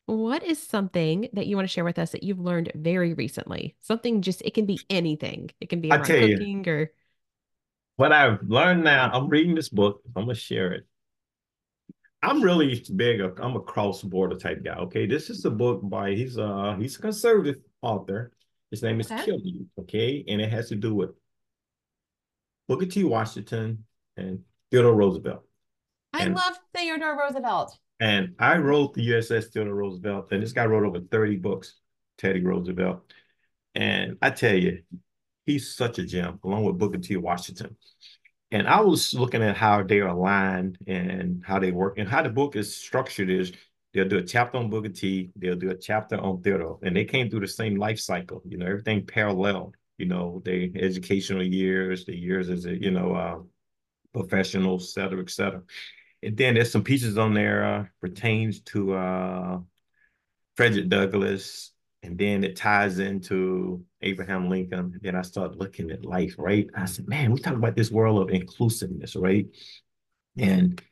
What 0.07 0.43
is 0.43 0.63
something 0.63 1.29
that 1.33 1.47
you 1.47 1.57
want 1.57 1.69
to 1.69 1.73
share 1.73 1.85
with 1.85 1.99
us 1.99 2.13
that 2.13 2.23
you've 2.23 2.41
learned 2.41 2.73
very 2.75 3.13
recently? 3.15 3.75
Something 3.81 4.23
just, 4.23 4.41
it 4.43 4.55
can 4.55 4.65
be 4.65 4.79
anything. 4.89 5.51
It 5.61 5.69
can 5.69 5.81
be 5.81 5.91
around 5.91 6.05
cooking 6.05 6.65
you, 6.65 6.73
or. 6.73 6.93
What 7.97 8.13
I've 8.13 8.39
learned 8.47 8.85
now, 8.85 9.11
I'm 9.13 9.29
reading 9.29 9.55
this 9.55 9.69
book. 9.69 10.03
I'm 10.15 10.25
going 10.25 10.35
to 10.35 10.41
share 10.41 10.73
it. 10.73 10.87
I'm 12.25 12.43
really 12.43 12.83
big. 12.97 13.21
I'm 13.21 13.55
a 13.55 13.61
cross 13.61 14.01
border 14.01 14.37
type 14.37 14.65
guy. 14.65 14.77
Okay, 14.77 15.07
this 15.07 15.29
is 15.29 15.45
a 15.45 15.51
book 15.51 15.81
by 15.83 16.13
he's 16.13 16.39
uh 16.39 16.75
he's 16.81 16.97
a 16.97 17.03
conservative 17.03 17.57
author. 17.83 18.33
His 18.71 18.83
name 18.83 18.99
is 18.99 19.13
okay. 19.13 19.31
Kilmeade. 19.31 19.67
Okay, 19.81 20.25
and 20.27 20.41
it 20.41 20.51
has 20.51 20.71
to 20.71 20.75
do 20.75 20.95
with 20.95 21.11
Booker 22.67 22.87
T. 22.87 23.05
Washington 23.05 23.85
and 24.17 24.41
Theodore 24.71 24.95
Roosevelt. 24.95 25.45
I 26.15 26.25
and, 26.25 26.35
love 26.35 26.59
Theodore 26.75 27.19
Roosevelt. 27.19 27.77
And 28.01 28.35
I 28.39 28.57
wrote 28.57 28.95
the 28.95 29.07
USS 29.11 29.53
Theodore 29.53 29.75
Roosevelt, 29.75 30.33
and 30.33 30.43
this 30.43 30.53
guy 30.53 30.65
wrote 30.65 30.87
over 30.87 31.01
30 31.01 31.37
books, 31.37 31.75
Teddy 32.17 32.43
Roosevelt. 32.43 33.03
And 33.75 34.17
I 34.23 34.31
tell 34.31 34.55
you, 34.55 34.83
he's 35.45 35.75
such 35.75 35.99
a 35.99 36.05
gem, 36.05 36.41
along 36.43 36.65
with 36.65 36.79
Booker 36.79 36.99
T. 36.99 37.17
Washington. 37.17 37.77
And 38.51 38.69
I 38.69 38.81
was 38.81 39.15
looking 39.15 39.43
at 39.43 39.57
how 39.57 39.83
they're 39.83 40.07
aligned 40.07 40.79
and 40.87 41.43
how 41.45 41.59
they 41.59 41.73
work 41.73 41.99
and 41.99 42.09
how 42.09 42.23
the 42.23 42.29
book 42.29 42.57
is 42.57 42.77
structured 42.77 43.29
is 43.29 43.53
they'll 43.93 44.09
do 44.09 44.19
a 44.19 44.23
chapter 44.23 44.59
on 44.59 44.71
Booker 44.71 44.91
T, 44.91 45.31
they'll 45.37 45.57
do 45.57 45.71
a 45.71 45.77
chapter 45.77 46.17
on 46.21 46.43
Theodore, 46.43 46.79
and 46.83 46.95
they 46.95 47.05
came 47.05 47.29
through 47.29 47.41
the 47.41 47.49
same 47.49 47.77
life 47.77 47.99
cycle, 47.99 48.43
you 48.47 48.59
know, 48.59 48.67
everything 48.67 49.07
parallel, 49.07 49.73
you 49.99 50.07
know, 50.07 50.41
their 50.45 50.69
educational 50.77 51.43
years, 51.43 52.05
the 52.05 52.17
years 52.17 52.49
as 52.49 52.67
a, 52.67 52.81
you 52.81 52.91
know, 52.91 53.15
uh, 53.15 53.39
professional, 54.13 54.77
et 54.77 54.83
cetera, 54.83 55.21
et 55.21 55.31
cetera. 55.31 55.63
And 56.23 56.37
then 56.37 56.55
there's 56.55 56.73
some 56.73 56.85
pieces 56.85 57.19
on 57.19 57.35
there 57.35 57.65
uh, 57.65 57.85
pertains 58.01 58.61
to 58.61 58.95
uh, 58.95 59.59
Frederick 60.57 60.89
Douglass, 60.89 61.73
and 62.05 62.19
then 62.19 62.45
it 62.45 62.55
ties 62.55 62.99
into 62.99 63.83
Abraham 64.03 64.51
Lincoln. 64.51 64.79
And 64.79 65.01
then 65.01 65.17
I 65.17 65.23
start 65.23 65.57
looking 65.57 65.91
at 65.91 66.05
life, 66.05 66.35
right? 66.37 66.69
I 66.77 66.85
said, 66.85 67.09
man, 67.09 67.33
we 67.33 67.41
talk 67.41 67.55
about 67.55 67.77
this 67.77 67.91
world 67.91 68.21
of 68.23 68.35
inclusiveness, 68.35 69.17
right? 69.17 69.47
And 70.37 70.83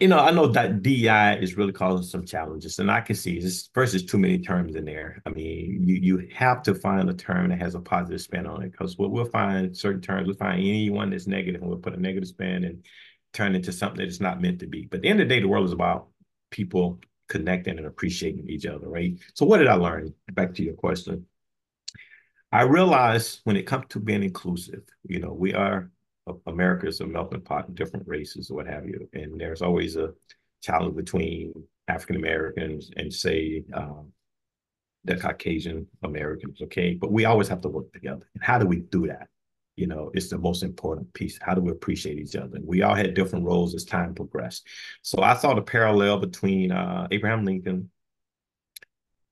you 0.00 0.08
know, 0.08 0.18
I 0.18 0.32
know 0.32 0.48
that 0.48 0.82
DEI 0.82 1.38
is 1.40 1.56
really 1.56 1.72
causing 1.72 2.04
some 2.04 2.24
challenges, 2.24 2.80
and 2.80 2.90
I 2.90 3.02
can 3.02 3.14
see 3.14 3.38
this 3.38 3.68
first 3.72 3.94
is 3.94 4.04
too 4.04 4.18
many 4.18 4.38
terms 4.38 4.74
in 4.74 4.84
there. 4.84 5.22
I 5.24 5.30
mean, 5.30 5.84
you 5.84 5.94
you 5.94 6.28
have 6.34 6.62
to 6.64 6.74
find 6.74 7.08
a 7.08 7.14
term 7.14 7.50
that 7.50 7.60
has 7.60 7.76
a 7.76 7.80
positive 7.80 8.20
spin 8.20 8.46
on 8.46 8.64
it 8.64 8.72
because 8.72 8.98
what 8.98 9.12
we'll 9.12 9.26
find 9.26 9.76
certain 9.76 10.00
terms, 10.00 10.26
we'll 10.26 10.34
find 10.36 10.58
anyone 10.58 11.10
that's 11.10 11.28
negative, 11.28 11.60
and 11.60 11.70
we'll 11.70 11.78
put 11.78 11.94
a 11.94 12.00
negative 12.00 12.28
spin 12.28 12.64
and 12.64 12.84
turn 13.32 13.54
into 13.54 13.70
something 13.70 13.98
that 13.98 14.08
it's 14.08 14.20
not 14.20 14.40
meant 14.40 14.58
to 14.58 14.66
be. 14.66 14.86
But 14.90 14.96
at 14.96 15.02
the 15.02 15.08
end 15.08 15.20
of 15.20 15.28
the 15.28 15.34
day, 15.36 15.40
the 15.40 15.46
world 15.46 15.66
is 15.66 15.72
about 15.72 16.08
people 16.50 16.98
connecting 17.30 17.78
and 17.78 17.86
appreciating 17.86 18.50
each 18.50 18.66
other, 18.66 18.88
right? 18.88 19.14
So 19.34 19.46
what 19.46 19.58
did 19.58 19.68
I 19.68 19.74
learn? 19.74 20.12
Back 20.32 20.52
to 20.54 20.62
your 20.62 20.74
question. 20.74 21.24
I 22.52 22.62
realized 22.62 23.40
when 23.44 23.56
it 23.56 23.66
comes 23.66 23.86
to 23.90 24.00
being 24.00 24.24
inclusive, 24.24 24.82
you 25.04 25.20
know, 25.20 25.32
we 25.32 25.54
are 25.54 25.90
America 26.46 26.86
is 26.86 27.00
a 27.00 27.06
melting 27.06 27.40
pot 27.40 27.68
of 27.68 27.74
different 27.74 28.06
races 28.06 28.50
or 28.50 28.56
what 28.56 28.66
have 28.66 28.86
you, 28.86 29.08
and 29.14 29.40
there's 29.40 29.62
always 29.62 29.96
a 29.96 30.12
challenge 30.62 30.94
between 30.94 31.54
African 31.88 32.16
Americans 32.16 32.90
and 32.96 33.12
say 33.12 33.64
um, 33.72 34.12
the 35.04 35.16
Caucasian 35.16 35.86
Americans. 36.02 36.60
Okay, 36.62 36.94
but 36.94 37.10
we 37.10 37.24
always 37.24 37.48
have 37.48 37.62
to 37.62 37.68
work 37.68 37.92
together. 37.92 38.28
And 38.34 38.44
how 38.44 38.58
do 38.58 38.66
we 38.66 38.80
do 38.80 39.06
that? 39.06 39.28
You 39.80 39.86
know, 39.86 40.10
it's 40.12 40.28
the 40.28 40.36
most 40.36 40.62
important 40.62 41.10
piece. 41.14 41.38
How 41.40 41.54
do 41.54 41.62
we 41.62 41.70
appreciate 41.72 42.18
each 42.18 42.36
other? 42.36 42.58
We 42.62 42.82
all 42.82 42.94
had 42.94 43.14
different 43.14 43.46
roles 43.46 43.74
as 43.74 43.86
time 43.86 44.14
progressed. 44.14 44.66
So 45.00 45.22
I 45.22 45.34
saw 45.34 45.54
the 45.54 45.62
parallel 45.62 46.18
between 46.18 46.70
uh, 46.70 47.08
Abraham 47.10 47.46
Lincoln 47.46 47.90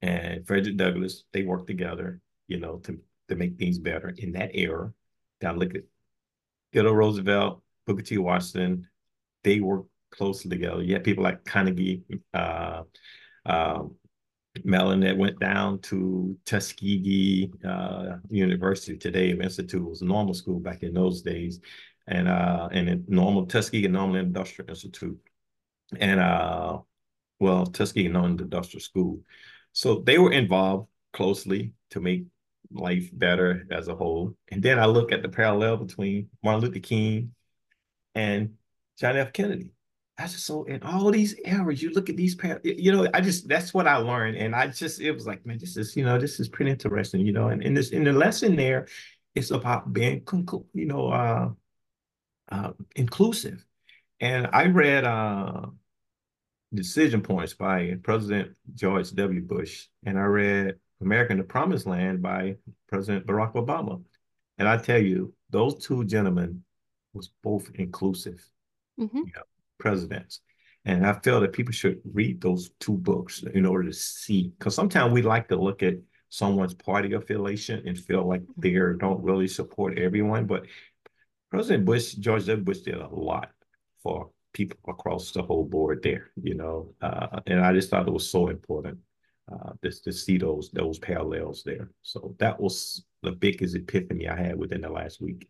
and 0.00 0.46
Frederick 0.46 0.78
Douglass. 0.78 1.24
They 1.34 1.42
worked 1.42 1.66
together, 1.66 2.22
you 2.46 2.58
know, 2.60 2.78
to 2.84 2.98
to 3.28 3.36
make 3.36 3.58
things 3.58 3.78
better 3.78 4.14
in 4.16 4.32
that 4.32 4.52
era. 4.54 4.90
Now 5.42 5.52
look 5.52 5.74
at 5.74 5.82
Theodore 6.72 6.96
Roosevelt, 6.96 7.62
Booker 7.86 8.02
T. 8.02 8.16
Washington. 8.16 8.88
They 9.44 9.60
worked 9.60 9.90
closely 10.10 10.48
together. 10.48 10.82
You 10.82 10.94
had 10.94 11.04
people 11.04 11.24
like 11.24 11.44
Carnegie, 11.44 12.04
uh, 12.32 12.84
uh, 13.44 13.82
Mellon 14.64 15.00
that 15.00 15.16
went 15.16 15.38
down 15.38 15.80
to 15.80 16.36
Tuskegee 16.44 17.50
uh, 17.66 18.16
University 18.28 18.96
today. 18.96 19.30
Institute 19.30 19.88
was 19.88 20.02
a 20.02 20.04
normal 20.04 20.34
school 20.34 20.60
back 20.60 20.82
in 20.82 20.94
those 20.94 21.22
days, 21.22 21.60
and 22.06 22.28
uh, 22.28 22.68
and 22.72 23.08
normal 23.08 23.46
Tuskegee 23.46 23.88
Normal 23.88 24.16
Industrial 24.16 24.68
Institute, 24.68 25.18
and 25.98 26.20
uh, 26.20 26.78
well 27.40 27.66
Tuskegee 27.66 28.08
Normal 28.08 28.40
Industrial 28.40 28.80
School. 28.80 29.20
So 29.72 30.00
they 30.00 30.18
were 30.18 30.32
involved 30.32 30.88
closely 31.12 31.72
to 31.90 32.00
make 32.00 32.24
life 32.70 33.10
better 33.12 33.66
as 33.70 33.88
a 33.88 33.94
whole. 33.94 34.36
And 34.50 34.62
then 34.62 34.78
I 34.78 34.86
look 34.86 35.12
at 35.12 35.22
the 35.22 35.28
parallel 35.28 35.78
between 35.78 36.28
Martin 36.42 36.62
Luther 36.62 36.80
King 36.80 37.34
and 38.14 38.54
John 38.98 39.16
F. 39.16 39.32
Kennedy. 39.32 39.72
I 40.18 40.22
just 40.22 40.44
so 40.46 40.64
in 40.64 40.82
all 40.82 41.10
these 41.10 41.34
eras, 41.44 41.82
you 41.82 41.90
look 41.90 42.10
at 42.10 42.16
these, 42.16 42.34
par- 42.34 42.60
you 42.64 42.92
know, 42.92 43.08
I 43.14 43.20
just 43.20 43.48
that's 43.48 43.72
what 43.72 43.86
I 43.86 43.96
learned, 43.96 44.36
and 44.36 44.54
I 44.54 44.66
just 44.66 45.00
it 45.00 45.12
was 45.12 45.26
like, 45.26 45.46
man, 45.46 45.58
this 45.58 45.76
is 45.76 45.96
you 45.96 46.04
know, 46.04 46.18
this 46.18 46.40
is 46.40 46.48
pretty 46.48 46.72
interesting, 46.72 47.24
you 47.24 47.32
know, 47.32 47.48
and 47.48 47.62
in 47.62 47.74
this 47.74 47.90
in 47.90 48.04
the 48.04 48.12
lesson 48.12 48.56
there, 48.56 48.88
it's 49.34 49.50
about 49.52 49.92
being, 49.92 50.22
you 50.74 50.86
know, 50.86 51.08
uh, 51.08 51.50
uh, 52.50 52.72
inclusive. 52.96 53.64
And 54.20 54.48
I 54.52 54.66
read 54.66 55.04
uh, 55.04 55.66
Decision 56.74 57.22
Points 57.22 57.54
by 57.54 57.96
President 58.02 58.56
George 58.74 59.12
W. 59.12 59.40
Bush, 59.42 59.86
and 60.04 60.18
I 60.18 60.24
read 60.24 60.74
American 61.00 61.38
the 61.38 61.44
Promised 61.44 61.86
Land 61.86 62.22
by 62.22 62.56
President 62.88 63.26
Barack 63.26 63.54
Obama. 63.54 64.02
And 64.58 64.66
I 64.66 64.76
tell 64.78 65.00
you, 65.00 65.32
those 65.50 65.76
two 65.86 66.04
gentlemen 66.04 66.64
was 67.14 67.30
both 67.42 67.70
inclusive 67.76 68.44
mm-hmm. 68.98 69.18
you 69.18 69.32
know, 69.34 69.42
presidents. 69.78 70.40
And 70.84 71.06
I 71.06 71.12
feel 71.20 71.40
that 71.40 71.52
people 71.52 71.72
should 71.72 72.00
read 72.12 72.40
those 72.40 72.70
two 72.80 72.96
books 72.96 73.42
in 73.42 73.66
order 73.66 73.88
to 73.88 73.94
see, 73.94 74.52
because 74.58 74.74
sometimes 74.74 75.12
we 75.12 75.22
like 75.22 75.48
to 75.48 75.56
look 75.56 75.82
at 75.82 75.94
someone's 76.30 76.74
party 76.74 77.12
affiliation 77.14 77.82
and 77.86 77.98
feel 77.98 78.26
like 78.26 78.42
mm-hmm. 78.42 78.60
they 78.60 78.98
don't 78.98 79.22
really 79.22 79.48
support 79.48 79.98
everyone. 79.98 80.46
But 80.46 80.66
President 81.50 81.84
Bush, 81.84 82.14
George 82.14 82.46
W. 82.46 82.64
Bush 82.64 82.80
did 82.80 82.94
a 82.94 83.08
lot 83.08 83.50
for 84.02 84.30
people 84.52 84.78
across 84.88 85.32
the 85.32 85.42
whole 85.42 85.64
board 85.64 86.02
there, 86.02 86.30
you 86.42 86.54
know, 86.54 86.94
uh, 87.02 87.40
and 87.46 87.60
I 87.60 87.72
just 87.72 87.90
thought 87.90 88.08
it 88.08 88.12
was 88.12 88.30
so 88.30 88.48
important 88.48 88.98
uh, 89.52 89.72
this 89.82 90.00
to 90.00 90.12
see 90.12 90.38
those 90.38 90.70
those 90.72 90.98
parallels 90.98 91.62
there. 91.64 91.90
So 92.02 92.34
that 92.38 92.60
was 92.60 93.04
the 93.22 93.32
biggest 93.32 93.76
epiphany 93.76 94.28
I 94.28 94.36
had 94.36 94.58
within 94.58 94.80
the 94.82 94.90
last 94.90 95.20
week. 95.20 95.48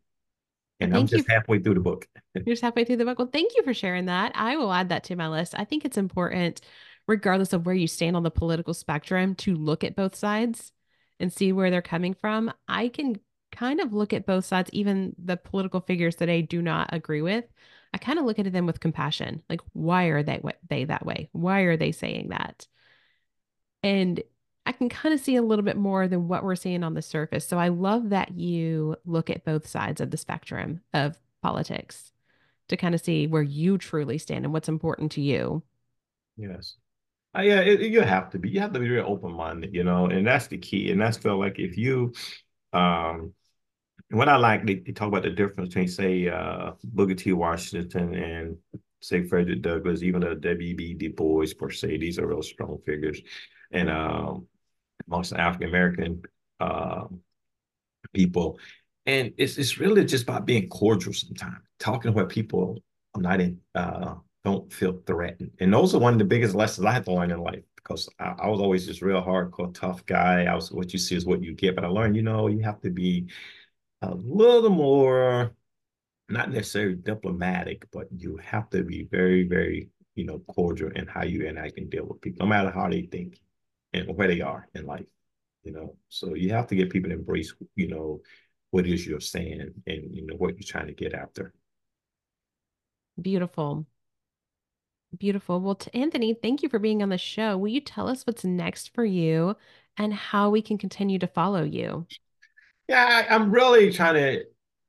And 0.80 0.92
thank 0.92 1.12
I'm 1.12 1.18
just 1.18 1.28
halfway 1.28 1.58
through 1.58 1.74
the 1.74 1.80
book. 1.80 2.06
You're 2.34 2.44
just 2.54 2.62
halfway 2.62 2.84
through 2.84 2.98
the 2.98 3.04
book. 3.04 3.18
Well, 3.18 3.30
thank 3.32 3.56
you 3.56 3.62
for 3.62 3.74
sharing 3.74 4.06
that. 4.06 4.32
I 4.34 4.56
will 4.56 4.72
add 4.72 4.90
that 4.90 5.04
to 5.04 5.16
my 5.16 5.28
list. 5.28 5.54
I 5.56 5.64
think 5.64 5.84
it's 5.84 5.96
important, 5.96 6.60
regardless 7.06 7.52
of 7.52 7.66
where 7.66 7.74
you 7.74 7.88
stand 7.88 8.16
on 8.16 8.22
the 8.22 8.30
political 8.30 8.74
spectrum, 8.74 9.34
to 9.36 9.54
look 9.54 9.82
at 9.82 9.96
both 9.96 10.14
sides 10.14 10.72
and 11.18 11.32
see 11.32 11.52
where 11.52 11.70
they're 11.70 11.82
coming 11.82 12.14
from. 12.14 12.52
I 12.68 12.88
can 12.88 13.18
kind 13.50 13.80
of 13.80 13.92
look 13.92 14.12
at 14.12 14.26
both 14.26 14.44
sides, 14.44 14.70
even 14.72 15.14
the 15.18 15.36
political 15.36 15.80
figures 15.80 16.16
that 16.16 16.30
I 16.30 16.42
do 16.42 16.62
not 16.62 16.90
agree 16.92 17.22
with. 17.22 17.44
I 17.92 17.98
kind 17.98 18.18
of 18.18 18.24
look 18.24 18.38
at 18.38 18.52
them 18.52 18.66
with 18.66 18.80
compassion. 18.80 19.42
Like, 19.48 19.62
why 19.72 20.06
are 20.06 20.22
they 20.22 20.40
they 20.68 20.84
that 20.84 21.06
way? 21.06 21.28
Why 21.32 21.62
are 21.62 21.76
they 21.76 21.92
saying 21.92 22.28
that? 22.28 22.66
And 23.82 24.22
I 24.68 24.72
can 24.72 24.90
kind 24.90 25.14
of 25.14 25.20
see 25.20 25.34
a 25.36 25.42
little 25.42 25.64
bit 25.64 25.78
more 25.78 26.06
than 26.06 26.28
what 26.28 26.44
we're 26.44 26.54
seeing 26.54 26.84
on 26.84 26.92
the 26.92 27.00
surface. 27.00 27.46
So 27.46 27.58
I 27.58 27.68
love 27.68 28.10
that 28.10 28.36
you 28.36 28.96
look 29.06 29.30
at 29.30 29.42
both 29.42 29.66
sides 29.66 29.98
of 29.98 30.10
the 30.10 30.18
spectrum 30.18 30.82
of 30.92 31.18
politics 31.42 32.12
to 32.68 32.76
kind 32.76 32.94
of 32.94 33.00
see 33.00 33.26
where 33.26 33.42
you 33.42 33.78
truly 33.78 34.18
stand 34.18 34.44
and 34.44 34.52
what's 34.52 34.68
important 34.68 35.12
to 35.12 35.22
you. 35.22 35.62
Yes. 36.36 36.76
Uh, 37.34 37.40
yeah, 37.40 37.60
it, 37.60 37.80
you 37.80 38.02
have 38.02 38.28
to 38.30 38.38
be. 38.38 38.50
You 38.50 38.60
have 38.60 38.74
to 38.74 38.78
be 38.78 38.88
very 38.88 39.00
open 39.00 39.32
minded, 39.32 39.74
you 39.74 39.84
know, 39.84 40.04
and 40.04 40.26
that's 40.26 40.48
the 40.48 40.58
key. 40.58 40.90
And 40.90 41.00
that's 41.00 41.16
felt 41.16 41.40
like 41.40 41.58
if 41.58 41.78
you, 41.78 42.12
um, 42.74 43.32
what 44.10 44.28
I 44.28 44.36
like, 44.36 44.66
they, 44.66 44.74
they 44.74 44.92
talk 44.92 45.08
about 45.08 45.22
the 45.22 45.30
difference 45.30 45.70
between, 45.70 45.88
say, 45.88 46.28
uh, 46.28 46.72
Booker 46.84 47.14
T. 47.14 47.32
Washington 47.32 48.14
and 48.14 48.58
say 49.00 49.22
Frederick 49.22 49.62
Douglass, 49.62 50.02
even 50.02 50.20
the 50.20 50.34
W.B. 50.34 50.92
Du 50.92 51.10
Bois 51.10 51.54
per 51.58 51.70
se. 51.70 51.96
These 51.96 52.18
are 52.18 52.26
real 52.26 52.42
strong 52.42 52.78
figures 52.84 53.22
and 53.70 53.90
um, 53.90 54.46
amongst 55.08 55.32
African 55.32 55.68
American 55.68 56.22
uh, 56.60 57.04
people. 58.12 58.58
And 59.06 59.32
it's 59.38 59.56
it's 59.58 59.78
really 59.78 60.04
just 60.04 60.24
about 60.24 60.46
being 60.46 60.68
cordial 60.68 61.12
sometimes, 61.12 61.64
talking 61.78 62.12
where 62.12 62.26
people 62.26 62.78
are 63.14 63.22
not 63.22 63.40
in 63.40 63.58
uh, 63.74 64.14
don't 64.44 64.72
feel 64.72 65.02
threatened. 65.06 65.50
And 65.60 65.72
those 65.72 65.94
are 65.94 65.98
one 65.98 66.12
of 66.12 66.18
the 66.18 66.24
biggest 66.24 66.54
lessons 66.54 66.86
I 66.86 66.92
had 66.92 67.04
to 67.06 67.12
learn 67.12 67.30
in 67.30 67.40
life 67.40 67.64
because 67.76 68.08
I, 68.18 68.34
I, 68.38 68.48
was 68.48 68.60
always 68.60 68.86
this 68.86 69.02
real 69.02 69.22
hardcore 69.22 69.74
tough 69.74 70.04
guy. 70.06 70.44
I 70.44 70.54
was 70.54 70.70
what 70.70 70.92
you 70.92 70.98
see 70.98 71.16
is 71.16 71.26
what 71.26 71.42
you 71.42 71.54
get, 71.54 71.74
but 71.74 71.84
I 71.84 71.88
learned, 71.88 72.16
you 72.16 72.22
know, 72.22 72.48
you 72.48 72.60
have 72.60 72.80
to 72.82 72.90
be 72.90 73.28
a 74.02 74.14
little 74.14 74.70
more, 74.70 75.52
not 76.28 76.50
necessarily 76.50 76.96
diplomatic, 76.96 77.86
but 77.92 78.06
you 78.16 78.36
have 78.38 78.70
to 78.70 78.82
be 78.84 79.08
very, 79.10 79.48
very, 79.48 79.88
you 80.14 80.24
know, 80.24 80.40
cordial 80.48 80.90
in 80.92 81.06
how 81.06 81.24
you 81.24 81.46
interact 81.46 81.78
and 81.78 81.90
deal 81.90 82.06
with 82.06 82.20
people, 82.20 82.46
no 82.46 82.50
matter 82.50 82.70
how 82.70 82.88
they 82.88 83.02
think 83.02 83.38
and 83.98 84.16
where 84.16 84.28
they 84.28 84.40
are 84.40 84.68
in 84.74 84.86
life. 84.86 85.06
You 85.64 85.72
know, 85.72 85.96
so 86.08 86.34
you 86.34 86.50
have 86.50 86.66
to 86.68 86.76
get 86.76 86.90
people 86.90 87.10
to 87.10 87.16
embrace, 87.16 87.52
you 87.74 87.88
know, 87.88 88.20
what 88.70 88.86
it 88.86 88.92
is 88.92 89.06
you're 89.06 89.20
saying 89.20 89.72
and 89.86 90.14
you 90.14 90.26
know 90.26 90.34
what 90.36 90.54
you're 90.54 90.66
trying 90.66 90.86
to 90.86 90.92
get 90.92 91.14
after. 91.14 91.52
Beautiful. 93.20 93.86
Beautiful. 95.16 95.60
Well, 95.60 95.74
to 95.74 95.96
Anthony, 95.96 96.34
thank 96.34 96.62
you 96.62 96.68
for 96.68 96.78
being 96.78 97.02
on 97.02 97.08
the 97.08 97.18
show. 97.18 97.56
Will 97.56 97.68
you 97.68 97.80
tell 97.80 98.08
us 98.08 98.26
what's 98.26 98.44
next 98.44 98.94
for 98.94 99.04
you 99.04 99.56
and 99.96 100.12
how 100.12 100.50
we 100.50 100.60
can 100.60 100.76
continue 100.76 101.18
to 101.18 101.26
follow 101.26 101.62
you? 101.62 102.06
Yeah, 102.88 103.24
I, 103.28 103.34
am 103.34 103.50
really 103.50 103.92
trying 103.92 104.14
to. 104.14 104.44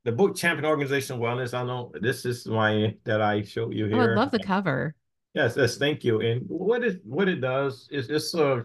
The 0.06 0.14
book 0.14 0.36
Champion 0.36 0.66
Organizational 0.66 1.22
Wellness. 1.22 1.54
I 1.54 1.64
know 1.64 1.92
this 2.00 2.26
is 2.26 2.46
my 2.48 2.96
that 3.04 3.22
I 3.22 3.44
showed 3.44 3.74
you 3.74 3.88
here. 3.88 3.98
Oh, 3.98 4.14
I 4.14 4.16
love 4.16 4.32
the 4.32 4.40
cover. 4.40 4.96
Yes, 5.34 5.56
yes, 5.58 5.78
thank 5.78 6.06
you. 6.06 6.22
And 6.22 6.46
what 6.48 6.84
it 6.84 7.02
what 7.06 7.28
it 7.28 7.42
does 7.42 7.90
is 7.92 8.10
it's 8.10 8.34
a 8.34 8.64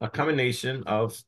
a 0.00 0.08
combination 0.08 0.82
of 0.86 1.22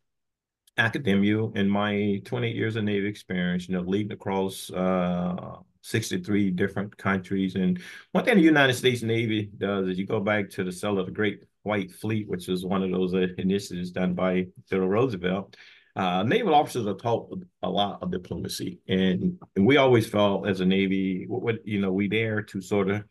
academia 0.79 1.45
and 1.55 1.71
my 1.71 2.21
28 2.25 2.57
years 2.57 2.77
of 2.77 2.85
Navy 2.85 3.07
experience, 3.07 3.69
you 3.69 3.77
know, 3.77 3.83
leading 3.83 4.13
across 4.13 4.71
uh 4.71 5.57
63 5.83 6.51
different 6.51 6.97
countries. 6.97 7.57
And 7.57 7.81
one 8.13 8.25
thing 8.25 8.37
the 8.37 8.43
United 8.43 8.75
States 8.75 9.03
Navy 9.03 9.51
does 9.59 9.89
is 9.89 9.99
you 9.99 10.07
go 10.07 10.21
back 10.21 10.49
to 10.51 10.65
the 10.65 10.73
sail 10.73 10.99
of 10.99 11.07
the 11.07 11.13
Great 11.13 11.45
White 11.65 11.93
Fleet, 11.93 12.29
which 12.29 12.49
was 12.49 12.65
one 12.65 12.83
of 12.83 12.91
those 12.91 13.15
uh, 13.15 13.27
initiatives 13.39 13.91
done 13.91 14.15
by 14.15 14.47
Theodore 14.69 14.89
Roosevelt. 14.89 15.57
Uh, 15.95 16.23
naval 16.23 16.55
officers 16.55 16.87
are 16.87 16.95
taught 16.95 17.39
a 17.63 17.69
lot 17.69 18.03
of 18.03 18.11
diplomacy, 18.11 18.81
and, 18.89 19.39
and 19.57 19.67
we 19.67 19.77
always 19.77 20.09
felt 20.09 20.49
as 20.49 20.61
a 20.61 20.65
Navy, 20.65 21.27
what, 21.29 21.43
what 21.43 21.67
you 21.67 21.81
know, 21.81 21.93
we 21.93 22.09
there 22.09 22.43
to 22.43 22.61
sort 22.63 22.89
of 22.89 23.05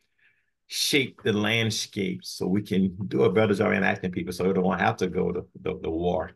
shape 0.73 1.21
the 1.21 1.33
landscape 1.33 2.23
so 2.23 2.47
we 2.47 2.61
can 2.61 2.95
do 3.09 3.23
a 3.23 3.29
better 3.29 3.53
job 3.53 3.73
interacting 3.73 4.09
people, 4.09 4.31
so 4.31 4.43
they 4.45 4.53
don't 4.53 4.79
have 4.79 4.95
to 4.95 5.09
go 5.09 5.29
to 5.29 5.45
the, 5.61 5.77
the 5.83 5.89
war. 5.89 6.31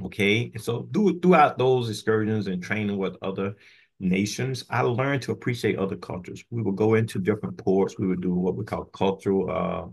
Okay, 0.00 0.52
so 0.56 0.88
do, 0.90 1.20
throughout 1.20 1.58
those 1.58 1.90
excursions 1.90 2.46
and 2.46 2.62
training 2.62 2.96
with 2.96 3.14
other 3.20 3.56
nations, 4.00 4.64
I 4.70 4.80
learned 4.80 5.20
to 5.24 5.32
appreciate 5.32 5.78
other 5.78 5.96
cultures. 5.96 6.42
We 6.50 6.62
would 6.62 6.76
go 6.76 6.94
into 6.94 7.18
different 7.18 7.58
ports. 7.58 7.98
We 7.98 8.06
would 8.06 8.22
do 8.22 8.34
what 8.34 8.56
we 8.56 8.64
call 8.64 8.84
cultural 8.84 9.50
uh, 9.50 9.88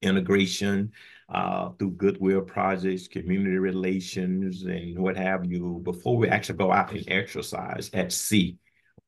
integration 0.00 0.92
uh, 1.28 1.70
through 1.70 1.90
goodwill 1.90 2.42
projects, 2.42 3.08
community 3.08 3.58
relations, 3.58 4.62
and 4.62 4.96
what 4.96 5.16
have 5.16 5.44
you 5.44 5.80
before 5.82 6.16
we 6.16 6.28
actually 6.28 6.58
go 6.58 6.70
out 6.70 6.92
and 6.92 7.02
exercise 7.08 7.90
at 7.92 8.12
sea. 8.12 8.58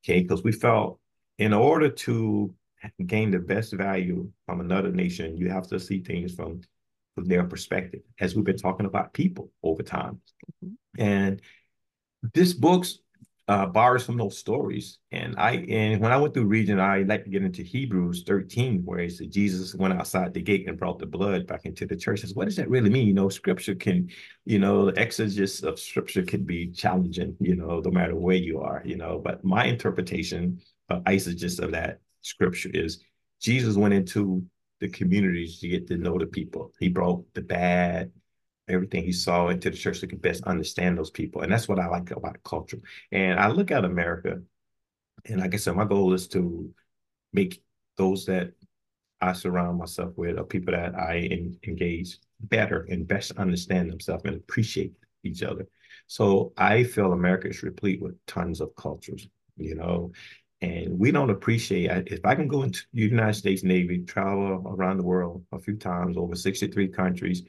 Okay, 0.02 0.22
because 0.22 0.42
we 0.42 0.50
felt 0.50 0.98
in 1.38 1.52
order 1.52 1.90
to 1.90 2.52
gain 3.06 3.30
the 3.30 3.38
best 3.38 3.72
value 3.72 4.30
from 4.46 4.60
another 4.60 4.90
nation, 4.90 5.36
you 5.36 5.50
have 5.50 5.66
to 5.68 5.80
see 5.80 6.00
things 6.00 6.34
from, 6.34 6.60
from 7.14 7.24
their 7.24 7.44
perspective, 7.44 8.00
as 8.20 8.34
we've 8.34 8.44
been 8.44 8.56
talking 8.56 8.86
about 8.86 9.12
people 9.12 9.50
over 9.62 9.82
time. 9.82 10.20
Mm-hmm. 10.64 11.02
And 11.02 11.42
this 12.34 12.52
book's 12.52 12.98
uh, 13.48 13.64
borrows 13.64 14.04
from 14.04 14.18
those 14.18 14.36
stories. 14.36 14.98
And 15.10 15.34
I 15.38 15.52
and 15.68 16.02
when 16.02 16.12
I 16.12 16.18
went 16.18 16.34
through 16.34 16.44
Regent, 16.44 16.80
I 16.80 17.02
like 17.02 17.24
to 17.24 17.30
get 17.30 17.42
into 17.42 17.62
Hebrews 17.62 18.24
13, 18.26 18.82
where 18.84 18.98
it 18.98 19.12
said 19.12 19.32
Jesus 19.32 19.74
went 19.74 19.94
outside 19.94 20.34
the 20.34 20.42
gate 20.42 20.68
and 20.68 20.78
brought 20.78 20.98
the 20.98 21.06
blood 21.06 21.46
back 21.46 21.64
into 21.64 21.86
the 21.86 21.96
church. 21.96 22.20
Says, 22.20 22.34
what 22.34 22.44
does 22.44 22.56
that 22.56 22.68
really 22.68 22.90
mean? 22.90 23.06
You 23.06 23.14
know, 23.14 23.30
scripture 23.30 23.74
can, 23.74 24.10
you 24.44 24.58
know, 24.58 24.90
the 24.90 25.00
exegesis 25.00 25.62
of 25.62 25.80
scripture 25.80 26.22
can 26.22 26.44
be 26.44 26.70
challenging, 26.70 27.36
you 27.40 27.56
know, 27.56 27.80
no 27.80 27.90
matter 27.90 28.14
where 28.14 28.36
you 28.36 28.60
are, 28.60 28.82
you 28.84 28.96
know. 28.96 29.18
But 29.18 29.42
my 29.44 29.64
interpretation 29.64 30.60
of 30.90 31.02
eisegesis 31.04 31.60
of 31.60 31.72
that 31.72 32.00
scripture 32.22 32.70
is 32.72 33.02
Jesus 33.40 33.76
went 33.76 33.94
into 33.94 34.44
the 34.80 34.88
communities 34.88 35.58
to 35.60 35.68
get 35.68 35.86
to 35.88 35.96
know 35.96 36.18
the 36.18 36.26
people. 36.26 36.72
He 36.78 36.88
brought 36.88 37.24
the 37.34 37.42
bad, 37.42 38.12
everything 38.68 39.04
he 39.04 39.12
saw 39.12 39.48
into 39.48 39.70
the 39.70 39.76
church 39.76 39.96
so 39.96 40.02
he 40.02 40.06
could 40.08 40.22
best 40.22 40.44
understand 40.44 40.98
those 40.98 41.10
people. 41.10 41.42
And 41.42 41.52
that's 41.52 41.68
what 41.68 41.78
I 41.78 41.88
like 41.88 42.10
about 42.10 42.42
culture. 42.44 42.78
And 43.10 43.38
I 43.38 43.48
look 43.48 43.70
at 43.70 43.84
America, 43.84 44.40
and 45.26 45.40
like 45.40 45.54
I 45.54 45.56
said, 45.56 45.74
my 45.74 45.84
goal 45.84 46.12
is 46.14 46.28
to 46.28 46.72
make 47.32 47.62
those 47.96 48.26
that 48.26 48.52
I 49.20 49.32
surround 49.32 49.78
myself 49.78 50.12
with 50.16 50.38
or 50.38 50.44
people 50.44 50.72
that 50.72 50.94
I 50.94 51.16
in, 51.16 51.58
engage 51.66 52.18
better 52.40 52.86
and 52.88 53.06
best 53.06 53.32
understand 53.32 53.90
themselves 53.90 54.22
and 54.24 54.36
appreciate 54.36 54.92
each 55.24 55.42
other. 55.42 55.66
So 56.06 56.52
I 56.56 56.84
feel 56.84 57.12
America 57.12 57.48
is 57.48 57.62
replete 57.62 58.00
with 58.00 58.14
tons 58.26 58.60
of 58.60 58.74
cultures, 58.76 59.28
you 59.56 59.74
know, 59.74 60.12
and 60.60 60.98
we 60.98 61.12
don't 61.12 61.30
appreciate 61.30 61.90
if 62.08 62.24
I 62.24 62.34
can 62.34 62.48
go 62.48 62.62
into 62.64 62.82
the 62.92 63.02
United 63.02 63.34
States 63.34 63.62
Navy, 63.62 64.00
travel 64.00 64.64
around 64.66 64.96
the 64.96 65.04
world 65.04 65.44
a 65.52 65.58
few 65.58 65.76
times 65.76 66.16
over 66.16 66.34
63 66.34 66.88
countries, 66.88 67.42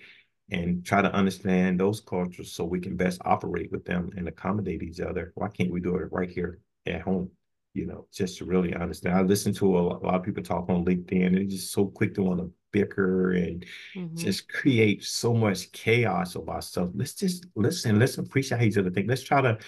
and 0.52 0.86
try 0.86 1.02
to 1.02 1.12
understand 1.14 1.80
those 1.80 2.02
cultures 2.02 2.52
so 2.52 2.64
we 2.64 2.80
can 2.80 2.96
best 2.96 3.22
operate 3.26 3.72
with 3.72 3.86
them 3.86 4.10
and 4.18 4.28
accommodate 4.28 4.84
each 4.84 5.00
other. 5.00 5.32
Why 5.36 5.48
can't 5.48 5.72
we 5.72 5.80
do 5.80 5.96
it 5.96 6.12
right 6.12 6.30
here 6.30 6.60
at 6.86 7.02
home? 7.02 7.32
You 7.74 7.86
know, 7.86 8.08
just 8.12 8.40
to 8.40 8.46
really 8.46 8.74
understand. 8.74 9.16
I 9.16 9.22
listen 9.22 9.54
to 9.56 9.78
a 9.78 9.80
lot 9.80 10.16
of 10.16 10.24
people 10.24 10.42
talk 10.42 10.70
on 10.70 10.86
LinkedIn 10.86 11.26
and 11.28 11.36
they're 11.36 11.44
just 11.44 11.72
so 11.72 11.86
quick 11.86 12.16
to 12.16 12.24
want 12.24 12.40
to 12.40 12.52
bicker 12.72 13.34
and 13.34 13.66
mm-hmm. 13.96 14.16
just 14.16 14.52
create 14.52 15.04
so 15.04 15.34
much 15.34 15.72
chaos 15.72 16.36
about 16.36 16.64
stuff. 16.64 16.90
Let's 16.96 17.14
just 17.14 17.46
listen, 17.56 18.00
let's 18.00 18.18
appreciate 18.18 18.64
each 18.64 18.78
other. 18.78 18.90
Think 18.90 19.08
let's 19.08 19.24
try 19.24 19.42
to 19.42 19.60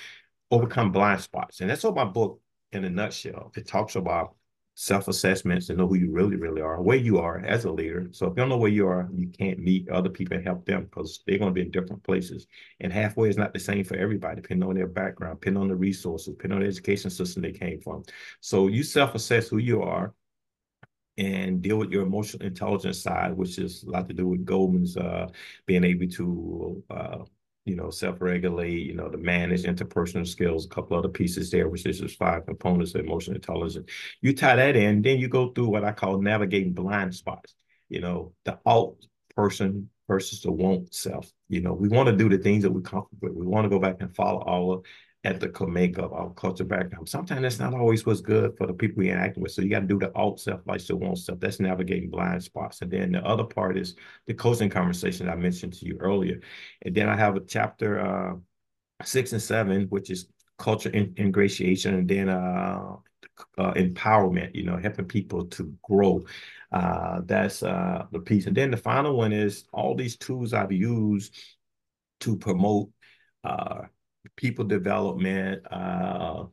overcome 0.50 0.92
blind 0.92 1.22
spots. 1.22 1.62
And 1.62 1.70
that's 1.70 1.84
what 1.84 1.96
my 1.96 2.06
book 2.06 2.42
in 2.72 2.86
a 2.86 2.90
nutshell. 2.90 3.52
It 3.56 3.68
talks 3.68 3.96
about 3.96 4.36
self-assessments 4.76 5.70
and 5.70 5.78
know 5.78 5.88
who 5.88 5.96
you 5.96 6.12
really, 6.12 6.38
really 6.38 6.62
are, 6.62 6.82
where 6.82 6.98
you 6.98 7.20
are 7.20 7.40
as 7.40 7.66
a 7.66 7.72
leader. 7.72 8.08
So 8.12 8.26
if 8.26 8.32
you 8.32 8.36
don't 8.38 8.50
know 8.50 8.58
where 8.58 8.72
you 8.72 8.88
are, 8.88 9.10
you 9.14 9.28
can't 9.28 9.60
meet 9.60 9.90
other 9.90 10.10
people 10.10 10.38
and 10.38 10.46
help 10.46 10.66
them 10.66 10.86
because 10.86 11.24
they're 11.28 11.38
going 11.38 11.52
to 11.52 11.54
be 11.54 11.62
in 11.62 11.72
different 11.72 12.04
places. 12.04 12.48
And 12.80 12.92
halfway 12.92 13.30
is 13.30 13.38
not 13.38 13.54
the 13.54 13.60
same 13.60 13.84
for 13.84 13.96
everybody, 13.98 14.42
depending 14.42 14.68
on 14.68 14.76
their 14.76 14.88
background, 14.88 15.40
depending 15.40 15.62
on 15.62 15.68
the 15.68 15.76
resources, 15.76 16.34
depending 16.34 16.58
on 16.58 16.64
the 16.64 16.70
education 16.70 17.12
system 17.12 17.42
they 17.44 17.52
came 17.52 17.82
from. 17.82 18.04
So 18.40 18.68
you 18.68 18.84
self-assess 18.84 19.50
who 19.50 19.58
you 19.58 19.84
are 19.84 20.14
and 21.18 21.62
deal 21.62 21.78
with 21.78 21.92
your 21.92 22.04
emotional 22.04 22.46
intelligence 22.48 23.04
side, 23.04 23.36
which 23.36 23.60
is 23.60 23.84
a 23.84 23.90
lot 23.90 24.08
to 24.08 24.14
do 24.14 24.30
with 24.30 24.46
Goleman's 24.46 24.96
uh, 24.96 25.28
being 25.66 25.84
able 25.84 26.08
to 26.08 26.84
uh, 26.90 27.18
you 27.66 27.76
know, 27.76 27.92
self-regulate, 27.92 28.88
you 28.88 28.96
know, 28.96 29.08
to 29.08 29.18
manage 29.18 29.64
interpersonal 29.64 30.28
skills, 30.28 30.66
a 30.66 30.70
couple 30.70 30.98
other 30.98 31.10
pieces 31.10 31.52
there, 31.52 31.70
which 31.70 31.86
is 31.86 32.00
just 32.00 32.18
five 32.18 32.46
components 32.48 32.96
of 32.96 33.06
emotional 33.06 33.36
intelligence. 33.36 33.90
You 34.22 34.36
tie 34.36 34.56
that 34.56 34.76
in, 34.76 35.04
then 35.04 35.20
you 35.20 35.28
go 35.28 35.50
through 35.50 35.68
what 35.68 35.84
I 35.84 35.92
call 35.92 36.20
navigating 36.20 36.74
blind 36.74 37.14
spots. 37.14 37.54
You 37.88 38.02
know, 38.02 38.34
the 38.46 38.58
ought 38.66 38.98
person 39.36 39.91
versus 40.08 40.42
the 40.42 40.52
want 40.52 40.94
self. 40.94 41.32
You 41.50 41.62
know, 41.62 41.74
we 41.74 41.88
want 41.88 42.08
to 42.08 42.16
do 42.16 42.30
the 42.30 42.38
things 42.38 42.64
that 42.64 42.72
we're 42.72 42.82
comfortable 42.82 43.30
with. 43.30 43.38
We 43.38 43.46
want 43.46 43.66
to 43.66 43.70
go 43.70 43.80
back 43.80 43.98
and 44.00 44.16
follow 44.16 44.44
our 44.48 44.82
ethical 45.24 45.68
makeup, 45.68 46.12
our 46.12 46.32
culture 46.32 46.64
background. 46.64 47.08
Sometimes 47.08 47.42
that's 47.42 47.60
not 47.60 47.74
always 47.74 48.06
what's 48.06 48.22
good 48.22 48.58
for 48.58 48.66
the 48.66 48.74
people 48.74 49.00
we 49.00 49.10
interact 49.10 49.38
with. 49.38 49.52
So 49.52 49.62
you 49.62 49.70
got 49.70 49.82
to 49.82 49.88
do 49.88 50.00
the 50.00 50.10
ought 50.12 50.40
self 50.40 50.62
like 50.66 50.84
the 50.86 50.96
want 50.96 51.20
self. 51.20 51.40
That's 51.40 51.60
navigating 51.60 52.10
blind 52.10 52.44
spots. 52.44 52.82
And 52.82 52.92
then 52.92 53.12
the 53.12 53.24
other 53.24 53.44
part 53.44 53.78
is 53.78 53.96
the 54.26 54.34
coaching 54.34 54.70
conversation 54.70 55.30
I 55.30 55.36
mentioned 55.36 55.74
to 55.74 55.86
you 55.86 55.98
earlier. 56.00 56.42
And 56.82 56.96
then 56.96 57.08
I 57.08 57.16
have 57.16 57.36
a 57.36 57.42
chapter 57.42 58.00
uh, 58.00 58.36
six 59.04 59.32
and 59.34 59.42
seven, 59.42 59.84
which 59.90 60.10
is 60.10 60.28
culture 60.58 60.90
in- 60.90 61.14
ingratiation, 61.18 61.96
and 61.96 62.08
then 62.08 62.30
uh, 62.30 62.96
uh, 63.58 63.74
empowerment. 63.74 64.56
You 64.56 64.64
know, 64.64 64.78
helping 64.78 65.06
people 65.06 65.46
to 65.46 65.74
grow. 65.84 66.24
Uh, 66.72 67.22
that's 67.26 67.64
uh, 67.64 68.06
the 68.12 68.20
piece. 68.20 68.48
And 68.48 68.56
then 68.56 68.72
the 68.72 68.78
final 68.78 69.18
one 69.18 69.34
is 69.34 69.66
all 69.74 69.96
these 69.96 70.16
tools 70.16 70.54
I've 70.54 70.72
used 70.72 71.36
to 72.22 72.38
promote 72.38 72.90
uh, 73.44 73.82
people 74.36 74.64
development, 74.64 75.64
uh, 75.72 76.46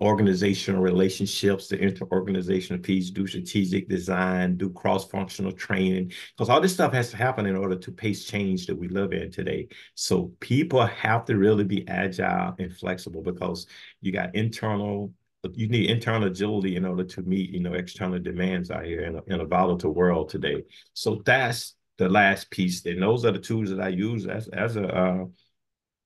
organizational 0.00 0.80
relationships, 0.80 1.68
the 1.68 1.76
interorganizational 1.76 2.82
piece, 2.82 3.10
do 3.10 3.26
strategic 3.26 3.88
design, 3.88 4.56
do 4.56 4.70
cross-functional 4.70 5.52
training, 5.52 6.10
because 6.36 6.48
all 6.48 6.60
this 6.60 6.72
stuff 6.72 6.92
has 6.92 7.10
to 7.10 7.16
happen 7.16 7.46
in 7.46 7.54
order 7.54 7.76
to 7.76 7.92
pace 7.92 8.24
change 8.24 8.66
that 8.66 8.74
we 8.74 8.88
live 8.88 9.12
in 9.12 9.30
today. 9.30 9.68
So 9.94 10.32
people 10.40 10.84
have 10.86 11.24
to 11.26 11.36
really 11.36 11.64
be 11.64 11.86
agile 11.86 12.54
and 12.58 12.74
flexible 12.74 13.22
because 13.22 13.66
you 14.00 14.10
got 14.10 14.34
internal 14.34 15.12
you 15.54 15.68
need 15.68 15.90
internal 15.90 16.28
agility 16.28 16.76
in 16.76 16.84
order 16.84 17.04
to 17.04 17.22
meet 17.22 17.50
you 17.50 17.60
know 17.60 17.74
external 17.74 18.18
demands 18.18 18.70
out 18.70 18.84
here 18.84 19.02
in 19.02 19.16
a, 19.16 19.34
in 19.34 19.40
a 19.40 19.46
volatile 19.46 19.92
world 19.92 20.28
today. 20.28 20.62
So 20.94 21.22
that's 21.24 21.74
the 21.98 22.08
last 22.08 22.50
piece 22.50 22.84
and 22.86 23.02
those 23.02 23.24
are 23.24 23.32
the 23.32 23.38
tools 23.38 23.68
that 23.70 23.80
i 23.80 23.88
use 23.88 24.26
as 24.26 24.48
as 24.48 24.76
a 24.76 24.88
uh, 24.88 25.24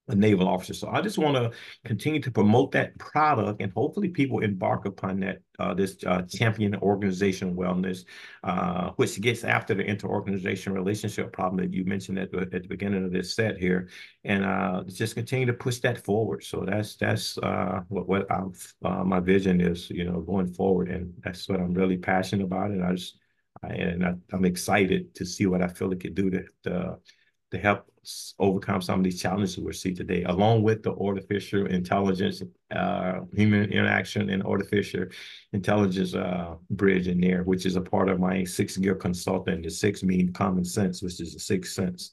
a 0.09 0.15
naval 0.15 0.49
officer. 0.49 0.73
So 0.73 0.89
I 0.89 1.01
just 1.01 1.19
want 1.19 1.37
to 1.37 1.51
continue 1.85 2.21
to 2.21 2.31
promote 2.31 2.73
that 2.73 2.97
product, 2.99 3.61
and 3.61 3.73
hopefully 3.73 4.09
people 4.09 4.41
embark 4.41 4.85
upon 4.85 5.21
that 5.21 5.39
uh, 5.59 5.75
this 5.75 5.97
uh, 6.07 6.23
champion 6.23 6.77
organization 6.77 7.57
wellness, 7.57 8.05
uh, 8.45 8.91
which 8.97 9.21
gets 9.21 9.43
after 9.43 9.75
the 9.75 9.85
interorganization 9.85 10.73
relationship 10.73 11.33
problem 11.33 11.57
that 11.57 11.75
you 11.75 11.85
mentioned 11.85 12.19
at 12.19 12.31
the, 12.31 12.41
at 12.53 12.63
the 12.63 12.69
beginning 12.69 13.05
of 13.05 13.13
this 13.13 13.35
set 13.35 13.57
here, 13.57 13.89
and 14.25 14.45
uh, 14.45 14.85
just 14.87 15.17
continue 15.17 15.47
to 15.47 15.53
push 15.53 15.79
that 15.81 16.05
forward. 16.05 16.45
So 16.45 16.65
that's 16.65 16.97
that's 16.97 17.37
uh, 17.39 17.81
what 17.89 18.07
what 18.09 18.27
uh, 18.31 19.05
my 19.05 19.21
vision 19.21 19.61
is, 19.61 19.91
you 19.91 20.05
know, 20.05 20.21
going 20.21 20.53
forward, 20.53 20.89
and 20.89 21.13
that's 21.25 21.49
what 21.49 21.61
I'm 21.61 21.75
really 21.75 21.97
passionate 21.97 22.45
about, 22.45 22.71
and 22.71 22.85
I 22.85 22.93
just 22.93 23.19
I, 23.63 23.69
and 23.69 24.07
I, 24.07 24.15
am 24.33 24.45
excited 24.45 25.15
to 25.17 25.27
see 25.27 25.47
what 25.47 25.63
I 25.63 25.69
feel 25.69 25.93
it 25.93 26.01
could 26.01 26.15
do 26.15 26.31
to, 26.31 26.45
to 26.65 26.99
to 27.53 27.59
help 27.59 27.87
overcome 28.39 28.81
some 28.83 29.01
of 29.01 29.05
these 29.05 29.21
challenges 29.21 29.59
we 29.59 29.73
see 29.73 29.95
today, 29.95 30.23
along 30.25 30.63
with 30.63 30.83
the 30.83 30.95
artificial 30.95 31.67
intelligence, 31.67 32.43
uh, 32.75 33.21
human 33.35 33.71
interaction, 33.73 34.31
and 34.31 34.43
artificial 34.43 35.07
intelligence 35.53 36.15
uh, 36.15 36.55
bridge 36.71 37.09
in 37.09 37.21
there, 37.21 37.43
which 37.43 37.67
is 37.67 37.77
a 37.77 37.81
part 37.81 38.09
of 38.09 38.21
my 38.21 38.45
six 38.45 38.77
gear 38.77 38.95
consultant. 38.95 39.65
The 39.65 39.71
six 39.71 40.03
mean 40.03 40.33
common 40.33 40.65
sense, 40.65 41.03
which 41.03 41.21
is 41.21 41.35
the 41.35 41.41
sixth 41.41 41.73
sense. 41.73 42.13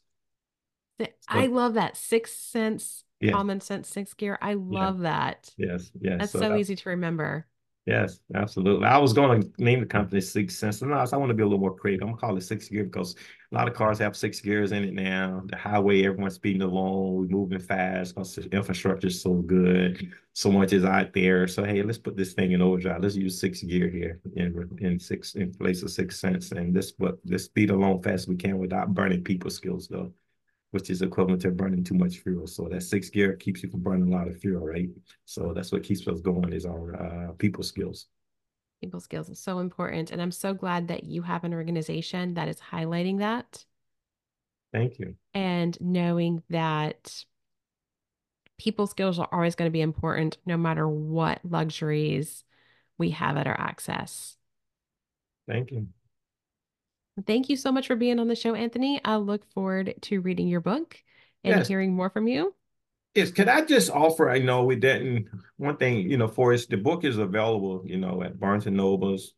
I 1.27 1.47
love 1.47 1.73
that 1.73 1.97
sixth 1.97 2.37
sense, 2.37 3.03
yeah. 3.19 3.31
common 3.31 3.61
sense, 3.61 3.89
six 3.89 4.13
gear. 4.13 4.37
I 4.41 4.53
love 4.53 4.97
yeah. 4.97 5.09
that. 5.09 5.51
Yes, 5.57 5.91
yes. 5.99 6.17
That's 6.19 6.31
so, 6.31 6.39
so 6.39 6.55
easy 6.55 6.75
to 6.75 6.89
remember. 6.89 7.47
Yes, 7.85 8.21
absolutely. 8.33 8.85
I 8.87 8.97
was 8.97 9.11
going 9.11 9.41
to 9.41 9.51
name 9.61 9.81
the 9.81 9.85
company 9.85 10.21
Six 10.21 10.57
Sense. 10.57 10.81
No, 10.81 10.93
I 10.93 11.17
want 11.17 11.29
to 11.29 11.33
be 11.33 11.43
a 11.43 11.45
little 11.45 11.59
more 11.59 11.75
creative. 11.75 12.03
I'm 12.03 12.11
gonna 12.13 12.17
call 12.21 12.37
it 12.37 12.41
Six 12.41 12.69
Gear 12.69 12.85
because 12.85 13.13
a 13.51 13.55
lot 13.55 13.67
of 13.67 13.73
cars 13.73 13.99
have 13.99 14.15
six 14.15 14.39
gears 14.39 14.71
in 14.71 14.85
it 14.85 14.93
now. 14.93 15.43
The 15.47 15.57
highway, 15.57 16.05
everyone's 16.05 16.35
speeding 16.35 16.61
along. 16.61 17.13
We're 17.15 17.25
moving 17.27 17.59
fast 17.59 18.15
because 18.15 18.35
the 18.35 18.47
infrastructure 18.55 19.07
is 19.07 19.21
so 19.21 19.33
good. 19.33 20.13
So 20.31 20.49
much 20.49 20.71
is 20.71 20.85
out 20.85 21.11
there. 21.13 21.45
So 21.45 21.65
hey, 21.65 21.83
let's 21.83 21.97
put 21.97 22.15
this 22.15 22.31
thing 22.33 22.53
in 22.53 22.61
overdrive. 22.61 23.01
Let's 23.03 23.17
use 23.17 23.39
six 23.41 23.61
gear 23.61 23.89
here 23.89 24.21
in 24.37 24.77
in 24.79 24.97
six 24.97 25.35
in 25.35 25.53
place 25.53 25.83
of 25.83 25.91
six 25.91 26.17
sense, 26.21 26.53
and 26.53 26.73
this 26.73 26.93
but 26.93 27.17
let's 27.25 27.43
speed 27.43 27.69
along 27.69 28.01
fast 28.01 28.13
as 28.23 28.27
we 28.29 28.37
can 28.37 28.59
without 28.59 28.93
burning 28.93 29.23
people 29.25 29.49
skills 29.49 29.89
though 29.89 30.13
which 30.73 30.89
is 30.89 31.03
equivalent 31.03 31.39
to 31.39 31.51
burning 31.51 31.83
too 31.83 31.93
much 31.93 32.17
fuel. 32.17 32.47
So 32.47 32.67
that 32.71 32.81
six 32.81 33.07
gear 33.11 33.33
keeps 33.33 33.61
you 33.61 33.69
from 33.69 33.81
burning 33.81 34.11
a 34.11 34.17
lot 34.17 34.27
of 34.27 34.39
fuel, 34.39 34.65
right? 34.65 34.89
So 35.25 35.53
that's 35.53 35.71
what 35.71 35.83
keeps 35.83 36.07
us 36.07 36.19
going 36.19 36.51
is 36.51 36.65
our 36.65 36.95
uh, 36.95 37.31
people 37.33 37.63
skills. 37.63 38.07
People 38.81 38.99
skills 38.99 39.29
is 39.29 39.39
so 39.39 39.59
important. 39.59 40.09
And 40.09 40.19
I'm 40.19 40.31
so 40.31 40.55
glad 40.55 40.87
that 40.87 41.03
you 41.03 41.21
have 41.21 41.43
an 41.43 41.53
organization 41.53 42.33
that 42.33 42.47
is 42.47 42.57
highlighting 42.59 43.19
that. 43.19 43.63
Thank 44.71 44.97
you. 44.97 45.13
And 45.35 45.77
knowing 45.79 46.41
that 46.49 47.23
people 48.57 48.87
skills 48.87 49.19
are 49.19 49.29
always 49.31 49.53
going 49.53 49.69
to 49.69 49.73
be 49.73 49.81
important 49.81 50.39
no 50.43 50.57
matter 50.57 50.87
what 50.87 51.39
luxuries 51.43 52.43
we 52.97 53.11
have 53.11 53.37
at 53.37 53.45
our 53.45 53.59
access. 53.59 54.37
Thank 55.47 55.69
you. 55.69 55.89
Thank 57.27 57.49
you 57.49 57.55
so 57.55 57.71
much 57.71 57.87
for 57.87 57.95
being 57.95 58.19
on 58.19 58.27
the 58.27 58.35
show, 58.35 58.55
Anthony. 58.55 58.99
I 59.05 59.17
look 59.17 59.45
forward 59.53 59.93
to 60.01 60.21
reading 60.21 60.47
your 60.47 60.61
book 60.61 60.97
and 61.43 61.57
yes. 61.57 61.67
hearing 61.67 61.93
more 61.93 62.09
from 62.09 62.27
you. 62.27 62.55
Yes, 63.13 63.29
could 63.29 63.47
I 63.47 63.63
just 63.63 63.91
offer? 63.91 64.29
I 64.31 64.39
know 64.39 64.63
we 64.63 64.75
didn't. 64.75 65.27
One 65.57 65.77
thing, 65.77 66.09
you 66.09 66.17
know, 66.17 66.27
for 66.27 66.51
us, 66.51 66.65
the 66.65 66.77
book 66.77 67.03
is 67.03 67.19
available, 67.19 67.83
you 67.85 67.97
know, 67.97 68.23
at 68.23 68.39
Barnes 68.39 68.65
and 68.65 68.75
Nobles, 68.75 69.35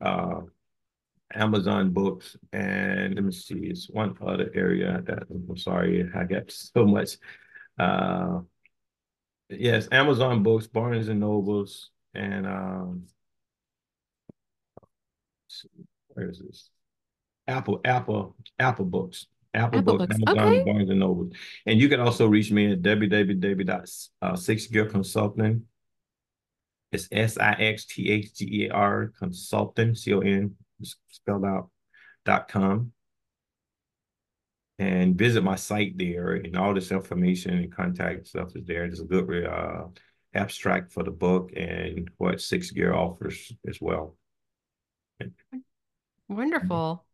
uh, 0.00 0.42
Amazon 1.34 1.90
Books, 1.90 2.36
and 2.52 3.16
let 3.16 3.24
me 3.24 3.32
see, 3.32 3.66
it's 3.66 3.90
one 3.90 4.16
other 4.24 4.48
area 4.54 5.02
that 5.06 5.24
I'm 5.28 5.56
sorry, 5.56 6.08
I 6.14 6.22
got 6.22 6.50
so 6.52 6.86
much. 6.86 7.16
Uh, 7.76 8.42
yes, 9.48 9.88
Amazon 9.90 10.44
Books, 10.44 10.68
Barnes 10.68 11.08
and 11.08 11.18
Nobles, 11.18 11.90
and 12.14 12.46
um, 12.46 13.06
where 16.08 16.30
is 16.30 16.38
this? 16.38 16.70
Apple, 17.48 17.80
Apple, 17.84 18.36
Apple 18.58 18.84
Books. 18.84 19.26
Apple, 19.54 19.78
Apple 19.78 19.98
Books, 19.98 20.18
Books, 20.18 20.28
Amazon, 20.28 20.54
okay. 20.54 20.64
Barnes 20.64 20.90
and 20.90 20.98
Noble. 21.00 21.30
And 21.64 21.80
you 21.80 21.88
can 21.88 22.00
also 22.00 22.26
reach 22.26 22.50
me 22.50 22.72
at 22.72 22.82
www.sixgearconsulting. 22.82 25.62
It's 26.92 27.08
S-I-X-T-H-G-E-R 27.10 29.12
consulting, 29.18 29.94
C-O-N, 29.94 30.54
spelled 31.10 31.44
out, 31.44 31.70
dot 32.24 32.48
com. 32.48 32.92
And 34.78 35.16
visit 35.16 35.42
my 35.42 35.56
site 35.56 35.96
there 35.96 36.34
and 36.34 36.54
all 36.54 36.74
this 36.74 36.92
information 36.92 37.54
and 37.54 37.72
contact 37.72 38.28
stuff 38.28 38.54
is 38.54 38.66
there. 38.66 38.86
There's 38.86 39.00
a 39.00 39.04
good 39.04 39.46
uh, 39.46 39.84
abstract 40.34 40.92
for 40.92 41.02
the 41.02 41.10
book 41.10 41.50
and 41.56 42.10
what 42.18 42.42
Six 42.42 42.72
Gear 42.72 42.92
offers 42.92 43.50
as 43.66 43.80
well. 43.80 44.18
Wonderful. 46.28 47.06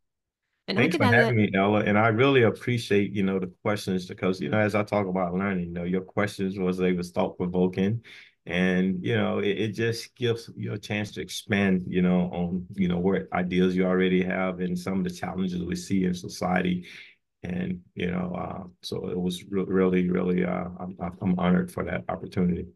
And 0.73 0.79
Thanks 0.79 0.97
for 0.97 1.05
having 1.05 1.37
me, 1.37 1.51
Ella. 1.55 1.81
And 1.81 1.99
I 1.99 2.09
really 2.09 2.45
appreciate, 2.45 3.12
you 3.12 3.23
know, 3.23 3.39
the 3.39 3.53
questions 3.62 4.07
because, 4.07 4.41
you 4.41 4.49
know, 4.49 4.57
as 4.57 4.75
I 4.75 4.83
talk 4.83 5.07
about 5.07 5.35
learning, 5.35 5.66
you 5.66 5.73
know, 5.73 5.85
your 5.85 6.01
questions 6.01 6.59
was 6.59 6.79
they 6.79 6.95
was 6.95 7.11
thought 7.11 7.37
provoking. 7.37 8.03
And, 8.47 9.05
you 9.05 9.14
know, 9.14 9.41
it, 9.41 9.59
it, 9.59 9.68
just 9.73 10.16
gives 10.16 10.49
you 10.57 10.73
a 10.73 10.79
chance 10.79 11.11
to 11.12 11.20
expand, 11.20 11.85
you 11.87 12.01
know, 12.01 12.23
on, 12.33 12.66
you 12.73 12.89
know, 12.89 12.97
what 12.97 13.31
ideas 13.35 13.77
you 13.77 13.85
already 13.85 14.25
have 14.25 14.61
and 14.61 14.77
some 14.79 14.97
of 14.97 15.05
the 15.05 15.11
challenges 15.11 15.62
we 15.62 15.77
see 15.77 16.05
in 16.05 16.14
society. 16.14 16.87
And, 17.43 17.83
you 17.95 18.11
know, 18.11 18.35
uh, 18.35 18.64
so 18.81 19.11
it 19.11 19.20
was 19.20 19.45
re- 19.51 19.66
really, 19.68 20.09
really, 20.09 20.43
uh, 20.43 20.68
I'm, 20.81 20.97
I'm 21.20 21.39
honored 21.39 21.70
for 21.70 21.85
that 21.85 22.05
opportunity. 22.09 22.66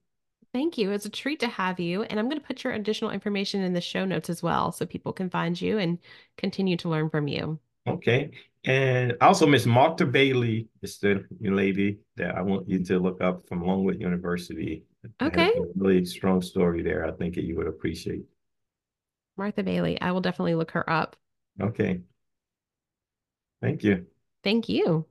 Thank 0.53 0.76
you. 0.76 0.92
It's 0.92 1.07
a 1.07 1.11
treat 1.11 1.40
to 1.40 1.49
have 1.49 1.80
you. 1.80 2.03
And 2.03 2.20
I'm 2.20 2.28
going 2.28 2.40
to 2.40 2.47
put 2.47 2.62
your 2.62 2.74
additional 2.74 3.11
information 3.11 3.62
in 3.62 3.72
the 3.72 3.80
show 3.80 4.05
notes 4.05 4.28
as 4.28 4.42
well 4.42 4.70
so 4.70 4.84
people 4.84 5.14
can 5.14 5.30
find 5.30 5.59
you 5.59 5.78
and 5.78 5.99
continue 6.36 6.76
to 6.76 6.90
learn 6.90 7.09
from 7.09 7.26
you. 7.26 7.59
Okay. 7.87 8.30
And 8.64 9.16
also 9.20 9.47
Miss 9.47 9.64
Martha 9.64 10.05
Bailey 10.05 10.68
is 10.82 10.99
the 10.99 11.24
lady 11.41 11.99
that 12.16 12.34
I 12.34 12.43
want 12.43 12.68
you 12.68 12.84
to 12.84 12.99
look 12.99 13.20
up 13.20 13.47
from 13.49 13.64
Longwood 13.64 14.01
University. 14.01 14.84
Okay. 15.22 15.53
really 15.76 16.05
strong 16.05 16.43
story 16.43 16.82
there. 16.82 17.07
I 17.07 17.12
think 17.12 17.37
you 17.37 17.57
would 17.57 17.68
appreciate. 17.68 18.24
Martha 19.37 19.62
Bailey. 19.62 20.01
I 20.01 20.11
will 20.11 20.20
definitely 20.20 20.55
look 20.57 20.72
her 20.72 20.89
up. 20.91 21.16
Okay. 21.61 22.01
Thank 23.62 23.84
you. 23.84 24.07
Thank 24.43 24.68
you. 24.68 25.07